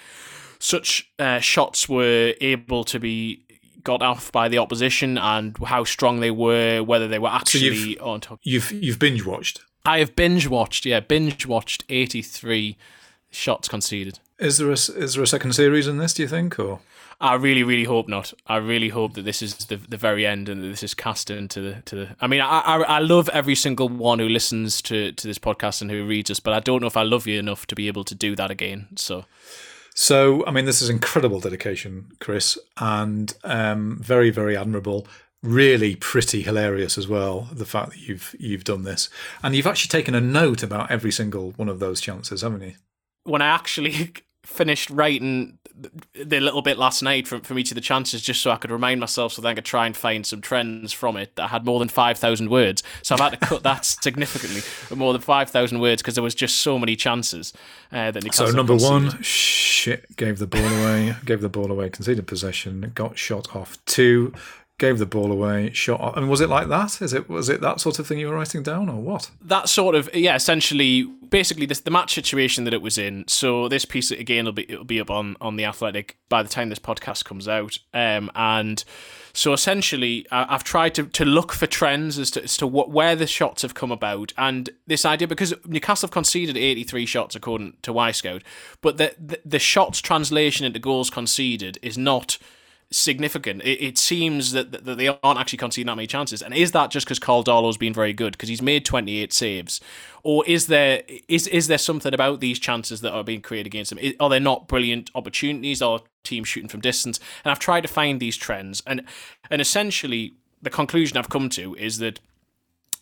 such 0.58 1.10
uh, 1.18 1.38
shots 1.38 1.88
were 1.88 2.34
able 2.40 2.84
to 2.84 2.98
be 2.98 3.42
got 3.86 4.02
off 4.02 4.32
by 4.32 4.48
the 4.48 4.58
opposition 4.58 5.16
and 5.16 5.56
how 5.64 5.84
strong 5.84 6.18
they 6.20 6.30
were, 6.30 6.82
whether 6.82 7.06
they 7.06 7.20
were 7.20 7.28
actually 7.28 7.94
so 7.96 8.04
on 8.04 8.20
top. 8.20 8.40
You've 8.42 8.72
you've 8.72 8.98
binge 8.98 9.24
watched. 9.24 9.60
I 9.86 9.98
have 9.98 10.16
binge 10.16 10.48
watched, 10.48 10.84
yeah, 10.84 11.00
binge 11.00 11.46
watched 11.46 11.84
83 11.88 12.76
shots 13.30 13.68
conceded. 13.68 14.18
Is 14.38 14.58
there 14.58 14.68
a 14.68 14.72
is 14.72 15.14
there 15.14 15.22
a 15.22 15.26
second 15.26 15.54
series 15.54 15.86
in 15.86 15.96
this? 15.96 16.12
Do 16.12 16.22
you 16.22 16.28
think, 16.28 16.58
or 16.58 16.80
I 17.20 17.34
really, 17.34 17.62
really 17.62 17.84
hope 17.84 18.08
not. 18.08 18.34
I 18.46 18.56
really 18.56 18.90
hope 18.90 19.14
that 19.14 19.22
this 19.22 19.40
is 19.40 19.54
the 19.54 19.76
the 19.76 19.96
very 19.96 20.26
end 20.26 20.48
and 20.48 20.62
that 20.62 20.68
this 20.68 20.82
is 20.82 20.92
cast 20.92 21.30
into 21.30 21.60
the 21.62 21.82
to 21.86 21.96
the. 21.96 22.16
I 22.20 22.26
mean, 22.26 22.42
I, 22.42 22.60
I 22.60 22.82
I 22.82 22.98
love 22.98 23.30
every 23.30 23.54
single 23.54 23.88
one 23.88 24.18
who 24.18 24.28
listens 24.28 24.82
to 24.82 25.12
to 25.12 25.26
this 25.26 25.38
podcast 25.38 25.80
and 25.80 25.90
who 25.90 26.06
reads 26.06 26.30
us, 26.30 26.40
but 26.40 26.52
I 26.52 26.60
don't 26.60 26.80
know 26.82 26.86
if 26.86 26.96
I 26.96 27.02
love 27.02 27.26
you 27.26 27.38
enough 27.38 27.66
to 27.68 27.74
be 27.74 27.88
able 27.88 28.04
to 28.04 28.14
do 28.14 28.36
that 28.36 28.50
again. 28.50 28.88
So. 28.96 29.24
So, 29.98 30.44
I 30.46 30.50
mean, 30.50 30.66
this 30.66 30.82
is 30.82 30.90
incredible 30.90 31.40
dedication, 31.40 32.12
Chris, 32.20 32.58
and 32.76 33.34
um, 33.44 33.98
very, 33.98 34.28
very 34.28 34.54
admirable. 34.54 35.06
Really 35.42 35.96
pretty 35.96 36.42
hilarious 36.42 36.98
as 36.98 37.08
well. 37.08 37.48
The 37.52 37.66
fact 37.66 37.90
that 37.90 38.00
you've 38.00 38.34
you've 38.38 38.64
done 38.64 38.82
this, 38.82 39.08
and 39.42 39.54
you've 39.54 39.66
actually 39.66 39.88
taken 39.88 40.14
a 40.14 40.20
note 40.20 40.62
about 40.62 40.90
every 40.90 41.12
single 41.12 41.52
one 41.52 41.68
of 41.68 41.78
those 41.78 42.00
chances, 42.00 42.42
haven't 42.42 42.62
you? 42.62 42.74
When 43.24 43.42
I 43.42 43.46
actually 43.48 44.12
finished 44.44 44.90
writing 44.90 45.58
the 46.14 46.40
little 46.40 46.62
bit 46.62 46.78
last 46.78 47.02
night 47.02 47.28
from, 47.28 47.42
from 47.42 47.58
each 47.58 47.70
of 47.70 47.74
the 47.74 47.80
chances 47.80 48.22
just 48.22 48.40
so 48.40 48.50
I 48.50 48.56
could 48.56 48.70
remind 48.70 48.98
myself 48.98 49.34
so 49.34 49.42
that 49.42 49.48
I 49.48 49.54
could 49.54 49.64
try 49.64 49.84
and 49.84 49.94
find 49.94 50.24
some 50.24 50.40
trends 50.40 50.92
from 50.92 51.16
it 51.16 51.36
that 51.36 51.48
had 51.48 51.66
more 51.66 51.78
than 51.78 51.88
5,000 51.88 52.48
words. 52.48 52.82
So 53.02 53.14
I've 53.14 53.20
had 53.20 53.38
to 53.38 53.46
cut 53.46 53.62
that 53.64 53.84
significantly, 53.84 54.62
more 54.96 55.12
than 55.12 55.20
5,000 55.20 55.80
words 55.80 56.00
because 56.00 56.14
there 56.14 56.24
was 56.24 56.34
just 56.34 56.58
so 56.58 56.78
many 56.78 56.96
chances 56.96 57.52
uh, 57.92 58.10
that 58.10 58.24
Newcastle 58.24 58.46
So 58.46 58.52
number 58.52 58.72
conceded. 58.72 59.12
one, 59.12 59.22
shit, 59.22 60.16
gave 60.16 60.38
the 60.38 60.46
ball 60.46 60.64
away, 60.64 61.16
gave 61.26 61.42
the 61.42 61.50
ball 61.50 61.70
away, 61.70 61.90
conceded 61.90 62.26
possession, 62.26 62.92
got 62.94 63.18
shot 63.18 63.54
off. 63.54 63.76
Two, 63.84 64.32
gave 64.78 64.98
the 64.98 65.06
ball 65.06 65.32
away, 65.32 65.70
shot. 65.72 66.16
I 66.16 66.20
mean, 66.20 66.28
was 66.28 66.40
it 66.40 66.48
like 66.50 66.68
that? 66.68 67.00
Is 67.00 67.12
it 67.12 67.28
was 67.28 67.48
it 67.48 67.60
that 67.62 67.80
sort 67.80 67.98
of 67.98 68.06
thing 68.06 68.18
you 68.18 68.28
were 68.28 68.34
writing 68.34 68.62
down, 68.62 68.88
or 68.88 69.00
what? 69.00 69.30
that 69.42 69.68
sort 69.68 69.94
of 69.94 70.12
yeah 70.14 70.34
essentially 70.34 71.04
basically 71.30 71.66
this 71.66 71.80
the 71.80 71.90
match 71.90 72.14
situation 72.14 72.64
that 72.64 72.74
it 72.74 72.80
was 72.82 72.98
in 72.98 73.24
so 73.26 73.68
this 73.68 73.84
piece 73.84 74.10
again 74.12 74.44
will 74.44 74.52
be 74.52 74.70
it'll 74.70 74.84
be 74.84 75.00
up 75.00 75.10
on 75.10 75.36
on 75.40 75.56
the 75.56 75.64
athletic 75.64 76.16
by 76.28 76.42
the 76.42 76.48
time 76.48 76.68
this 76.68 76.78
podcast 76.78 77.24
comes 77.24 77.48
out 77.48 77.78
um 77.92 78.30
and 78.36 78.84
so 79.32 79.52
essentially 79.52 80.24
I- 80.30 80.54
i've 80.54 80.62
tried 80.62 80.94
to, 80.94 81.04
to 81.04 81.24
look 81.24 81.52
for 81.52 81.66
trends 81.66 82.16
as 82.16 82.30
to, 82.32 82.44
as 82.44 82.56
to 82.58 82.66
what 82.66 82.90
where 82.90 83.16
the 83.16 83.26
shots 83.26 83.62
have 83.62 83.74
come 83.74 83.90
about 83.90 84.32
and 84.38 84.70
this 84.86 85.04
idea 85.04 85.26
because 85.26 85.52
newcastle 85.66 86.06
have 86.06 86.12
conceded 86.12 86.56
83 86.56 87.06
shots 87.06 87.34
according 87.34 87.74
to 87.82 87.92
Wyscout 87.92 88.42
but 88.80 88.96
the, 88.96 89.14
the 89.18 89.40
the 89.44 89.58
shots 89.58 90.00
translation 90.00 90.64
into 90.64 90.78
goals 90.78 91.10
conceded 91.10 91.78
is 91.82 91.98
not 91.98 92.38
significant. 92.90 93.62
It, 93.62 93.82
it 93.82 93.98
seems 93.98 94.52
that, 94.52 94.72
that 94.84 94.98
they 94.98 95.08
aren't 95.08 95.38
actually 95.38 95.58
conceding 95.58 95.86
that 95.86 95.96
many 95.96 96.06
chances. 96.06 96.42
And 96.42 96.54
is 96.54 96.72
that 96.72 96.90
just 96.90 97.06
because 97.06 97.18
Karl 97.18 97.42
Darlow's 97.42 97.76
been 97.76 97.92
very 97.92 98.12
good 98.12 98.32
because 98.32 98.48
he's 98.48 98.62
made 98.62 98.84
28 98.84 99.32
saves, 99.32 99.80
or 100.22 100.44
is 100.46 100.66
there 100.66 101.02
is 101.28 101.46
is 101.48 101.68
there 101.68 101.78
something 101.78 102.14
about 102.14 102.40
these 102.40 102.58
chances 102.58 103.00
that 103.00 103.12
are 103.12 103.24
being 103.24 103.42
created 103.42 103.66
against 103.66 103.94
them? 103.94 104.12
Are 104.20 104.30
they 104.30 104.40
not 104.40 104.68
brilliant 104.68 105.10
opportunities? 105.14 105.82
Are 105.82 106.00
teams 106.24 106.48
shooting 106.48 106.68
from 106.68 106.80
distance? 106.80 107.18
And 107.44 107.50
I've 107.50 107.58
tried 107.58 107.82
to 107.82 107.88
find 107.88 108.20
these 108.20 108.36
trends, 108.36 108.82
and 108.86 109.02
and 109.50 109.60
essentially 109.60 110.34
the 110.62 110.70
conclusion 110.70 111.16
I've 111.16 111.28
come 111.28 111.48
to 111.50 111.74
is 111.76 111.98
that 111.98 112.20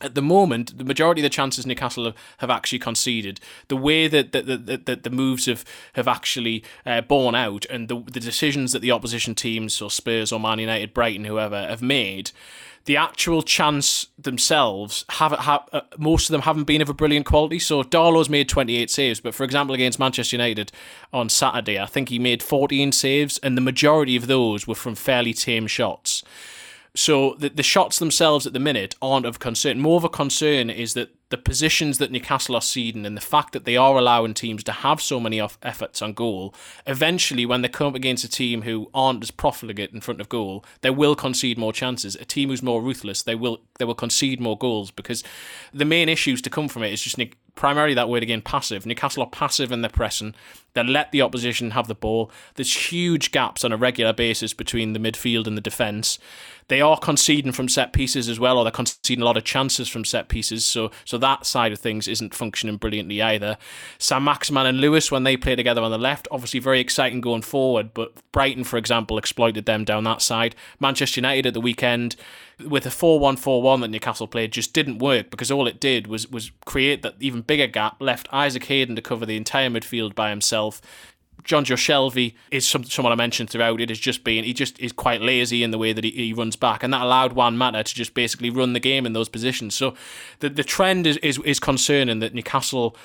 at 0.01 0.15
the 0.15 0.23
moment, 0.23 0.77
the 0.77 0.85
majority 0.85 1.21
of 1.21 1.25
the 1.25 1.31
chances 1.31 1.67
Newcastle 1.67 2.05
have, 2.05 2.15
have 2.39 2.51
actually 2.51 2.79
conceded, 2.79 3.41
the 3.69 3.77
way 3.77 4.09
that 4.09 4.33
that, 4.33 4.67
that, 4.67 4.87
that 4.87 5.03
the 5.03 5.11
moves 5.11 5.47
have 5.47 5.65
have 5.95 6.09
actually 6.09 6.63
uh, 6.85 7.01
borne 7.01 7.35
out, 7.35 7.65
and 7.67 7.89
the 7.89 8.01
the 8.01 8.21
decisions 8.21 8.73
that 8.73 8.81
the 8.81 8.91
opposition 8.91 9.35
teams, 9.35 9.81
or 9.81 9.91
Spurs, 9.91 10.33
or 10.33 10.41
Man 10.41 10.59
United, 10.59 10.95
Brighton, 10.95 11.25
whoever, 11.25 11.67
have 11.67 11.83
made, 11.83 12.31
the 12.85 12.97
actual 12.97 13.43
chance 13.43 14.09
themselves 14.19 15.05
have 15.11 15.33
have 15.33 15.69
uh, 15.73 15.81
most 15.97 16.29
of 16.29 16.33
them 16.33 16.43
haven't 16.43 16.65
been 16.65 16.83
of 16.83 16.89
a 16.89 16.95
brilliant 16.95 17.27
quality. 17.27 17.59
So 17.59 17.83
Darlow's 17.83 18.29
made 18.29 18.49
28 18.49 18.91
saves, 18.91 19.21
but 19.21 19.35
for 19.35 19.45
example 19.45 19.75
against 19.75 19.99
Manchester 19.99 20.37
United 20.37 20.71
on 21.13 21.29
Saturday, 21.29 21.79
I 21.79 21.87
think 21.87 22.11
he 22.11 22.19
made 22.19 22.43
14 22.43 22.93
saves, 22.93 23.39
and 23.39 23.57
the 23.57 23.63
majority 23.63 24.17
of 24.17 24.27
those 24.27 24.67
were 24.67 24.75
from 24.75 24.95
fairly 24.95 25.33
tame 25.33 25.67
shots. 25.67 26.23
So 26.97 27.35
the, 27.39 27.49
the 27.49 27.65
shots 27.65 27.99
themselves 27.99 28.47
at 28.47 28.53
the 28.53 28.61
minute 28.61 28.95
aren't 29.03 29.27
of 29.27 29.41
concern. 29.41 29.81
More 29.81 29.97
of 29.97 30.05
a 30.05 30.09
concern 30.09 30.71
is 30.71 30.95
that 30.95 31.11
the 31.31 31.37
positions 31.37 31.99
that 31.99 32.13
Newcastle 32.13 32.55
are 32.55 32.63
ceding 32.63 33.05
and 33.05 33.17
the 33.17 33.21
fact 33.21 33.53
that 33.53 33.65
they 33.65 33.77
are 33.77 33.99
allowing 33.99 34.35
teams 34.35 34.63
to 34.63 34.71
have 34.71 35.03
so 35.03 35.19
many 35.19 35.41
off 35.41 35.59
efforts 35.63 36.01
on 36.01 36.13
goal, 36.13 36.55
eventually 36.87 37.45
when 37.45 37.63
they 37.63 37.69
come 37.69 37.89
up 37.89 37.97
against 37.97 38.23
a 38.23 38.29
team 38.29 38.63
who 38.63 38.89
aren't 38.95 39.25
as 39.25 39.33
profligate 39.33 39.93
in 39.93 40.01
front 40.01 40.21
of 40.21 40.29
goal, 40.29 40.65
they 40.83 40.91
will 40.91 41.17
concede 41.17 41.59
more 41.59 41.73
chances. 41.73 42.15
A 42.15 42.25
team 42.25 42.51
who's 42.51 42.63
more 42.63 42.81
ruthless, 42.81 43.23
they 43.23 43.35
will 43.35 43.63
they 43.81 43.85
will 43.85 43.97
concede 43.97 44.41
more 44.41 44.57
goals 44.57 44.93
because 44.93 45.25
the 45.73 45.85
main 45.85 46.09
issues 46.09 46.41
to 46.43 46.51
come 46.51 46.69
from 46.69 46.85
it 46.85 46.93
is 46.93 47.03
just 47.03 47.19
primarily 47.55 47.95
that 47.95 48.09
word 48.09 48.23
again 48.23 48.43
passive. 48.43 48.85
Newcastle 48.87 49.23
are 49.23 49.31
passive 49.31 49.73
in 49.73 49.83
their 49.83 49.91
pressing. 49.91 50.35
They 50.75 50.83
let 50.83 51.13
the 51.13 51.23
opposition 51.23 51.71
have 51.71 51.87
the 51.87 51.95
ball. 51.95 52.33
There's 52.57 52.91
huge 52.91 53.31
gaps 53.31 53.65
on 53.65 53.71
a 53.71 53.77
regular 53.77 54.13
basis 54.13 54.53
between 54.53 54.93
the 54.93 54.99
midfield 54.99 55.47
and 55.47 55.57
the 55.57 55.61
defence. 55.63 56.19
They 56.67 56.81
are 56.81 56.99
conceding 56.99 57.53
from 57.53 57.69
set 57.69 57.93
pieces 57.93 58.29
as 58.29 58.41
well, 58.41 58.59
or 58.59 58.65
they're 58.65 58.73
conceding 58.73 59.23
a 59.23 59.25
lot 59.25 59.37
of 59.37 59.45
chances 59.45 59.89
from 59.89 60.05
set 60.05 60.29
pieces. 60.29 60.65
So 60.65 60.91
so 61.05 61.17
that 61.19 61.47
side 61.47 61.73
of 61.73 61.79
things 61.79 62.09
isn't 62.09 62.35
functioning 62.35 62.77
brilliantly 62.77 63.23
either. 63.23 63.57
Saint-Maximin 63.99 64.67
and 64.67 64.81
Lewis, 64.81 65.13
when 65.13 65.23
they 65.23 65.37
play 65.37 65.55
together 65.55 65.83
on 65.83 65.93
the 65.93 65.99
left, 65.99 66.27
obviously 66.33 66.59
very 66.59 66.81
exciting 66.81 67.21
going 67.21 67.43
forward, 67.43 67.95
but 67.95 68.13
Brighton, 68.33 68.65
for 68.65 68.77
example, 68.77 69.17
exploited 69.17 69.67
them 69.67 69.85
down 69.85 70.03
that 70.05 70.23
side. 70.23 70.57
Manchester 70.81 71.21
United 71.21 71.47
at 71.47 71.55
the 71.55 71.61
weekend 71.61 72.17
with 72.61 72.87
a 72.87 72.91
4-1-4-1 72.91 73.81
that 73.81 73.89
Newcastle 73.89 74.27
played 74.27 74.53
just 74.53 74.73
didn't 74.73 74.99
work 74.99 75.31
because 75.31 75.51
all 75.51 75.67
it 75.67 75.81
did 75.81 76.07
was 76.07 76.31
was 76.31 76.51
create 76.65 77.03
that 77.03 77.15
even 77.21 77.43
bigger 77.43 77.67
gap, 77.67 78.01
left 78.01 78.29
Isaac 78.33 78.65
Hayden 78.65 78.97
to 78.97 79.03
cover 79.03 79.27
the 79.27 79.37
entire 79.37 79.71
midfield 79.71 80.15
by 80.15 80.31
himself. 80.31 80.81
Jonjo 81.43 81.77
Shelvey 81.77 82.35
is 82.51 82.67
some, 82.67 82.85
someone 82.85 83.13
I 83.13 83.17
mentioned 83.17 83.51
throughout. 83.51 83.81
It 83.81 83.91
has 83.91 83.99
just 83.99 84.25
been 84.25 84.45
he 84.45 84.55
just 84.55 84.79
is 84.81 84.93
quite 84.93 85.21
lazy 85.21 85.63
in 85.63 85.73
the 85.73 85.79
way 85.79 85.93
that 85.93 86.05
he, 86.05 86.11
he 86.11 86.33
runs 86.33 86.57
back, 86.57 86.83
and 86.83 86.93
that 86.95 87.03
allowed 87.03 87.35
Juan 87.35 87.59
Mata 87.59 87.85
to 87.85 87.95
just 87.95 88.15
basically 88.15 88.51
run 88.51 88.73
the 88.73 88.81
game 88.81 89.05
in 89.05 89.13
those 89.13 89.29
positions. 89.29 89.75
So 89.75 89.95
the 90.41 90.49
the 90.49 90.65
trend 90.65 91.07
is 91.07 91.19
is, 91.19 91.39
is 91.41 91.61
concerning 91.61 92.21
that 92.21 92.35
Newcastle 92.35 92.97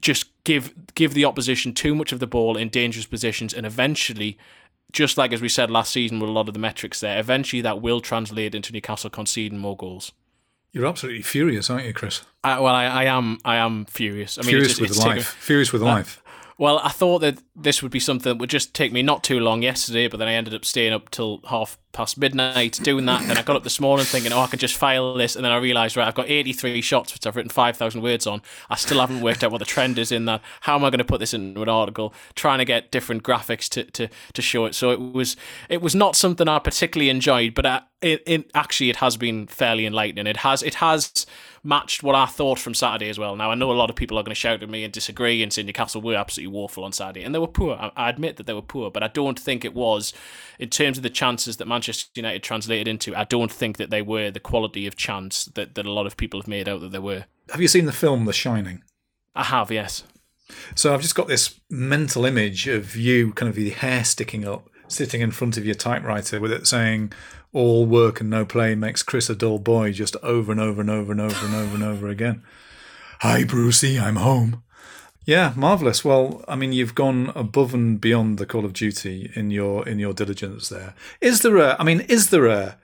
just 0.00 0.26
give 0.44 0.72
give 0.94 1.12
the 1.12 1.24
opposition 1.24 1.74
too 1.74 1.94
much 1.94 2.12
of 2.12 2.20
the 2.20 2.26
ball 2.26 2.56
in 2.56 2.68
dangerous 2.68 3.06
positions, 3.06 3.52
and 3.52 3.66
eventually, 3.66 4.38
just 4.92 5.16
like 5.18 5.32
as 5.32 5.40
we 5.40 5.48
said 5.48 5.70
last 5.70 5.92
season 5.92 6.20
with 6.20 6.28
a 6.30 6.32
lot 6.32 6.48
of 6.48 6.54
the 6.54 6.60
metrics 6.60 7.00
there, 7.00 7.18
eventually 7.18 7.62
that 7.62 7.80
will 7.82 8.00
translate 8.00 8.54
into 8.54 8.72
Newcastle 8.72 9.10
conceding 9.10 9.58
more 9.58 9.76
goals. 9.76 10.12
You're 10.72 10.86
absolutely 10.86 11.22
furious, 11.22 11.68
aren't 11.68 11.86
you, 11.86 11.92
Chris? 11.92 12.22
I, 12.44 12.60
well, 12.60 12.74
I, 12.74 12.84
I 12.84 13.04
am 13.04 13.38
I 13.44 13.56
am 13.56 13.86
furious. 13.86 14.38
I 14.38 14.42
mean, 14.42 14.50
furious 14.50 14.70
it's, 14.72 14.80
with 14.80 14.90
it's 14.90 14.98
life. 15.00 15.08
taken- 15.08 15.22
furious 15.24 15.72
with 15.72 15.82
Uh, 15.82 15.86
life. 15.86 16.19
Well, 16.60 16.78
I 16.80 16.90
thought 16.90 17.20
that 17.20 17.38
this 17.56 17.82
would 17.82 17.90
be 17.90 17.98
something 17.98 18.30
that 18.30 18.38
would 18.38 18.50
just 18.50 18.74
take 18.74 18.92
me 18.92 19.02
not 19.02 19.24
too 19.24 19.40
long 19.40 19.62
yesterday, 19.62 20.08
but 20.08 20.18
then 20.18 20.28
I 20.28 20.34
ended 20.34 20.52
up 20.52 20.66
staying 20.66 20.92
up 20.92 21.10
till 21.10 21.40
half 21.48 21.78
past 21.92 22.18
midnight 22.18 22.78
doing 22.82 23.06
that. 23.06 23.26
Then 23.26 23.38
I 23.38 23.42
got 23.42 23.56
up 23.56 23.64
this 23.64 23.80
morning 23.80 24.04
thinking, 24.04 24.30
oh, 24.30 24.40
I 24.40 24.46
could 24.46 24.60
just 24.60 24.76
file 24.76 25.14
this, 25.14 25.36
and 25.36 25.42
then 25.42 25.52
I 25.52 25.56
realised, 25.56 25.96
right, 25.96 26.06
I've 26.06 26.14
got 26.14 26.28
83 26.28 26.82
shots 26.82 27.14
which 27.14 27.26
I've 27.26 27.34
written 27.34 27.48
5,000 27.48 28.02
words 28.02 28.26
on. 28.26 28.42
I 28.68 28.76
still 28.76 29.00
haven't 29.00 29.22
worked 29.22 29.42
out 29.42 29.52
what 29.52 29.60
the 29.60 29.64
trend 29.64 29.98
is 29.98 30.12
in 30.12 30.26
that. 30.26 30.42
How 30.60 30.74
am 30.74 30.84
I 30.84 30.90
going 30.90 30.98
to 30.98 31.04
put 31.04 31.18
this 31.18 31.32
into 31.32 31.62
an 31.62 31.70
article? 31.70 32.12
Trying 32.34 32.58
to 32.58 32.66
get 32.66 32.90
different 32.90 33.22
graphics 33.22 33.66
to, 33.70 33.84
to, 33.92 34.08
to 34.34 34.42
show 34.42 34.66
it. 34.66 34.74
So 34.74 34.90
it 34.90 35.00
was 35.00 35.36
it 35.70 35.80
was 35.80 35.94
not 35.94 36.14
something 36.14 36.46
I 36.46 36.58
particularly 36.58 37.08
enjoyed, 37.08 37.54
but 37.54 37.64
I, 37.64 37.82
it, 38.02 38.22
it 38.26 38.50
actually 38.54 38.90
it 38.90 38.96
has 38.96 39.16
been 39.16 39.46
fairly 39.46 39.86
enlightening. 39.86 40.26
It 40.26 40.38
has 40.38 40.62
it 40.62 40.74
has 40.74 41.24
matched 41.62 42.02
what 42.02 42.14
I 42.14 42.26
thought 42.26 42.58
from 42.58 42.74
Saturday 42.74 43.08
as 43.08 43.18
well. 43.18 43.36
Now 43.36 43.50
I 43.50 43.54
know 43.54 43.70
a 43.70 43.74
lot 43.74 43.90
of 43.90 43.96
people 43.96 44.18
are 44.18 44.22
going 44.22 44.30
to 44.30 44.34
shout 44.34 44.62
at 44.62 44.70
me 44.70 44.84
and 44.84 44.92
disagree 44.92 45.42
and 45.42 45.52
say 45.52 45.62
Newcastle 45.62 46.00
were 46.00 46.14
absolutely 46.14 46.54
woeful 46.54 46.84
on 46.84 46.92
Saturday, 46.92 47.22
and 47.22 47.34
they 47.34 47.38
were 47.38 47.46
poor. 47.46 47.74
I, 47.74 47.90
I 47.96 48.08
admit 48.08 48.36
that 48.36 48.46
they 48.46 48.52
were 48.52 48.62
poor, 48.62 48.90
but 48.90 49.02
I 49.02 49.08
don't 49.08 49.38
think 49.38 49.64
it 49.64 49.74
was 49.74 50.12
in 50.58 50.70
terms 50.70 50.96
of 50.96 51.02
the 51.02 51.10
chances 51.10 51.58
that 51.58 51.68
Manchester 51.68 52.08
United 52.14 52.42
translated 52.42 52.88
into. 52.88 53.14
I 53.14 53.24
don't 53.24 53.52
think 53.52 53.76
that 53.76 53.90
they 53.90 54.02
were 54.02 54.30
the 54.30 54.40
quality 54.40 54.86
of 54.86 54.96
chance 54.96 55.44
that, 55.46 55.74
that 55.74 55.86
a 55.86 55.92
lot 55.92 56.06
of 56.06 56.16
people 56.16 56.40
have 56.40 56.48
made 56.48 56.68
out 56.68 56.80
that 56.80 56.92
they 56.92 56.98
were. 56.98 57.26
Have 57.50 57.60
you 57.60 57.68
seen 57.68 57.86
the 57.86 57.92
film 57.92 58.24
The 58.24 58.32
Shining? 58.32 58.82
I 59.34 59.44
have, 59.44 59.70
yes. 59.70 60.04
So 60.74 60.94
I've 60.94 61.02
just 61.02 61.14
got 61.14 61.28
this 61.28 61.60
mental 61.68 62.24
image 62.24 62.66
of 62.66 62.96
you, 62.96 63.32
kind 63.32 63.50
of 63.50 63.58
your 63.58 63.74
hair 63.74 64.04
sticking 64.04 64.46
up, 64.46 64.69
sitting 64.90 65.20
in 65.20 65.30
front 65.30 65.56
of 65.56 65.64
your 65.64 65.74
typewriter 65.74 66.40
with 66.40 66.52
it 66.52 66.66
saying, 66.66 67.12
"All 67.52 67.86
work 67.86 68.20
and 68.20 68.30
no 68.30 68.44
play 68.44 68.74
makes 68.74 69.02
Chris 69.02 69.30
a 69.30 69.34
dull 69.34 69.58
boy," 69.58 69.92
just 69.92 70.16
over 70.22 70.52
and 70.52 70.60
over 70.60 70.80
and 70.80 70.90
over 70.90 71.12
and 71.12 71.20
over 71.20 71.46
and 71.46 71.54
over 71.54 71.74
and 71.74 71.84
over 71.84 72.08
again. 72.08 72.42
Hi, 73.20 73.44
Brucey, 73.44 73.98
I'm 73.98 74.16
home. 74.16 74.62
Yeah, 75.26 75.52
marvelous. 75.54 76.04
Well, 76.04 76.44
I 76.48 76.56
mean, 76.56 76.72
you've 76.72 76.94
gone 76.94 77.30
above 77.34 77.74
and 77.74 78.00
beyond 78.00 78.38
the 78.38 78.46
Call 78.46 78.64
of 78.64 78.72
Duty 78.72 79.30
in 79.34 79.50
your 79.50 79.86
in 79.86 79.98
your 79.98 80.12
diligence. 80.12 80.68
There 80.70 80.94
is 81.20 81.42
there 81.42 81.58
a. 81.58 81.76
I 81.78 81.84
mean, 81.84 82.00
is 82.00 82.30
there 82.30 82.46
a 82.46 82.78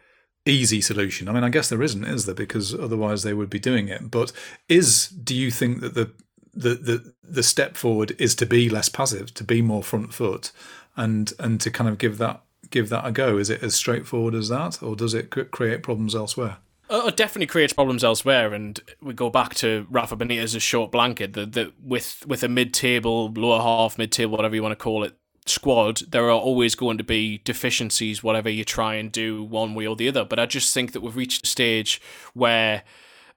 easy 0.45 0.81
solution? 0.81 1.29
I 1.29 1.33
mean, 1.33 1.45
I 1.45 1.49
guess 1.49 1.69
there 1.69 1.83
isn't, 1.83 2.05
is 2.05 2.27
there? 2.27 2.35
Because 2.35 2.75
otherwise 2.75 3.23
they 3.23 3.35
would 3.35 3.51
be 3.51 3.59
doing 3.59 3.88
it. 3.88 4.11
But 4.11 4.33
is 4.69 5.09
do 5.09 5.35
you 5.35 5.51
think 5.51 5.81
that 5.81 5.95
the 5.95 6.12
the 6.55 6.75
the 6.75 7.14
the 7.23 7.42
step 7.42 7.77
forward 7.77 8.14
is 8.19 8.35
to 8.37 8.47
be 8.47 8.69
less 8.69 8.88
passive, 8.88 9.35
to 9.35 9.45
be 9.45 9.61
more 9.62 9.83
front 9.83 10.14
foot, 10.14 10.53
and 10.96 11.32
and 11.38 11.61
to 11.61 11.70
kind 11.70 11.88
of 11.88 11.98
give 11.98 12.18
that 12.18 12.42
give 12.70 12.88
that 12.88 13.06
a 13.06 13.12
go? 13.12 13.38
Is 13.38 13.50
it 13.50 13.62
as 13.62 13.74
straightforward 13.74 14.35
as 14.35 14.48
that, 14.48 14.82
or 14.82 14.96
does 14.96 15.14
it 15.14 15.30
create 15.50 15.82
problems 15.82 16.14
elsewhere? 16.14 16.59
Uh, 16.88 17.02
It 17.06 17.16
definitely 17.16 17.46
creates 17.46 17.72
problems 17.72 18.04
elsewhere, 18.04 18.54
and 18.54 18.80
we 19.00 19.12
go 19.12 19.28
back 19.28 19.54
to 19.56 19.87
Rafa 19.90 20.16
Benitez's 20.16 20.62
short 20.62 20.92
blanket 20.92 21.32
that 21.35 21.52
that 21.52 21.72
with 21.82 22.24
with 22.26 22.42
a 22.42 22.48
mid-table, 22.48 23.32
lower 23.35 23.61
half, 23.61 23.99
mid-table, 23.99 24.36
whatever 24.36 24.55
you 24.55 24.62
want 24.62 24.78
to 24.78 24.82
call 24.82 25.05
it, 25.05 25.16
squad, 25.47 25.99
there 26.11 26.24
are 26.24 26.40
always 26.40 26.74
going 26.74 26.99
to 26.99 27.05
be 27.05 27.38
deficiencies, 27.44 28.22
whatever 28.22 28.49
you 28.49 28.64
try 28.64 28.94
and 28.94 29.12
do 29.12 29.42
one 29.42 29.74
way 29.74 29.86
or 29.86 29.97
the 29.97 30.09
other. 30.09 30.24
But 30.24 30.38
I 30.38 30.47
just 30.47 30.72
think 30.74 30.92
that 30.92 31.03
we've 31.03 31.16
reached 31.16 31.47
a 31.47 31.49
stage 31.49 32.01
where 32.34 32.82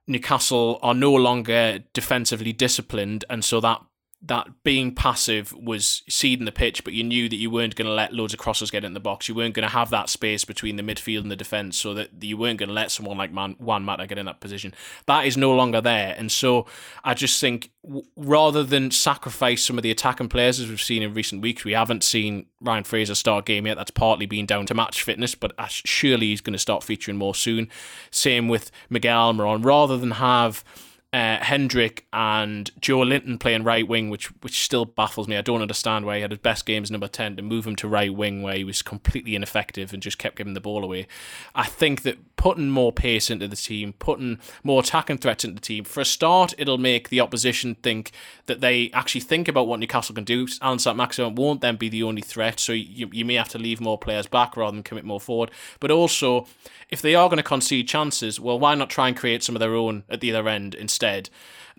Newcastle 0.08 0.80
are 0.82 0.96
no 0.96 1.14
longer 1.14 1.80
defensively 1.94 2.54
disciplined, 2.54 3.26
and 3.30 3.44
so 3.44 3.60
that 3.62 3.82
that 4.22 4.48
being 4.64 4.94
passive 4.94 5.54
was 5.54 6.04
ceding 6.10 6.44
the 6.46 6.52
pitch, 6.52 6.84
but 6.84 6.92
you 6.92 7.04
knew 7.06 7.30
that 7.30 7.38
you 7.38 7.50
weren't 7.50 7.76
going 7.76 7.88
to 7.88 7.94
let 7.94 8.14
loads 8.14 8.34
of 8.34 8.40
crosses 8.40 8.70
get 8.70 8.84
in 8.84 8.94
the 8.94 9.00
box. 9.00 9.30
You 9.30 9.36
weren't 9.36 9.54
going 9.54 9.68
to 9.68 9.74
have 9.74 9.90
that 9.92 10.10
space 10.10 10.44
between 10.44 10.76
the 10.76 10.84
midfield 10.84 11.22
and 11.22 11.32
the 11.32 11.38
defence 11.38 11.78
so 11.78 11.94
that 11.94 12.10
you 12.20 12.36
weren't 12.36 12.60
going 12.60 12.68
to 12.68 12.74
let 12.74 12.92
someone 12.92 13.18
like 13.18 13.32
Man- 13.32 13.56
Juan 13.60 13.86
Mata 13.86 14.06
get 14.08 14.18
in 14.18 14.26
that 14.26 14.42
position. 14.42 14.74
That 15.06 15.26
is 15.26 15.38
no 15.38 15.56
longer 15.56 15.80
there. 15.80 16.16
And 16.18 16.30
so 16.34 16.66
I 17.02 17.14
just 17.14 17.40
think 17.40 17.72
w- 17.82 18.04
rather 18.18 18.62
than 18.62 18.92
sacrifice 18.92 19.64
some 19.64 19.78
of 19.78 19.84
the 19.84 19.92
attacking 19.92 20.28
players 20.28 20.60
as 20.60 20.68
we've 20.68 20.82
seen 20.82 21.02
in 21.02 21.14
recent 21.14 21.42
weeks, 21.42 21.64
we 21.64 21.72
haven't 21.72 22.04
seen 22.04 22.46
Ryan 22.60 22.84
Fraser 22.84 23.16
start 23.16 23.46
game 23.46 23.68
yet. 23.68 23.78
That's 23.78 23.92
partly 23.92 24.26
been 24.26 24.46
down 24.46 24.66
to 24.66 24.74
match 24.74 25.02
fitness, 25.02 25.34
but 25.34 25.54
uh, 25.58 25.68
surely 25.70 26.28
he's 26.28 26.42
going 26.42 26.54
to 26.54 26.60
start 26.60 26.84
featuring 26.84 27.18
more 27.18 27.36
soon. 27.36 27.70
Same 28.12 28.50
with 28.50 28.70
Miguel 28.90 29.34
Almiron. 29.34 29.64
Rather 29.64 29.98
than 29.98 30.12
have 30.12 30.66
uh, 31.12 31.38
Hendrick 31.38 32.06
and 32.14 32.70
Joelinton 32.80 33.40
playing 33.40 33.64
right 33.64 33.88
wing, 33.88 34.12
which 34.12 34.28
which 34.44 34.64
still 34.64 34.86
baffles 34.86 35.28
me. 35.28 35.38
I 35.38 35.42
don't 35.42 35.64
understand 35.64 36.06
why 36.06 36.18
he 36.18 36.22
had 36.22 36.32
his 36.32 36.40
best 36.40 36.68
games 36.68 36.92
number 36.92 37.08
ten 37.08 37.36
to 37.38 37.42
move 37.42 37.66
him 37.66 37.76
to 37.78 37.88
right 37.88 38.14
wing 38.14 38.44
where 38.44 38.56
he 38.56 38.64
was 38.64 38.84
completely 38.84 39.34
ineffective 39.34 39.92
and 39.92 40.04
just 40.04 40.20
kept 40.20 40.36
giving 40.36 40.54
the 40.54 40.62
ball 40.62 40.84
away. 40.84 41.08
I 41.56 41.66
think 41.66 42.04
that 42.04 42.36
putting 42.36 42.70
more 42.70 42.92
pace 42.92 43.32
into 43.32 43.48
the 43.48 43.56
team, 43.56 43.94
putting 43.94 44.40
more 44.64 44.82
attacking 44.82 45.18
threats 45.18 45.44
into 45.44 45.56
the 45.56 45.62
team, 45.62 45.84
for 45.84 46.00
a 46.00 46.06
start, 46.06 46.54
it'll 46.60 46.78
make 46.78 47.10
the 47.10 47.20
opposition 47.20 47.76
think 47.76 48.12
that 48.46 48.62
they 48.62 48.92
actually 48.94 49.22
think 49.22 49.48
about 49.48 49.68
what 49.68 49.80
Newcastle 49.80 50.16
can 50.16 50.24
do. 50.24 50.48
Allan 50.62 50.80
Saint-Maximin 50.80 51.36
won't 51.36 51.62
then 51.62 51.76
be 51.76 51.90
the 51.90 52.04
only 52.04 52.22
threat, 52.22 52.60
so 52.60 52.72
you, 52.72 53.10
you 53.12 53.26
may 53.26 53.34
have 53.34 53.50
to 53.50 53.58
leave 53.58 53.82
more 53.82 53.98
players 53.98 54.28
back 54.28 54.56
rather 54.56 54.76
than 54.76 54.84
commit 54.84 55.04
more 55.04 55.20
forward. 55.20 55.52
But 55.80 55.92
also, 55.92 56.48
if 56.90 57.02
they 57.02 57.16
are 57.16 57.28
going 57.28 57.38
to 57.38 57.44
concede 57.44 57.88
chances, 57.88 58.40
well, 58.40 58.60
why 58.60 58.76
not 58.76 58.90
try 58.90 59.10
and 59.10 59.18
create 59.18 59.44
some 59.44 59.56
of 59.56 59.60
their 59.60 59.76
own 59.76 60.04
at 60.08 60.22
the 60.22 60.34
other 60.34 60.48
end 60.48 60.76
instead? 60.76 60.99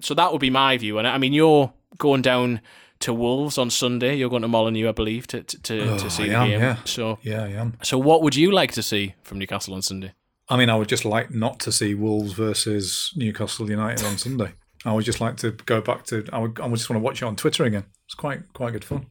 So 0.01 0.15
that 0.15 0.33
would 0.33 0.41
be 0.41 0.51
my 0.51 0.77
view. 0.79 0.99
And 0.99 1.07
I 1.07 1.19
mean, 1.19 1.33
you're 1.33 1.73
going 1.99 2.23
down 2.23 2.61
to 3.01 3.13
Wolves 3.15 3.59
on 3.59 3.71
Sunday. 3.71 4.15
You're 4.17 4.31
going 4.31 4.43
to 4.43 4.49
Molineux, 4.49 4.89
I 4.89 4.93
believe, 4.93 5.27
to 5.29 5.43
to, 5.43 5.93
oh, 5.93 5.99
to 5.99 6.11
see 6.11 6.25
I 6.25 6.29
the 6.29 6.35
am, 6.35 6.49
game. 6.49 6.61
Yeah. 6.61 6.77
So 6.85 7.19
yeah, 7.23 7.45
I 7.45 7.49
am. 7.49 7.77
So 7.83 7.99
what 7.99 8.23
would 8.23 8.37
you 8.37 8.51
like 8.51 8.73
to 8.73 8.83
see 8.83 9.15
from 9.23 9.39
Newcastle 9.39 9.75
on 9.75 9.83
Sunday? 9.83 10.13
I 10.49 10.57
mean, 10.57 10.69
I 10.69 10.77
would 10.77 10.89
just 10.89 11.05
like 11.05 11.31
not 11.31 11.61
to 11.61 11.73
see 11.73 11.95
Wolves 11.95 12.33
versus 12.33 13.13
Newcastle 13.17 13.71
United 13.71 14.05
on 14.05 14.19
Sunday. 14.19 14.53
I 14.85 14.93
would 14.93 15.05
just 15.05 15.21
like 15.21 15.37
to 15.39 15.53
go 15.53 15.81
back 15.81 16.05
to. 16.07 16.25
I 16.33 16.39
would. 16.39 16.59
I 16.61 16.67
would 16.67 16.77
just 16.77 16.89
want 16.91 17.01
to 17.01 17.05
watch 17.05 17.23
it 17.23 17.27
on 17.27 17.37
Twitter 17.37 17.65
again. 17.65 17.85
It's 18.07 18.15
quite 18.15 18.53
quite 18.53 18.73
good 18.73 18.85
fun. 18.85 19.07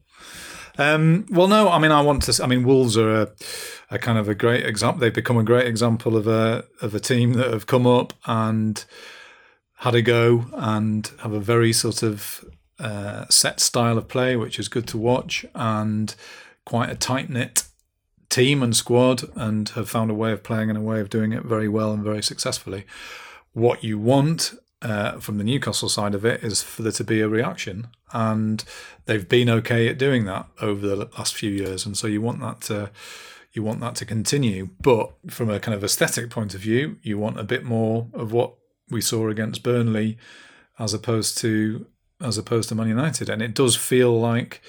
Um, 0.78 1.26
well, 1.30 1.48
no, 1.48 1.68
I 1.68 1.78
mean, 1.78 1.92
I 1.92 2.00
want 2.00 2.22
to. 2.22 2.42
I 2.42 2.46
mean, 2.46 2.64
Wolves 2.64 2.96
are 2.96 3.22
a, 3.22 3.28
a, 3.90 3.98
kind 3.98 4.18
of 4.18 4.28
a 4.28 4.34
great 4.34 4.64
example. 4.64 5.00
They've 5.00 5.12
become 5.12 5.36
a 5.36 5.44
great 5.44 5.66
example 5.66 6.16
of 6.16 6.26
a 6.26 6.64
of 6.80 6.94
a 6.94 7.00
team 7.00 7.34
that 7.34 7.52
have 7.52 7.66
come 7.66 7.86
up 7.86 8.12
and 8.26 8.84
had 9.80 9.94
a 9.94 10.02
go 10.02 10.44
and 10.52 11.10
have 11.20 11.32
a 11.32 11.40
very 11.40 11.72
sort 11.72 12.02
of 12.02 12.44
uh, 12.78 13.24
set 13.30 13.60
style 13.60 13.96
of 13.96 14.08
play, 14.08 14.36
which 14.36 14.58
is 14.58 14.68
good 14.68 14.86
to 14.86 14.98
watch, 14.98 15.46
and 15.54 16.14
quite 16.66 16.90
a 16.90 16.94
tight 16.94 17.30
knit 17.30 17.64
team 18.28 18.62
and 18.62 18.76
squad, 18.76 19.22
and 19.36 19.70
have 19.70 19.88
found 19.88 20.10
a 20.10 20.14
way 20.14 20.32
of 20.32 20.42
playing 20.42 20.68
and 20.68 20.78
a 20.78 20.82
way 20.82 21.00
of 21.00 21.08
doing 21.08 21.32
it 21.32 21.44
very 21.44 21.66
well 21.68 21.92
and 21.92 22.04
very 22.04 22.22
successfully. 22.22 22.84
What 23.54 23.82
you 23.82 23.98
want 23.98 24.52
uh, 24.82 25.12
from 25.12 25.38
the 25.38 25.44
Newcastle 25.44 25.88
side 25.88 26.14
of 26.14 26.26
it 26.26 26.44
is 26.44 26.62
for 26.62 26.82
there 26.82 26.92
to 26.92 27.04
be 27.04 27.22
a 27.22 27.28
reaction, 27.28 27.88
and 28.12 28.62
they've 29.06 29.28
been 29.28 29.48
okay 29.48 29.88
at 29.88 29.96
doing 29.96 30.26
that 30.26 30.46
over 30.60 30.86
the 30.86 31.08
last 31.16 31.34
few 31.34 31.50
years, 31.50 31.86
and 31.86 31.96
so 31.96 32.06
you 32.06 32.20
want 32.20 32.40
that 32.40 32.60
to 32.62 32.90
you 33.52 33.62
want 33.62 33.80
that 33.80 33.94
to 33.96 34.04
continue. 34.04 34.68
But 34.82 35.10
from 35.28 35.48
a 35.48 35.58
kind 35.58 35.74
of 35.74 35.82
aesthetic 35.82 36.28
point 36.28 36.54
of 36.54 36.60
view, 36.60 36.98
you 37.02 37.16
want 37.16 37.40
a 37.40 37.44
bit 37.44 37.64
more 37.64 38.06
of 38.12 38.30
what 38.30 38.59
we 38.90 39.00
saw 39.00 39.28
against 39.28 39.62
Burnley, 39.62 40.18
as 40.78 40.94
opposed 40.94 41.38
to 41.38 41.86
as 42.22 42.36
opposed 42.36 42.68
to 42.68 42.74
Man 42.74 42.88
United, 42.88 43.28
and 43.28 43.40
it 43.40 43.54
does 43.54 43.76
feel 43.76 44.18
like 44.18 44.60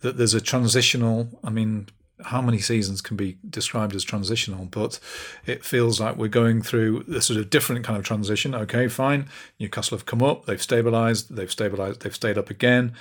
that 0.00 0.16
there's 0.16 0.34
a 0.34 0.40
transitional. 0.40 1.38
I 1.42 1.50
mean, 1.50 1.88
how 2.24 2.42
many 2.42 2.58
seasons 2.58 3.00
can 3.00 3.16
be 3.16 3.38
described 3.48 3.94
as 3.94 4.04
transitional, 4.04 4.66
but 4.66 4.98
it 5.46 5.64
feels 5.64 6.00
like 6.00 6.16
we're 6.16 6.28
going 6.28 6.62
through 6.62 7.04
a 7.14 7.20
sort 7.20 7.38
of 7.38 7.50
different 7.50 7.84
kind 7.84 7.98
of 7.98 8.04
transition. 8.04 8.54
Okay, 8.54 8.88
fine. 8.88 9.28
Newcastle 9.58 9.96
have 9.96 10.06
come 10.06 10.22
up, 10.22 10.46
they've 10.46 10.58
stabilised, 10.58 11.28
they've 11.28 11.48
stabilised, 11.48 12.00
they've 12.00 12.14
stayed 12.14 12.38
up 12.38 12.50
again. 12.50 12.92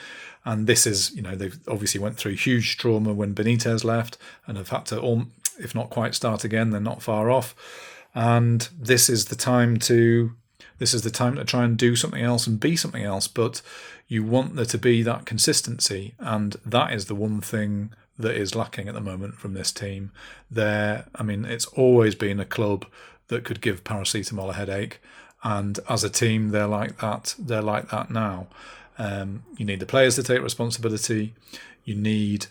And 0.46 0.68
this 0.68 0.88
is, 0.88 1.14
you 1.16 1.22
know, 1.22 1.36
they've 1.36 1.60
obviously 1.68 2.00
went 2.00 2.16
through 2.16 2.36
huge 2.36 2.78
trauma 2.78 3.14
when 3.14 3.36
Benitez 3.36 3.84
left 3.84 4.18
and 4.48 4.58
have 4.58 4.70
had 4.70 4.86
to, 4.88 5.00
all, 5.00 5.24
if 5.60 5.76
not 5.76 5.90
quite 5.90 6.16
start 6.16 6.44
again, 6.44 6.70
they're 6.70 6.80
not 6.80 7.02
far 7.04 7.30
off. 7.30 7.54
And 8.16 8.68
this 8.80 9.10
is 9.10 9.26
the 9.26 9.36
time 9.36 9.78
to, 9.80 10.32
this 10.80 10.94
is 10.94 11.04
the 11.04 11.12
time 11.12 11.36
to 11.36 11.46
try 11.46 11.64
and 11.64 11.78
do 11.78 11.96
something 11.96 12.22
else 12.22 12.48
and 12.48 12.60
be 12.60 12.76
something 12.76 13.04
else. 13.04 13.28
But 13.28 13.62
you 14.08 14.24
want 14.24 14.56
there 14.56 14.66
to 14.66 14.78
be 14.78 15.04
that 15.04 15.26
consistency, 15.26 16.16
and 16.20 16.56
that 16.66 16.92
is 16.94 17.06
the 17.06 17.16
one 17.16 17.42
thing 17.42 17.92
that 18.18 18.36
is 18.36 18.56
lacking 18.56 18.88
at 18.88 18.94
the 18.94 19.02
moment 19.02 19.36
from 19.36 19.54
this 19.54 19.72
team. 19.72 20.12
There, 20.50 21.06
I 21.16 21.24
mean, 21.24 21.46
it's 21.46 21.66
always 21.68 22.16
been 22.16 22.40
a 22.40 22.46
club 22.46 22.86
that 23.28 23.44
could 23.44 23.62
give 23.62 23.84
paracetamol 23.84 24.50
a 24.50 24.54
headache, 24.54 25.00
and 25.44 25.80
as 25.88 26.04
a 26.04 26.10
team, 26.10 26.50
they're 26.50 26.68
like 26.68 27.00
that. 27.00 27.36
They're 27.38 27.62
like 27.62 27.90
that 27.90 28.10
now. 28.10 28.48
Um, 28.98 29.44
you 29.58 29.66
need 29.66 29.80
the 29.80 29.86
players 29.86 30.16
to 30.16 30.24
take 30.24 30.42
responsibility. 30.42 31.34
You 31.86 31.96
need 31.96 32.48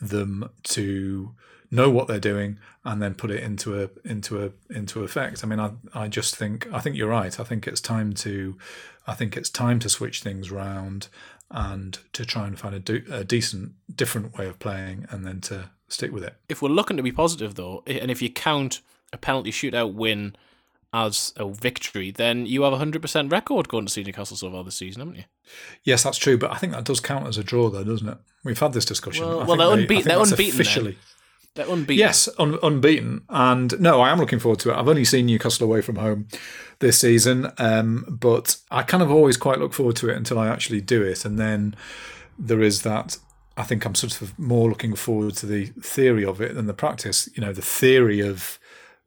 them 0.00 0.48
to 0.62 1.34
know 1.70 1.90
what 1.90 2.08
they're 2.08 2.18
doing 2.18 2.58
and 2.84 3.00
then 3.00 3.14
put 3.14 3.30
it 3.30 3.42
into 3.42 3.82
a 3.82 3.90
into 4.04 4.44
a 4.44 4.50
into 4.74 5.04
effect. 5.04 5.44
I 5.44 5.46
mean, 5.46 5.60
I 5.60 5.72
I 5.94 6.08
just 6.08 6.36
think 6.36 6.66
I 6.72 6.80
think 6.80 6.96
you're 6.96 7.08
right. 7.08 7.38
I 7.38 7.44
think 7.44 7.66
it's 7.66 7.80
time 7.80 8.12
to 8.14 8.56
I 9.06 9.14
think 9.14 9.36
it's 9.36 9.50
time 9.50 9.78
to 9.80 9.88
switch 9.88 10.22
things 10.22 10.50
round 10.50 11.08
and 11.50 11.98
to 12.12 12.24
try 12.24 12.46
and 12.46 12.58
find 12.58 12.74
a, 12.74 12.78
do, 12.78 13.02
a 13.10 13.24
decent, 13.24 13.72
different 13.92 14.38
way 14.38 14.46
of 14.46 14.58
playing, 14.58 15.06
and 15.10 15.26
then 15.26 15.40
to 15.40 15.70
stick 15.88 16.12
with 16.12 16.22
it. 16.22 16.36
If 16.48 16.62
we're 16.62 16.68
looking 16.68 16.96
to 16.96 17.02
be 17.02 17.12
positive, 17.12 17.56
though, 17.56 17.82
and 17.86 18.10
if 18.10 18.22
you 18.22 18.30
count 18.30 18.80
a 19.12 19.18
penalty 19.18 19.50
shootout 19.50 19.94
win 19.94 20.36
as 20.92 21.32
a 21.36 21.48
victory, 21.48 22.10
then 22.12 22.46
you 22.46 22.62
have 22.62 22.72
a 22.72 22.78
hundred 22.78 23.02
percent 23.02 23.32
record 23.32 23.68
going 23.68 23.86
to 23.86 23.92
see 23.92 24.04
Newcastle 24.04 24.36
so 24.36 24.50
far 24.50 24.62
this 24.62 24.76
season, 24.76 25.00
haven't 25.00 25.16
you? 25.16 25.24
Yes, 25.82 26.04
that's 26.04 26.18
true, 26.18 26.38
but 26.38 26.52
I 26.52 26.56
think 26.56 26.72
that 26.72 26.84
does 26.84 27.00
count 27.00 27.26
as 27.26 27.36
a 27.36 27.42
draw, 27.42 27.68
though, 27.68 27.84
doesn't 27.84 28.08
it? 28.08 28.18
We've 28.44 28.58
had 28.58 28.72
this 28.72 28.84
discussion. 28.84 29.26
Well, 29.26 29.44
well 29.44 29.56
they're, 29.56 29.86
unbe- 29.86 30.04
they're 30.04 30.20
unbeaten. 30.20 30.60
Officially. 30.60 30.98
They're 31.54 31.68
unbeaten. 31.68 31.98
Yes, 31.98 32.28
un- 32.38 32.58
unbeaten. 32.62 33.22
And 33.28 33.78
no, 33.80 34.00
I 34.00 34.10
am 34.10 34.18
looking 34.18 34.38
forward 34.38 34.60
to 34.60 34.70
it. 34.70 34.76
I've 34.76 34.88
only 34.88 35.04
seen 35.04 35.26
Newcastle 35.26 35.66
away 35.66 35.80
from 35.82 35.96
home 35.96 36.28
this 36.78 36.98
season, 36.98 37.50
um, 37.58 38.06
but 38.08 38.56
I 38.70 38.82
kind 38.82 39.02
of 39.02 39.10
always 39.10 39.36
quite 39.36 39.58
look 39.58 39.72
forward 39.72 39.96
to 39.96 40.08
it 40.08 40.16
until 40.16 40.38
I 40.38 40.48
actually 40.48 40.80
do 40.80 41.02
it. 41.02 41.24
And 41.24 41.38
then 41.38 41.74
there 42.38 42.60
is 42.62 42.82
that. 42.82 43.18
I 43.56 43.64
think 43.64 43.84
I'm 43.84 43.94
sort 43.94 44.22
of 44.22 44.38
more 44.38 44.68
looking 44.68 44.94
forward 44.94 45.34
to 45.36 45.46
the 45.46 45.66
theory 45.82 46.24
of 46.24 46.40
it 46.40 46.54
than 46.54 46.66
the 46.66 46.72
practice. 46.72 47.28
You 47.34 47.42
know, 47.42 47.52
the 47.52 47.60
theory 47.60 48.20
of 48.20 48.58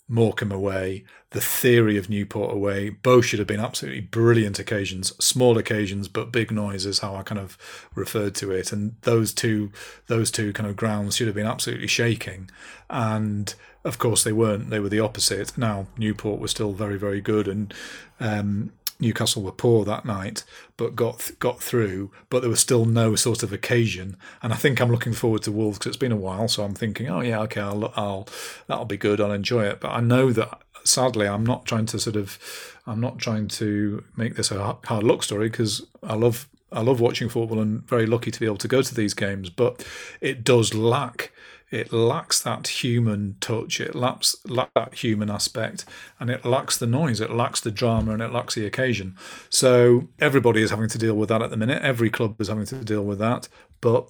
Morecambe 0.07 0.51
away, 0.51 1.05
the 1.29 1.41
theory 1.41 1.97
of 1.97 2.09
Newport 2.09 2.53
away. 2.53 2.89
Both 2.89 3.25
should 3.25 3.39
have 3.39 3.47
been 3.47 3.59
absolutely 3.59 4.01
brilliant 4.01 4.59
occasions, 4.59 5.13
small 5.23 5.57
occasions, 5.57 6.07
but 6.07 6.31
big 6.31 6.51
noises. 6.51 6.99
How 6.99 7.15
I 7.15 7.23
kind 7.23 7.39
of 7.39 7.57
referred 7.95 8.35
to 8.35 8.51
it, 8.51 8.71
and 8.71 8.95
those 9.01 9.33
two, 9.33 9.71
those 10.07 10.29
two 10.29 10.51
kind 10.53 10.69
of 10.69 10.75
grounds 10.75 11.15
should 11.15 11.27
have 11.27 11.35
been 11.35 11.47
absolutely 11.47 11.87
shaking. 11.87 12.49
And 12.89 13.53
of 13.83 13.97
course, 13.97 14.23
they 14.23 14.33
weren't. 14.33 14.69
They 14.69 14.79
were 14.79 14.89
the 14.89 14.99
opposite. 14.99 15.57
Now 15.57 15.87
Newport 15.97 16.39
was 16.39 16.51
still 16.51 16.73
very, 16.73 16.97
very 16.97 17.21
good, 17.21 17.47
and 17.47 17.73
um, 18.19 18.73
Newcastle 18.99 19.41
were 19.41 19.51
poor 19.51 19.85
that 19.85 20.05
night, 20.05 20.43
but 20.77 20.95
got 20.95 21.31
got 21.39 21.61
through. 21.61 22.11
But 22.29 22.41
there 22.41 22.49
was 22.49 22.59
still 22.59 22.85
no 22.85 23.15
sort 23.15 23.43
of 23.43 23.51
occasion, 23.51 24.17
and 24.41 24.53
I 24.53 24.55
think 24.55 24.79
I'm 24.79 24.91
looking 24.91 25.13
forward 25.13 25.43
to 25.43 25.51
Wolves 25.51 25.77
because 25.77 25.91
it's 25.91 25.97
been 25.97 26.11
a 26.11 26.17
while. 26.17 26.47
So 26.47 26.63
I'm 26.63 26.73
thinking, 26.73 27.09
oh 27.09 27.21
yeah, 27.21 27.39
okay, 27.41 27.61
I'll, 27.61 27.91
I'll 27.95 28.27
that'll 28.67 28.85
be 28.85 28.97
good. 28.97 29.19
I'll 29.19 29.31
enjoy 29.31 29.65
it. 29.65 29.79
But 29.79 29.91
I 29.91 30.01
know 30.01 30.31
that 30.31 30.61
sadly, 30.83 31.27
I'm 31.27 31.45
not 31.45 31.65
trying 31.65 31.85
to 31.87 31.99
sort 31.99 32.15
of, 32.15 32.39
I'm 32.85 32.99
not 32.99 33.19
trying 33.19 33.47
to 33.49 34.03
make 34.15 34.35
this 34.35 34.51
a 34.51 34.77
hard 34.85 35.03
luck 35.03 35.23
story 35.23 35.49
because 35.49 35.85
I 36.01 36.15
love 36.15 36.47
I 36.71 36.81
love 36.81 36.99
watching 36.99 37.29
football 37.29 37.59
and 37.59 37.87
very 37.87 38.07
lucky 38.07 38.31
to 38.31 38.39
be 38.39 38.47
able 38.47 38.57
to 38.57 38.67
go 38.67 38.81
to 38.81 38.95
these 38.95 39.13
games. 39.13 39.49
But 39.49 39.85
it 40.21 40.43
does 40.43 40.73
lack 40.73 41.31
it 41.73 41.91
lacks 41.91 42.39
that 42.43 42.67
human 42.67 43.35
touch, 43.39 43.81
it 43.81 43.95
lacks, 43.95 44.35
lacks 44.47 44.71
that 44.75 44.93
human 44.93 45.31
aspect, 45.31 45.85
and 46.19 46.29
it 46.29 46.45
lacks 46.45 46.77
the 46.77 46.85
noise, 46.85 47.19
it 47.19 47.31
lacks 47.31 47.59
the 47.59 47.71
drama, 47.71 48.11
and 48.11 48.21
it 48.21 48.31
lacks 48.31 48.53
the 48.53 48.65
occasion. 48.65 49.15
So 49.49 50.07
everybody 50.19 50.61
is 50.61 50.69
having 50.69 50.89
to 50.89 50.99
deal 50.99 51.15
with 51.15 51.29
that 51.29 51.41
at 51.41 51.49
the 51.49 51.57
minute. 51.57 51.81
Every 51.81 52.11
club 52.11 52.39
is 52.39 52.47
having 52.47 52.67
to 52.67 52.85
deal 52.85 53.03
with 53.03 53.17
that, 53.19 53.49
but 53.81 54.07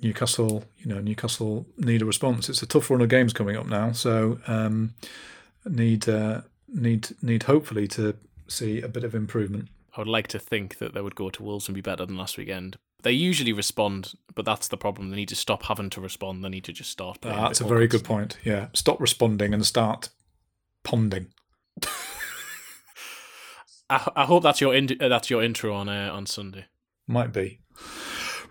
Newcastle, 0.00 0.64
you 0.78 0.86
know, 0.86 1.00
Newcastle 1.00 1.66
need 1.76 2.00
a 2.00 2.06
response. 2.06 2.48
It's 2.48 2.62
a 2.62 2.66
tough 2.66 2.88
run 2.90 3.02
of 3.02 3.10
games 3.10 3.34
coming 3.34 3.56
up 3.56 3.66
now, 3.66 3.92
so 3.92 4.38
um, 4.46 4.94
need 5.66 6.08
uh, 6.08 6.40
need 6.68 7.08
need 7.20 7.42
hopefully 7.42 7.86
to 7.88 8.16
see 8.48 8.80
a 8.80 8.88
bit 8.88 9.04
of 9.04 9.14
improvement. 9.14 9.68
I 9.94 10.00
would 10.00 10.08
like 10.08 10.28
to 10.28 10.38
think 10.38 10.78
that 10.78 10.94
they 10.94 11.02
would 11.02 11.14
go 11.14 11.28
to 11.28 11.42
Wolves 11.42 11.68
and 11.68 11.74
be 11.74 11.80
better 11.80 12.06
than 12.06 12.16
last 12.16 12.38
weekend. 12.38 12.76
They 13.04 13.12
usually 13.12 13.52
respond, 13.52 14.14
but 14.34 14.46
that's 14.46 14.68
the 14.68 14.78
problem. 14.78 15.10
They 15.10 15.16
need 15.16 15.28
to 15.28 15.36
stop 15.36 15.64
having 15.64 15.90
to 15.90 16.00
respond. 16.00 16.42
They 16.42 16.48
need 16.48 16.64
to 16.64 16.72
just 16.72 16.90
start 16.90 17.20
playing. 17.20 17.36
that's 17.36 17.60
a, 17.60 17.64
a 17.66 17.68
very 17.68 17.86
good 17.86 18.02
point. 18.02 18.38
Yeah, 18.42 18.68
stop 18.72 18.98
responding 18.98 19.52
and 19.52 19.64
start 19.64 20.08
ponding. 20.84 21.26
I, 23.90 24.10
I, 24.16 24.24
hope 24.24 24.42
that's 24.42 24.62
your 24.62 24.74
in, 24.74 24.88
uh, 24.98 25.08
that's 25.08 25.28
your 25.28 25.42
intro 25.42 25.74
on 25.74 25.90
uh, 25.90 26.10
on 26.12 26.24
Sunday. 26.24 26.64
Might 27.06 27.30
be. 27.30 27.60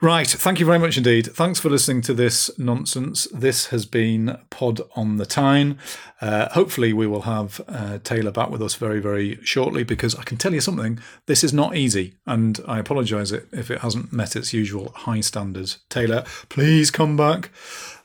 Right. 0.03 0.27
Thank 0.27 0.59
you 0.59 0.65
very 0.65 0.79
much 0.79 0.97
indeed. 0.97 1.27
Thanks 1.27 1.61
for 1.61 1.69
listening 1.69 2.01
to 2.01 2.13
this 2.13 2.51
nonsense. 2.59 3.25
This 3.33 3.67
has 3.67 3.85
been 3.85 4.37
Pod 4.49 4.81
on 4.97 5.15
the 5.15 5.25
Tyne. 5.25 5.79
Uh, 6.19 6.49
hopefully, 6.49 6.91
we 6.91 7.07
will 7.07 7.21
have 7.21 7.61
uh, 7.69 7.99
Taylor 8.03 8.31
back 8.31 8.49
with 8.49 8.61
us 8.61 8.75
very, 8.75 8.99
very 8.99 9.39
shortly 9.45 9.85
because 9.85 10.13
I 10.15 10.23
can 10.23 10.35
tell 10.35 10.53
you 10.53 10.59
something. 10.59 10.99
This 11.25 11.41
is 11.41 11.53
not 11.53 11.77
easy, 11.77 12.15
and 12.27 12.59
I 12.67 12.79
apologise 12.79 13.31
if 13.31 13.71
it 13.71 13.79
hasn't 13.79 14.11
met 14.11 14.35
its 14.35 14.51
usual 14.51 14.91
high 14.93 15.21
standards. 15.21 15.79
Taylor, 15.87 16.25
please 16.49 16.91
come 16.91 17.15
back. 17.15 17.49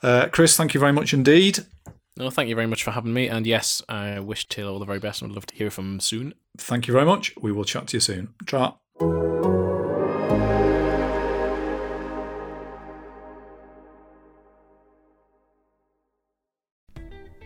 Uh, 0.01 0.29
Chris, 0.31 0.57
thank 0.57 0.75
you 0.75 0.79
very 0.79 0.93
much 0.93 1.13
indeed. 1.13 1.67
No, 2.17 2.31
thank 2.31 2.49
you 2.49 2.55
very 2.55 2.69
much 2.69 2.85
for 2.85 2.93
having 2.93 3.13
me. 3.13 3.27
And 3.27 3.45
yes, 3.45 3.83
I 3.89 4.21
wish 4.21 4.47
Taylor 4.47 4.71
all 4.71 4.79
the 4.79 4.85
very 4.85 5.01
best 5.01 5.21
and 5.21 5.33
would 5.33 5.35
love 5.35 5.47
to 5.47 5.55
hear 5.57 5.71
from 5.71 5.95
him 5.95 6.01
soon. 6.01 6.35
Thank 6.57 6.87
you 6.87 6.93
very 6.93 7.07
much. 7.07 7.35
We 7.41 7.51
will 7.51 7.65
chat 7.65 7.89
to 7.89 7.97
you 7.97 8.01
soon. 8.01 8.35
Tra. 8.47 8.77